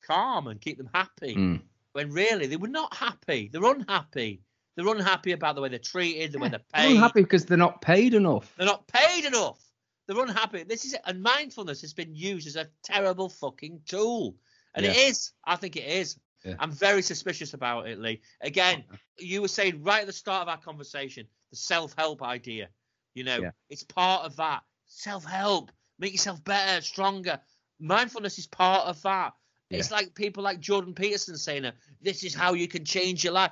[0.06, 1.62] calm and keep them happy Mm.
[1.94, 3.50] when really they were not happy.
[3.52, 4.42] They're unhappy.
[4.76, 6.92] They're unhappy about the way they're treated, the way they're They're paid.
[6.96, 8.54] unhappy because they're not paid enough.
[8.56, 9.60] They're not paid enough.
[10.08, 10.64] They're unhappy.
[10.64, 14.36] This is and mindfulness has been used as a terrible fucking tool,
[14.76, 15.04] and it Yeah.
[15.04, 15.32] is.
[15.46, 16.18] I think it is.
[16.44, 16.56] Yeah.
[16.60, 18.22] I'm very suspicious about it, Lee.
[18.42, 18.84] Again,
[19.18, 22.70] you were saying right at the start of our conversation, the self-help idea.
[23.14, 23.52] You know, Yeah.
[23.70, 25.72] it's part of that self-help.
[25.98, 27.40] Make yourself better, stronger.
[27.80, 29.34] Mindfulness is part of that.
[29.70, 31.72] It's like people like Jordan Peterson saying,
[32.02, 33.52] "This is how you can change your life."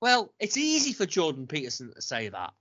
[0.00, 2.52] Well, it's easy for Jordan Peterson to say that.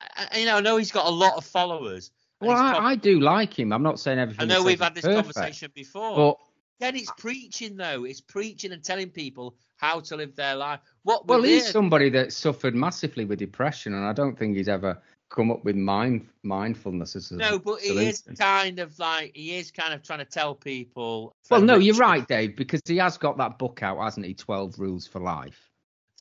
[0.00, 2.12] I, you know, I know he's got a lot of followers.
[2.40, 3.72] Well, I, prob- I do like him.
[3.72, 4.42] I'm not saying everything.
[4.42, 6.36] I know we've had this perfect, conversation before.
[6.80, 8.04] Then it's preaching, though.
[8.04, 10.80] It's preaching and telling people how to live their life.
[11.02, 15.00] What well, he's somebody that suffered massively with depression, and I don't think he's ever
[15.30, 19.56] come up with mind mindfulness as a no, but he is kind of like he
[19.56, 21.34] is kind of trying to tell people.
[21.50, 24.34] Well, no, you're right, Dave, because he has got that book out, hasn't he?
[24.34, 25.70] Twelve Rules for Life.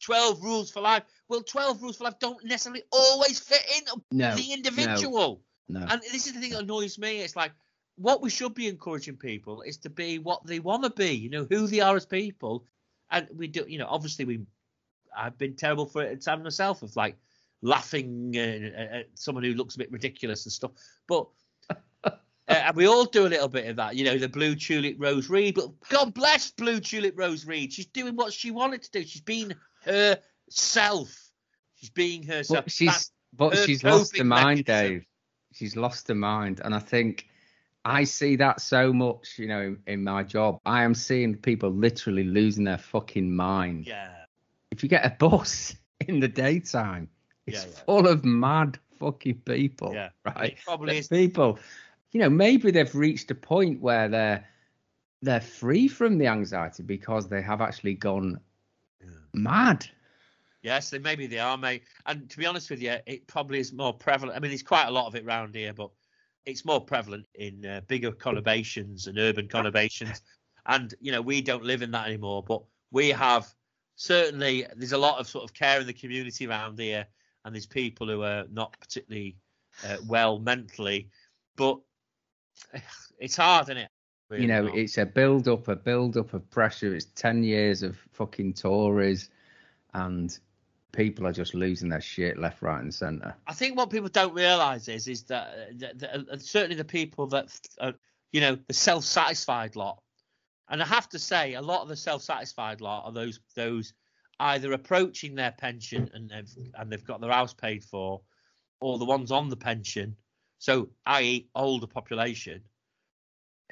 [0.03, 1.03] 12 rules for life.
[1.29, 5.41] Well, 12 rules for life don't necessarily always fit in No, the individual.
[5.69, 5.79] no.
[5.79, 5.87] no.
[5.89, 7.21] And this is the thing that annoys me.
[7.21, 7.53] It's like
[7.95, 11.11] what we should be encouraging people is to be what they want to be.
[11.11, 12.65] You know who they are as people,
[13.11, 13.65] and we do.
[13.67, 14.41] You know, obviously we.
[15.15, 17.15] I've been terrible for it at times myself of like
[17.61, 20.71] laughing at someone who looks a bit ridiculous and stuff.
[21.07, 21.27] But
[22.03, 22.11] uh,
[22.47, 23.95] and we all do a little bit of that.
[23.95, 25.55] You know, the blue tulip Rose Reed.
[25.55, 27.73] But God bless blue tulip Rose Reed.
[27.73, 29.05] She's doing what she wanted to do.
[29.05, 29.53] She's being
[29.83, 31.15] herself.
[31.75, 32.65] She's being herself.
[32.65, 34.93] But she's That's- but her she's lost her mind, mechanism.
[34.93, 35.05] Dave.
[35.53, 37.27] She's lost her mind, and I think
[37.85, 39.37] I see that so much.
[39.37, 43.87] You know, in, my job, I am seeing people literally losing their fucking mind.
[43.87, 44.09] yeah.
[44.71, 45.75] If you get a bus
[46.07, 47.07] in the daytime,
[47.45, 47.79] it's Yeah, yeah.
[47.85, 49.93] full of mad fucking people.
[49.93, 50.09] Yeah.
[50.25, 50.53] right.
[50.53, 51.07] It probably is.
[51.07, 51.59] people.
[52.11, 54.45] You know, maybe they've reached a point where they're
[55.21, 58.39] they're free from the anxiety because they have actually gone
[59.33, 59.87] mad.
[60.61, 61.83] Yes, they maybe they are, mate.
[62.05, 64.37] And to be honest with you, it probably is more prevalent.
[64.37, 65.91] I mean, there's quite a lot of it round here, but
[66.45, 70.21] it's more prevalent in uh, bigger conurbations and urban conurbations.
[70.65, 73.53] And you know, we don't live in that anymore, but we have
[73.95, 74.65] certainly.
[74.75, 77.05] There's a lot of sort of care in the community around here,
[77.43, 79.35] and there's people who are not particularly
[79.85, 81.09] uh, well mentally,
[81.57, 81.79] but
[83.19, 83.89] it's hard, isn't it?
[84.31, 86.95] you know, Really it's a build up, a build up of pressure.
[86.95, 89.29] It's 10 years of fucking Tories,
[89.93, 90.37] and
[90.93, 93.35] people are just losing their shit left, right, and centre.
[93.47, 97.27] I think what people don't realise is is that, that, that uh, certainly the people
[97.27, 97.49] that
[97.81, 97.91] uh,
[98.31, 100.01] you know the self-satisfied lot,
[100.69, 103.93] and I have to say a lot of the self-satisfied lot are those those
[104.39, 108.21] either approaching their pension and they've and they've got their house paid for,
[108.79, 110.15] or the ones on the pension,
[110.59, 111.49] so i.e.
[111.55, 112.61] older population,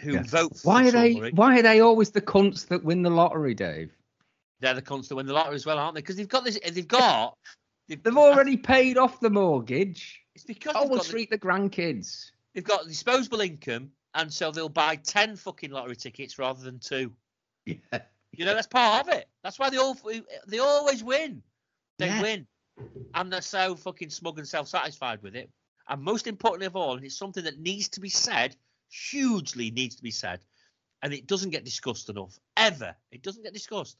[0.01, 0.23] who Yeah.
[0.23, 1.13] vote for Why are they?
[1.13, 3.91] Why are they always the cunts that win the lottery, Dave?
[4.61, 6.01] They're the cunts that win the lottery as well, aren't they?
[6.01, 6.57] Because they've got this.
[6.71, 7.37] They've got.
[7.87, 10.21] They've already paid off the mortgage.
[10.35, 12.31] It's because Oh, they've we'll got the- treat the grandkids.
[12.53, 17.11] they've got disposable income, and so they'll buy ten fucking lottery tickets rather than two.
[17.65, 17.75] Yeah.
[18.33, 19.27] You know, that's part of it.
[19.43, 19.97] That's why they all
[20.47, 21.43] they always win.
[21.97, 22.21] They Yeah.
[22.21, 22.47] win,
[23.13, 25.49] and they're so fucking smug and self-satisfied with it.
[25.89, 28.55] And most importantly of all, and it's something that needs to be said,
[28.89, 30.39] hugely needs to be said,
[31.01, 32.95] and it doesn't get discussed enough ever.
[33.11, 33.97] It doesn't get discussed.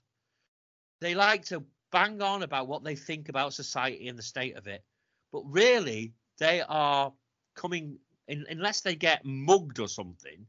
[1.02, 4.68] They like to bang on about what they think about society and the state of
[4.68, 4.84] it,
[5.34, 7.12] but really they are
[7.56, 7.98] coming
[8.28, 10.46] in, unless they get mugged or something.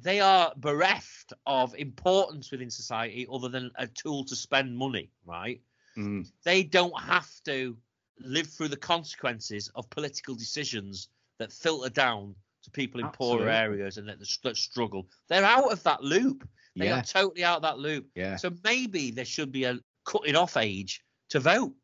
[0.00, 5.60] They are bereft of importance within society other than a tool to spend money, right?
[5.96, 6.30] Mm.
[6.44, 7.76] they don't have to
[8.20, 11.08] live through the consequences of political decisions
[11.38, 15.08] that filter down to people in poorer areas and that, that struggle.
[15.28, 16.48] They're out of that loop.
[16.78, 17.00] They Yeah.
[17.00, 18.08] are totally out of that loop.
[18.14, 18.36] Yeah.
[18.36, 21.74] So maybe there should be a cutting off age to vote.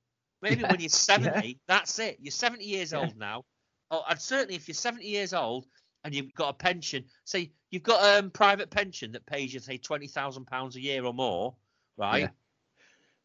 [0.42, 2.18] Maybe Yeah, when you're 70, that's it.
[2.20, 2.98] You're 70 years Yeah.
[3.00, 3.44] old now.
[3.90, 5.66] Oh, and certainly if you're 70 years old
[6.04, 9.60] and you've got a pension, say you've got a um, private pension that pays you
[9.60, 11.54] say twenty thousand pounds a year or more,
[11.96, 12.22] right?
[12.22, 12.28] Yeah.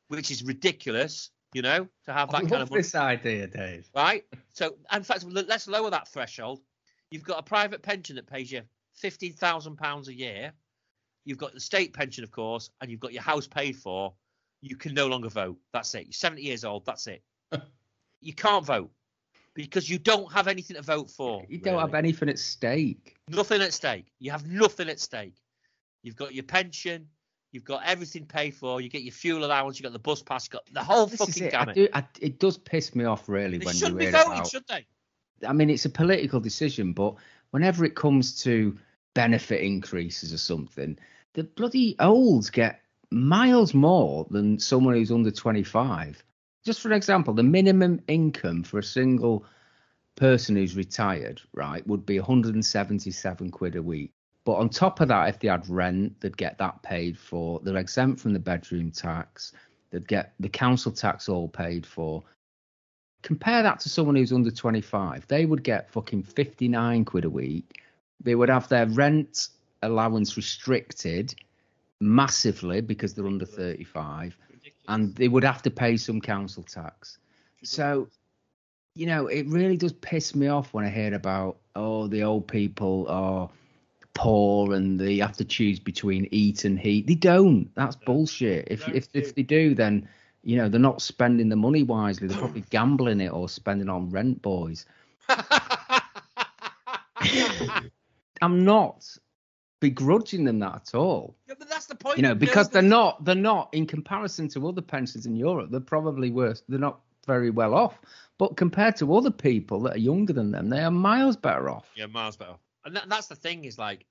[0.08, 3.48] Which is ridiculous, you know, to have I that love kind of money, this idea,
[3.48, 3.90] Dave.
[3.96, 4.24] right?
[4.54, 6.62] So, in fact, let's lower that threshold.
[7.12, 8.62] You've got a private pension that pays you
[8.96, 10.54] fifteen thousand pounds a year.
[11.30, 14.16] You've got the state pension, of course, and you've got your house paid for.
[14.62, 15.60] You can no longer vote.
[15.74, 16.08] That's it.
[16.08, 16.88] You're 70 years old.
[16.88, 17.22] That's it.
[18.22, 18.90] you can't vote
[19.54, 21.46] because you don't have anything to vote for.
[21.48, 23.16] You don't have anything at stake.
[23.30, 24.08] nothing at stake.
[24.18, 25.36] You have nothing at stake.
[26.02, 27.08] You've got your pension.
[27.52, 28.82] You've got everything paid for.
[28.82, 29.78] You get your fuel allowance.
[29.78, 30.48] You got the bus pass.
[30.48, 31.54] You got the whole This fucking it.
[31.54, 34.14] I do, I, it does piss me off really They when you shouldn't be hear
[34.14, 34.48] voting, about.
[34.48, 34.88] should they?
[35.48, 37.14] I mean, it's a political decision, but
[37.52, 38.76] whenever it comes to
[39.14, 40.98] benefit increases or something,
[41.34, 42.82] the bloody olds get
[43.12, 46.24] miles more than someone who's under 25.
[46.66, 49.46] Just for example, the minimum income for a single
[50.16, 54.12] person who's retired, right, would be 177 quid a week.
[54.46, 57.60] But on top of that, if they had rent, they'd get that paid for.
[57.64, 59.54] They're exempt from the bedroom tax.
[59.92, 62.24] They'd get the council tax all paid for.
[63.22, 65.28] Compare that to someone who's under 25.
[65.28, 67.82] They would get fucking 59 quid a week.
[68.22, 69.50] They would have their rent
[69.82, 71.34] allowance restricted
[72.00, 74.38] massively because they're under 35
[74.88, 77.18] and they would have to pay some council tax.
[77.64, 78.08] So,
[78.96, 82.48] you know, it really does piss me off when I hear about oh, the old
[82.48, 83.50] people are
[84.14, 87.08] poor and they have to choose between eat and heat.
[87.08, 87.70] They don't.
[87.76, 88.68] That's bullshit.
[88.70, 90.10] If if if they do, then
[90.44, 92.28] you know they're not spending the money wisely.
[92.28, 94.86] They're probably gambling it or spending on rent boys.
[98.42, 99.06] I'm not
[99.80, 101.36] begrudging them that at all.
[101.48, 102.18] Yeah, but that's the point.
[102.18, 105.80] You know, because they're not they're not in comparison to other pensions in Europe, they're
[105.80, 106.64] probably worse.
[106.68, 108.00] They're not very well off.
[108.38, 111.92] But compared to other people that are younger than them, they are miles better off.
[111.96, 112.56] Yeah, miles better.
[112.86, 114.06] And that, that's the thing is like,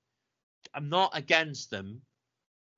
[0.75, 2.03] I'm not against them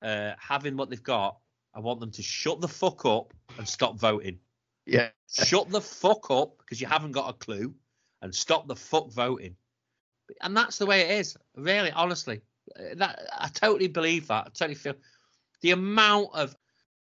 [0.00, 1.38] uh, having what they've got.
[1.74, 4.38] I want them to shut the fuck up and stop voting.
[4.86, 5.08] Yeah.
[5.28, 7.74] shut the fuck up because you haven't got a clue
[8.22, 9.56] and stop the fuck voting.
[10.40, 11.36] And that's the way it is.
[11.56, 12.40] Really, honestly,
[12.94, 14.46] that I totally believe that.
[14.46, 14.94] I totally feel
[15.60, 16.56] the amount of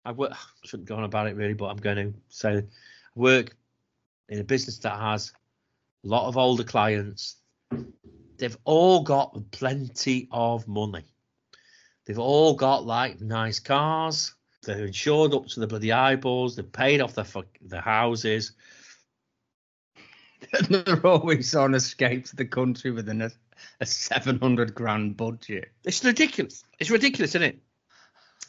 [0.04, 0.32] I work.
[0.32, 2.62] I shouldn't go on about it really, but I'm going to say I
[3.14, 3.56] work
[4.28, 5.32] in a business that has
[6.04, 7.36] a lot of older clients.
[8.36, 11.04] They've all got plenty of money.
[12.04, 14.34] They've all got like nice cars.
[14.62, 16.56] They're insured up to the bloody eyeballs.
[16.56, 17.26] They've paid off their
[17.62, 18.52] their houses.
[20.68, 23.30] they're always on escape to the country with an,
[23.80, 25.70] a 700 grand budget.
[25.84, 26.64] It's ridiculous.
[26.78, 27.58] It's ridiculous, isn't it?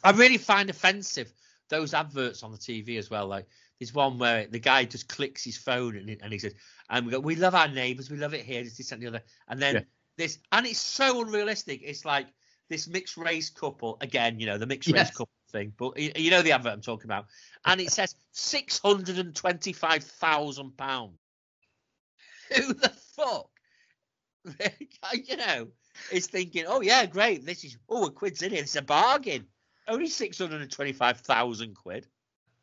[0.04, 1.32] I really find offensive
[1.68, 3.26] those adverts on the TV as well.
[3.26, 3.46] Like
[3.80, 6.54] there's one where the guy just clicks his phone and, he- and he says,
[6.90, 9.08] "And we go, we love our neighbours, we love it here, this, this, and the
[9.08, 9.80] other." And then Yeah.
[10.16, 11.80] this, and it's so unrealistic.
[11.82, 12.28] It's like
[12.68, 15.72] this mixed race couple again, you know, the mixed race couple thing.
[15.76, 17.26] But you, you know the advert I'm talking about,
[17.64, 21.18] and it says six hundred and twenty-five thousand pounds.
[22.56, 23.50] Who the fuck?
[25.24, 25.68] you know,
[26.10, 27.44] is thinking, oh yeah, great.
[27.44, 28.60] This is oh a quid's in it.
[28.60, 29.46] It's a bargain.
[29.88, 32.06] Only six hundred and twenty-five thousand quid.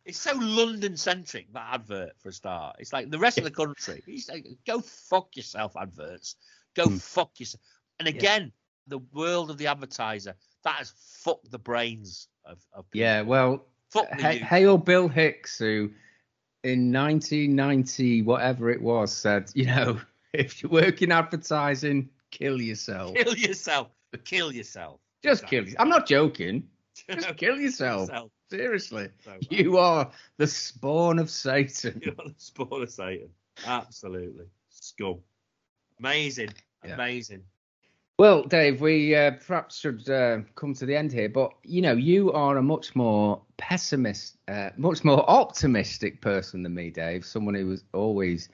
[0.05, 2.75] It's so London centric that advert for a start.
[2.79, 4.03] It's like the rest of the country.
[4.05, 6.35] It's like, go fuck yourself, adverts.
[6.75, 6.97] Go Hmm.
[6.97, 7.61] fuck yourself.
[7.99, 8.51] And again,
[8.87, 13.05] the world of the advertiser that has fucked the brains of, of people.
[13.05, 14.41] Yeah, well, Fuck youth.
[14.41, 15.91] Hail Bill Hicks, who
[16.63, 19.99] in 1990, whatever it was, said, you know,
[20.43, 23.15] if you work in advertising, kill yourself.
[23.15, 23.89] Kill yourself.
[24.25, 24.99] Kill yourself.
[25.23, 25.81] Just kill yourself.
[25.81, 26.67] I'm not joking.
[27.09, 28.09] Just kill yourself.
[28.09, 28.31] yourself.
[28.49, 29.09] Seriously.
[29.23, 29.37] So.
[29.49, 32.01] You are the spawn of Satan.
[32.05, 33.29] You're the spawn of Satan.
[33.65, 34.45] Absolutely.
[34.69, 35.19] Scum.
[35.99, 36.49] Amazing.
[36.83, 36.95] Yeah.
[36.95, 37.43] Amazing.
[38.19, 41.93] Well, Dave, we uh, perhaps should uh, come to the end here, but you know,
[41.93, 47.25] you are a much more pessimist, uh, much more optimistic person than me, Dave.
[47.25, 48.49] Someone who was always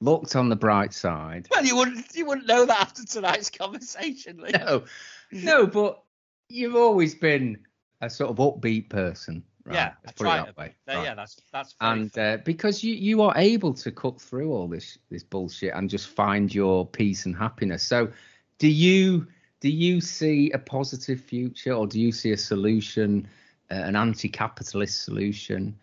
[0.00, 1.48] looked on the bright side.
[1.50, 4.52] Well, you wouldn't you wouldn't know that after tonight's conversation, Lee.
[4.52, 4.84] No,
[5.32, 6.02] no, but
[6.48, 7.58] you've always been
[8.00, 9.44] a sort of upbeat person.
[9.64, 9.74] Right?
[9.74, 10.74] Yeah, Let's I put it that way.
[10.88, 11.04] Right.
[11.04, 14.98] Yeah, that's that's and uh, because you you are able to cut through all this
[15.10, 18.10] this bullshit and just find your peace and happiness so
[18.58, 19.26] do you
[19.60, 23.28] do you see a positive future or do you see a solution
[23.70, 25.76] uh, an anti-capitalist solution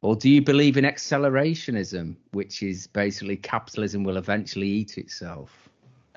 [0.00, 5.68] or do you believe in accelerationism which is basically capitalism will eventually eat itself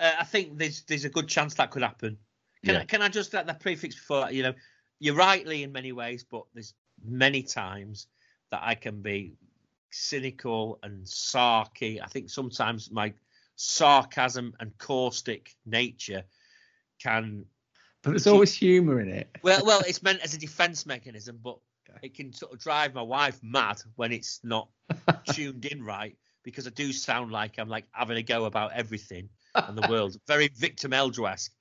[0.01, 2.17] uh, I think there's there's a good chance that could happen.
[2.65, 2.81] Can Yeah.
[2.81, 4.31] I, can I just add the prefix before?
[4.31, 4.53] You know,
[4.99, 6.73] you're rightly in many ways, but there's
[7.05, 8.07] many times
[8.49, 9.35] that I can be
[9.91, 12.01] cynical and sarky.
[12.01, 13.13] I think sometimes my
[13.55, 16.23] sarcasm and caustic nature
[16.99, 17.45] can
[18.01, 21.57] but there's always humor in it well well it's meant as a defense mechanism, but.
[22.01, 24.69] It can sort of drive my wife mad when it's not
[25.31, 29.30] tuned in right because I do sound like I'm like having a go about everything
[29.69, 30.18] in the world.
[30.27, 31.51] Very Victor Meldrew-esque.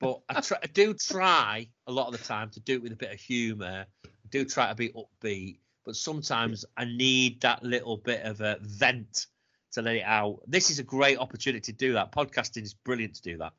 [0.00, 2.92] But I, try, I do try a lot of the time to do it with
[2.92, 3.84] a bit of humour.
[4.04, 8.58] I do try to be upbeat, but sometimes I need that little bit of a
[8.60, 9.26] vent
[9.72, 10.40] to let it out.
[10.46, 12.12] This is a great opportunity to do that.
[12.12, 13.54] Podcasting is brilliant to do that.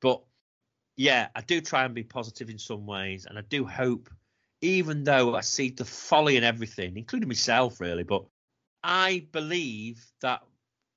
[0.00, 0.22] But
[0.96, 4.08] yeah, I do try and be positive in some ways, and I do hope,
[4.62, 8.24] even though I see the folly in everything, including myself, really, but
[8.82, 10.42] I believe that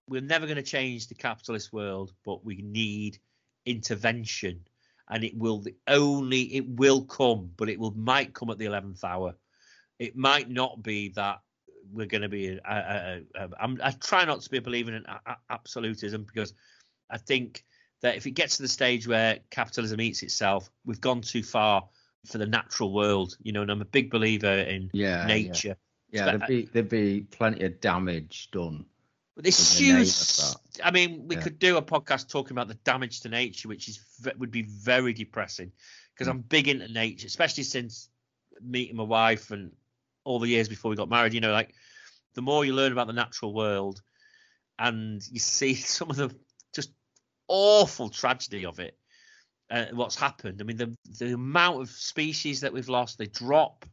[0.07, 3.17] we're never going to change the capitalist world, but we need
[3.65, 4.61] intervention,
[5.09, 8.65] and it will the only it will come, but it will might come at the
[8.65, 9.35] eleventh hour.
[9.97, 11.39] It might not be that
[11.91, 12.49] we're going to be.
[12.49, 15.05] A, a, a, I'm, I try not to be a believer in
[15.49, 16.53] absolutism because
[17.09, 17.63] I think
[18.01, 21.89] that if it gets to the stage where capitalism eats itself, we've gone too far
[22.26, 23.38] for the natural world.
[23.41, 25.26] You know, and I'm a big believer in yeah yeah.
[25.27, 25.77] nature.
[26.11, 28.85] yeah But- there'd be there'd be plenty of damage done
[29.35, 30.56] But this in the name huge.
[30.84, 31.41] I mean, we Yeah.
[31.41, 33.99] could do a podcast talking about the damage to nature, which is
[34.38, 35.72] would be very depressing
[36.14, 36.31] because Mm.
[36.31, 38.10] I'm big into nature, especially since
[38.61, 39.72] meeting my wife and
[40.23, 41.34] all the years before we got married.
[41.34, 41.73] You know, like
[42.34, 44.02] the more you learn about the natural world,
[44.80, 46.34] and you see some of the
[46.73, 46.91] just
[47.47, 48.97] awful tragedy of it,
[49.69, 50.61] uh, what's happened.
[50.61, 53.85] I mean, the the amount of species that we've lost, they drop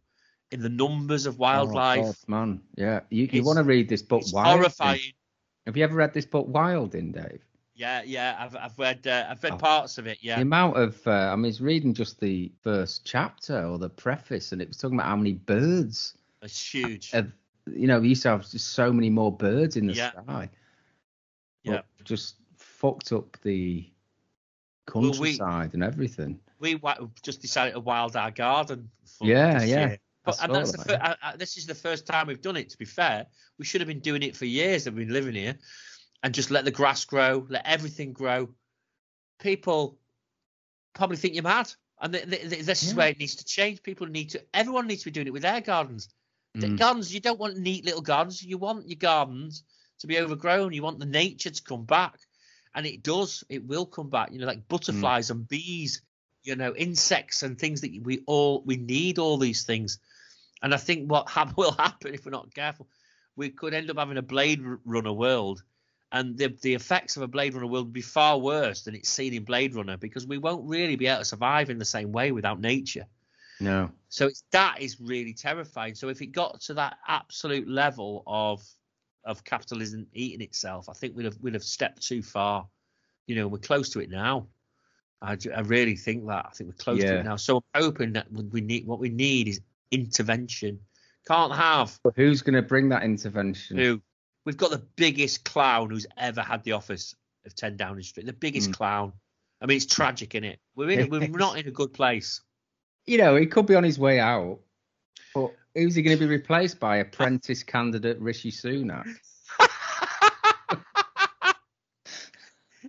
[0.50, 1.98] in the numbers of wildlife.
[2.00, 3.00] Oh, God, man, yeah.
[3.10, 4.20] You, you want to read this book?
[4.22, 4.58] it's Wilding?
[4.58, 5.12] horrifying.
[5.66, 7.40] Have you ever read this book, Wilding, Dave?
[7.74, 9.56] Yeah, yeah, I've I've read uh, I've read Oh.
[9.56, 10.18] parts of it.
[10.20, 13.88] Yeah, The amount of, uh, I mean, it's reading just the first chapter or the
[13.88, 16.18] preface, and it was talking about how many birds.
[16.42, 17.10] it's huge.
[17.12, 17.32] Have,
[17.72, 20.10] you know, we used to have just so many more birds in the Yeah.
[20.10, 20.50] sky.
[21.64, 21.80] Yeah.
[22.04, 23.88] Just fucked up the
[24.92, 26.40] Well, we- countryside and everything.
[26.58, 26.80] we
[27.22, 28.90] just decided to wild our garden.
[29.18, 29.88] For Yeah, this yeah.
[29.88, 29.98] year.
[30.24, 31.14] But and that's the that, yeah.
[31.22, 32.70] I, I, this is the first time we've done it.
[32.70, 33.26] To be fair,
[33.58, 34.84] we should have been doing it for years.
[34.86, 35.58] We've been living here,
[36.22, 38.48] and just let the grass grow, let everything grow.
[39.40, 39.98] People
[40.94, 43.82] probably think you're mad, and th- th- th- this is where it needs to change.
[43.82, 44.42] People need to.
[44.54, 46.08] Everyone needs to be doing it with their gardens.
[46.56, 46.78] Mm.
[46.78, 48.42] gardens, you don't want neat little gardens.
[48.44, 49.64] You want your gardens
[49.98, 50.72] to be overgrown.
[50.72, 52.20] You want the nature to come back,
[52.74, 53.44] and it does.
[53.48, 54.32] It will come back.
[54.32, 55.32] You know, like butterflies mm.
[55.32, 56.02] and bees.
[56.44, 59.18] You know, insects and things that we all we need.
[59.18, 59.98] All these things,
[60.62, 62.88] and I think what hap- will happen if we're not careful,
[63.36, 65.62] we could end up having a Blade Runner world,
[66.10, 69.08] and the the effects of a Blade Runner world would be far worse than it's
[69.08, 72.10] seen in Blade Runner because we won't really be able to survive in the same
[72.10, 73.06] way without nature.
[73.60, 73.90] No.
[74.08, 75.94] So it's that is really terrifying.
[75.94, 78.62] So if it got to that absolute level of
[79.24, 82.66] of capitalism eating itself, I think we'd have we'd have stepped too far.
[83.26, 84.48] You know, we're close to it now.
[85.20, 86.46] I, I really think that.
[86.46, 87.36] I think we're close to it now.
[87.36, 89.60] So I'm hoping that we need what we need is
[89.92, 90.80] intervention.
[91.28, 93.78] Can't have But who's going to bring that intervention?
[93.78, 94.00] who
[94.44, 97.14] we've got the biggest clown who's ever had the office
[97.46, 98.26] of 10 Downing Street.
[98.26, 98.74] The biggest Mm.
[98.74, 99.12] clown.
[99.60, 100.58] I mean, it's tragic, isn't it?
[100.74, 102.40] We're in, we're not in a good place.
[103.06, 104.58] You know, he could be on his way out,
[105.34, 106.96] but who's he going to be replaced by?
[106.98, 109.06] Apprentice candidate Rishi Sunak.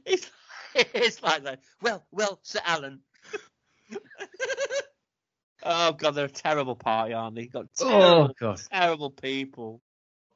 [0.05, 0.29] it's,
[0.75, 1.59] it's like that.
[1.81, 2.99] Well, well, Sir Alan.
[5.63, 7.47] oh God, they're a terrible party, aren't they?
[7.47, 8.61] Got oh, terrible, Oh God.
[8.71, 9.81] terrible people.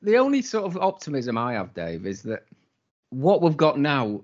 [0.01, 2.43] the only sort of optimism I have, Dave, is that
[3.09, 4.21] what we've got now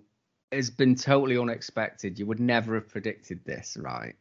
[0.52, 2.20] has been totally unexpected.
[2.20, 4.16] You would never have predicted this, right?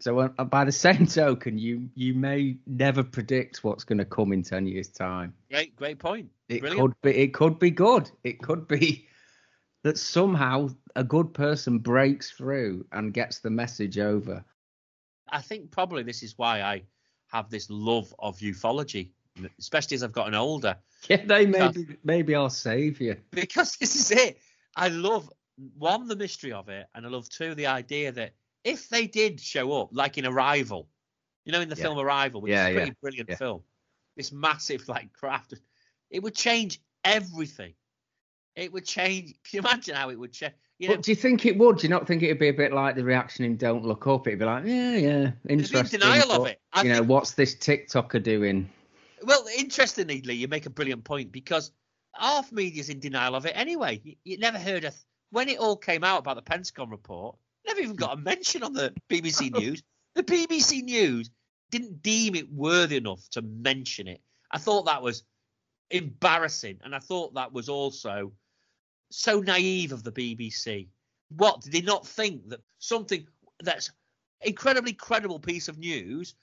[0.00, 4.32] So uh, by the same token, you you may never predict what's going to come
[4.32, 5.34] in ten years' time.
[5.50, 6.30] Great, great point.
[6.48, 6.80] It Brilliant.
[6.80, 8.10] could be it could be good.
[8.24, 9.06] It could be
[9.84, 14.44] that somehow a good person breaks through and gets the message over.
[15.28, 16.82] I think probably this is why I
[17.28, 19.10] have this love of ufology,
[19.58, 20.76] especially as I've gotten older.
[21.08, 23.16] Yeah, they maybe maybe I'll save you.
[23.30, 24.38] Because this is it.
[24.76, 25.32] I love
[25.78, 28.34] one the mystery of it, and I love two the idea that
[28.64, 30.88] if they did show up, like in Arrival,
[31.44, 31.84] you know, in the Yeah.
[31.84, 33.62] film Arrival, which Yeah, is a pretty yeah, brilliant film,
[34.16, 35.54] this massive like craft,
[36.10, 37.74] it would change everything.
[38.56, 39.34] It would change.
[39.44, 40.54] Can you imagine how it would change?
[40.78, 41.78] You know, But do you think it would?
[41.78, 44.26] Do you not think it'd be a bit like the reaction in Don't Look Up?
[44.26, 46.00] It'd be like, yeah, yeah, interesting.
[46.00, 46.60] denial of it.
[46.72, 48.68] I you know, what's this TikToker doing?
[49.22, 51.72] Well, interestingly, Lee, you make a brilliant point because
[52.14, 54.00] half media's in denial of it anyway.
[54.02, 54.94] You, you never heard of
[55.30, 57.36] when it all came out about the Pentagon report.
[57.80, 59.58] Never even got a mention on the BBC oh.
[59.58, 59.82] News.
[60.14, 61.30] The BBC News
[61.70, 64.20] didn't deem it worthy enough to mention it.
[64.50, 65.22] I thought that was
[65.90, 68.32] embarrassing, and I thought that was also
[69.10, 70.88] so naive of the BBC.
[71.30, 73.26] What did they not think that something
[73.62, 73.90] that's
[74.42, 76.34] incredibly credible piece of news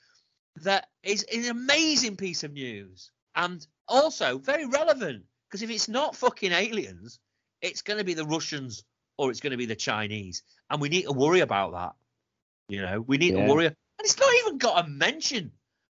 [0.57, 6.15] that is an amazing piece of news and also very relevant because if it's not
[6.15, 7.19] fucking aliens,
[7.61, 8.83] it's going to be the Russians
[9.17, 11.93] or it's going to be the Chinese, and we need to worry about that.
[12.69, 13.45] You know, we need Yeah.
[13.45, 15.51] to worry, and it's not even got a mention.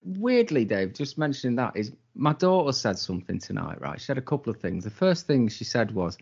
[0.04, 4.00] Weirdly, Dave, just mentioning that is my daughter said something tonight, right?
[4.00, 4.84] She said a couple of things.
[4.86, 6.18] The first thing she said was,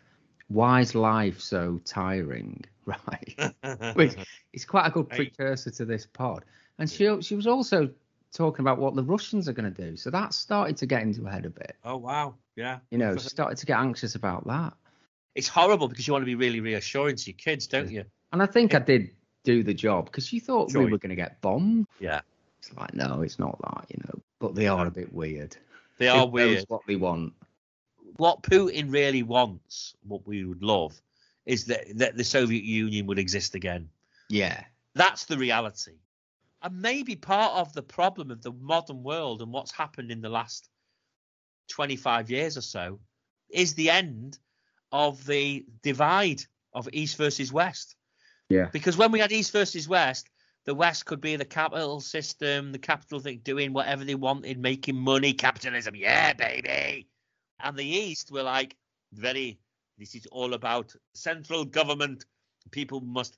[0.48, 3.36] "Why is life so tiring?" Right,
[3.98, 4.16] which
[4.54, 6.46] is quite a good precursor to this pod.
[6.80, 7.90] And she she was also
[8.32, 9.98] talking about what the Russians are going to do.
[9.98, 11.76] So that started to get into her head a bit.
[11.84, 12.80] oh wow, yeah.
[12.90, 14.74] You know, she started to get anxious about that.
[15.38, 18.04] It's horrible because you want to be really reassuring to your kids, don't you?
[18.34, 19.12] And I think I did
[19.44, 21.86] do the job because you thought Sure we were going to get bombed.
[22.00, 22.22] Yeah,
[22.58, 24.20] It's like, no, it's not that, you know.
[24.40, 25.56] But they are a bit weird.
[26.00, 26.66] they are weird.
[26.70, 27.34] What they want.
[28.18, 31.00] what Putin really wants, what we would love,
[31.46, 33.90] is that, that the Soviet Union would exist again.
[34.30, 34.64] Yeah.
[34.96, 36.00] That's the reality.
[36.64, 40.30] And maybe part of the problem of the modern world and what's happened in the
[40.30, 40.68] last
[41.70, 43.00] 25 years or so
[43.52, 44.40] is the end
[44.92, 46.42] of the divide
[46.74, 47.96] of East versus West.
[48.50, 48.70] Yeah.
[48.72, 50.30] Because when we had East versus West,
[50.66, 54.98] the West could be the capital system, the capital thing, doing whatever they wanted, making
[54.98, 57.08] money, capitalism, yeah, baby.
[57.62, 58.76] And the East were like,
[59.14, 59.60] very,
[59.98, 62.26] this is all about central government.
[62.72, 63.38] People must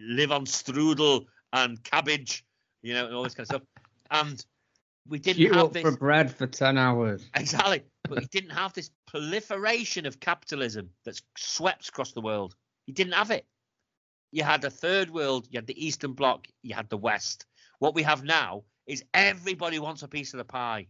[0.00, 2.44] live on strudel and cabbage,
[2.82, 3.62] you know, and all this kind of stuff.
[4.10, 4.44] And
[5.08, 5.82] we didn't have this.
[5.82, 7.28] for bread for 10 hours.
[7.34, 7.82] Exactly.
[8.08, 12.54] But he didn't have this proliferation of capitalism that's swept across the world.
[12.84, 13.46] He didn't have it.
[14.32, 17.46] You had a third world, you had the Eastern Bloc, you had the West.
[17.78, 20.88] What we have now is everybody wants a piece of the pie,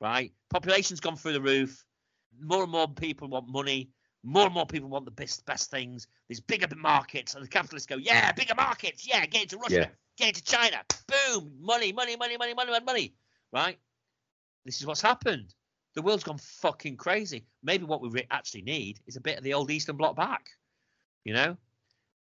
[0.00, 0.32] right?
[0.48, 1.84] Population's gone through the roof.
[2.40, 3.90] More and more people want money.
[4.22, 6.06] More and more people want the best best things.
[6.28, 9.88] There's bigger markets, and the capitalists go, yeah, bigger markets, yeah, get into Russia, Yeah.
[10.16, 13.14] get into China, boom, money, money, money, money, money, money, money,
[13.54, 13.78] right?
[14.64, 15.54] This is what's happened.
[15.94, 17.46] The world's gone fucking crazy.
[17.62, 20.48] Maybe what we re- actually need is a bit of the old Eastern Bloc back,
[21.24, 21.56] you know.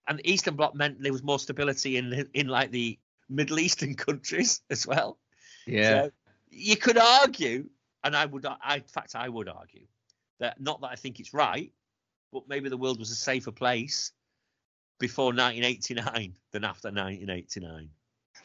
[0.07, 2.97] And the Eastern Bloc meant there was more stability in in like the
[3.29, 5.19] Middle Eastern countries as well.
[5.67, 6.03] Yeah.
[6.05, 6.11] So
[6.49, 7.69] you could argue,
[8.03, 9.85] and I would, I, in fact, I would argue
[10.39, 11.71] that not that I think it's right,
[12.33, 14.13] but maybe the world was a safer place
[14.99, 17.89] before 1989 than after 1989.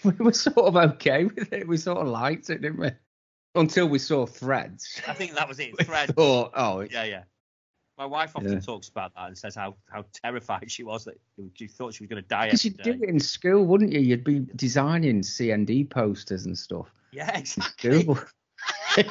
[0.18, 1.66] we were sort of okay with it.
[1.66, 2.90] We sort of liked it, didn't we?
[3.54, 5.00] Until we saw threads.
[5.06, 5.74] I think that was it.
[5.78, 6.14] We Thread.
[6.14, 7.22] thought, oh, Yeah, yeah.
[7.96, 8.58] My wife often Yeah.
[8.58, 11.14] talks about that and says how, how terrified she was that
[11.54, 12.46] she thought she was going to die.
[12.46, 14.00] because you'd do it in school, wouldn't you?
[14.00, 16.88] You'd be designing CND posters and stuff.
[17.12, 18.08] Yeah, exactly.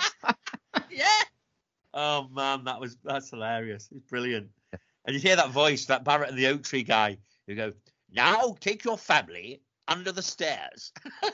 [0.90, 1.06] Yeah.
[1.94, 3.90] Oh man, that was that's hilarious.
[3.92, 4.50] It's brilliant.
[5.06, 7.18] And you hear that voice, that Barratt and the Oak Tree guy,
[7.48, 7.72] who go,
[8.12, 10.92] "Now take your family under the stairs."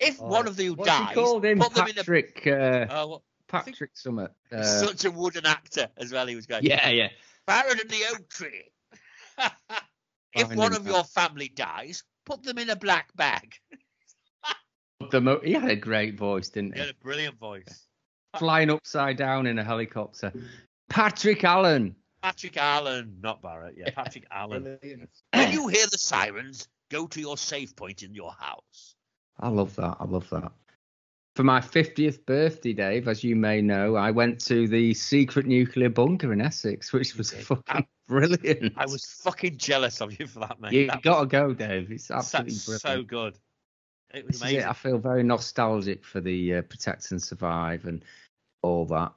[0.00, 1.58] if one of you What's dies, he called him?
[1.58, 1.94] put them in a.
[1.96, 4.30] Patrick, uh, Oh, what- Patrick Summit.
[4.50, 6.26] Uh, such a wooden actor as well.
[6.26, 6.64] He was going.
[6.64, 7.08] yeah, yeah.
[7.46, 8.64] Barratt and the Oak Tree.
[10.34, 13.54] if Fine, one of your family dies, put them in a black bag.
[15.10, 16.86] The mo- he had a great voice, didn't He he?
[16.86, 17.86] had a brilliant voice.
[18.38, 20.32] Flying upside down in a helicopter.
[20.88, 21.96] Patrick Allen.
[22.22, 23.74] Patrick Allen, not Barratt.
[23.76, 24.78] Yeah, Patrick Allen.
[25.32, 28.94] When you hear the sirens, go to your safe point in your house.
[29.40, 29.96] I love that.
[29.98, 30.52] I love that.
[31.34, 35.88] For my 50th birthday, Dave, as you may know, I went to the secret nuclear
[35.88, 38.74] bunker in Essex, which was fucking brilliant.
[38.76, 40.72] I was fucking jealous of you for that, mate.
[40.74, 41.90] You that got to go, Dave.
[41.90, 42.82] It's absolutely so, brilliant.
[42.82, 43.38] so good.
[44.12, 44.60] It was amazing.
[44.60, 44.66] it.
[44.66, 48.04] I feel very nostalgic for the uh, protect and survive and
[48.60, 49.12] all that.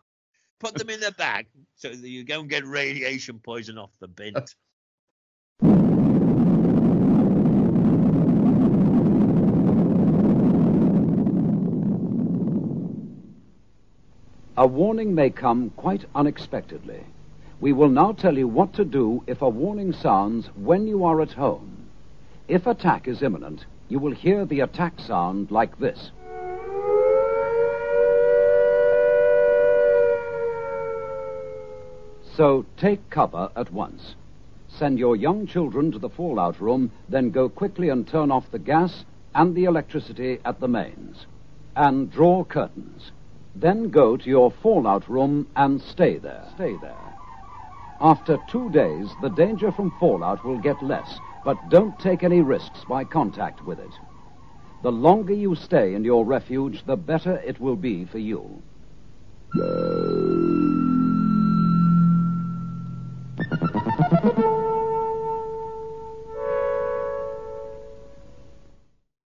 [0.60, 4.36] Put them in the bag so that you don't get radiation poison off the bin.
[14.58, 17.04] A warning may come quite unexpectedly.
[17.60, 21.22] We will now tell you what to do if a warning sounds when you are
[21.22, 21.88] at home.
[22.48, 26.12] If attack is imminent, you will hear the attack sound like this.
[32.36, 34.16] So take cover at once.
[34.68, 38.60] Send your young children to the fallout room, then go quickly and turn off the
[38.60, 41.26] gas and the electricity at the mains.
[41.78, 43.12] And draw curtains.
[43.56, 46.44] Then go to your fallout room and stay there.
[46.56, 47.14] Stay there.
[48.02, 52.84] After two days, the danger from fallout will get less, but don't take any risks
[52.90, 53.92] by contact with it.
[54.82, 58.62] The longer you stay in your refuge, the better it will be for you.
[63.50, 64.55] Thank you.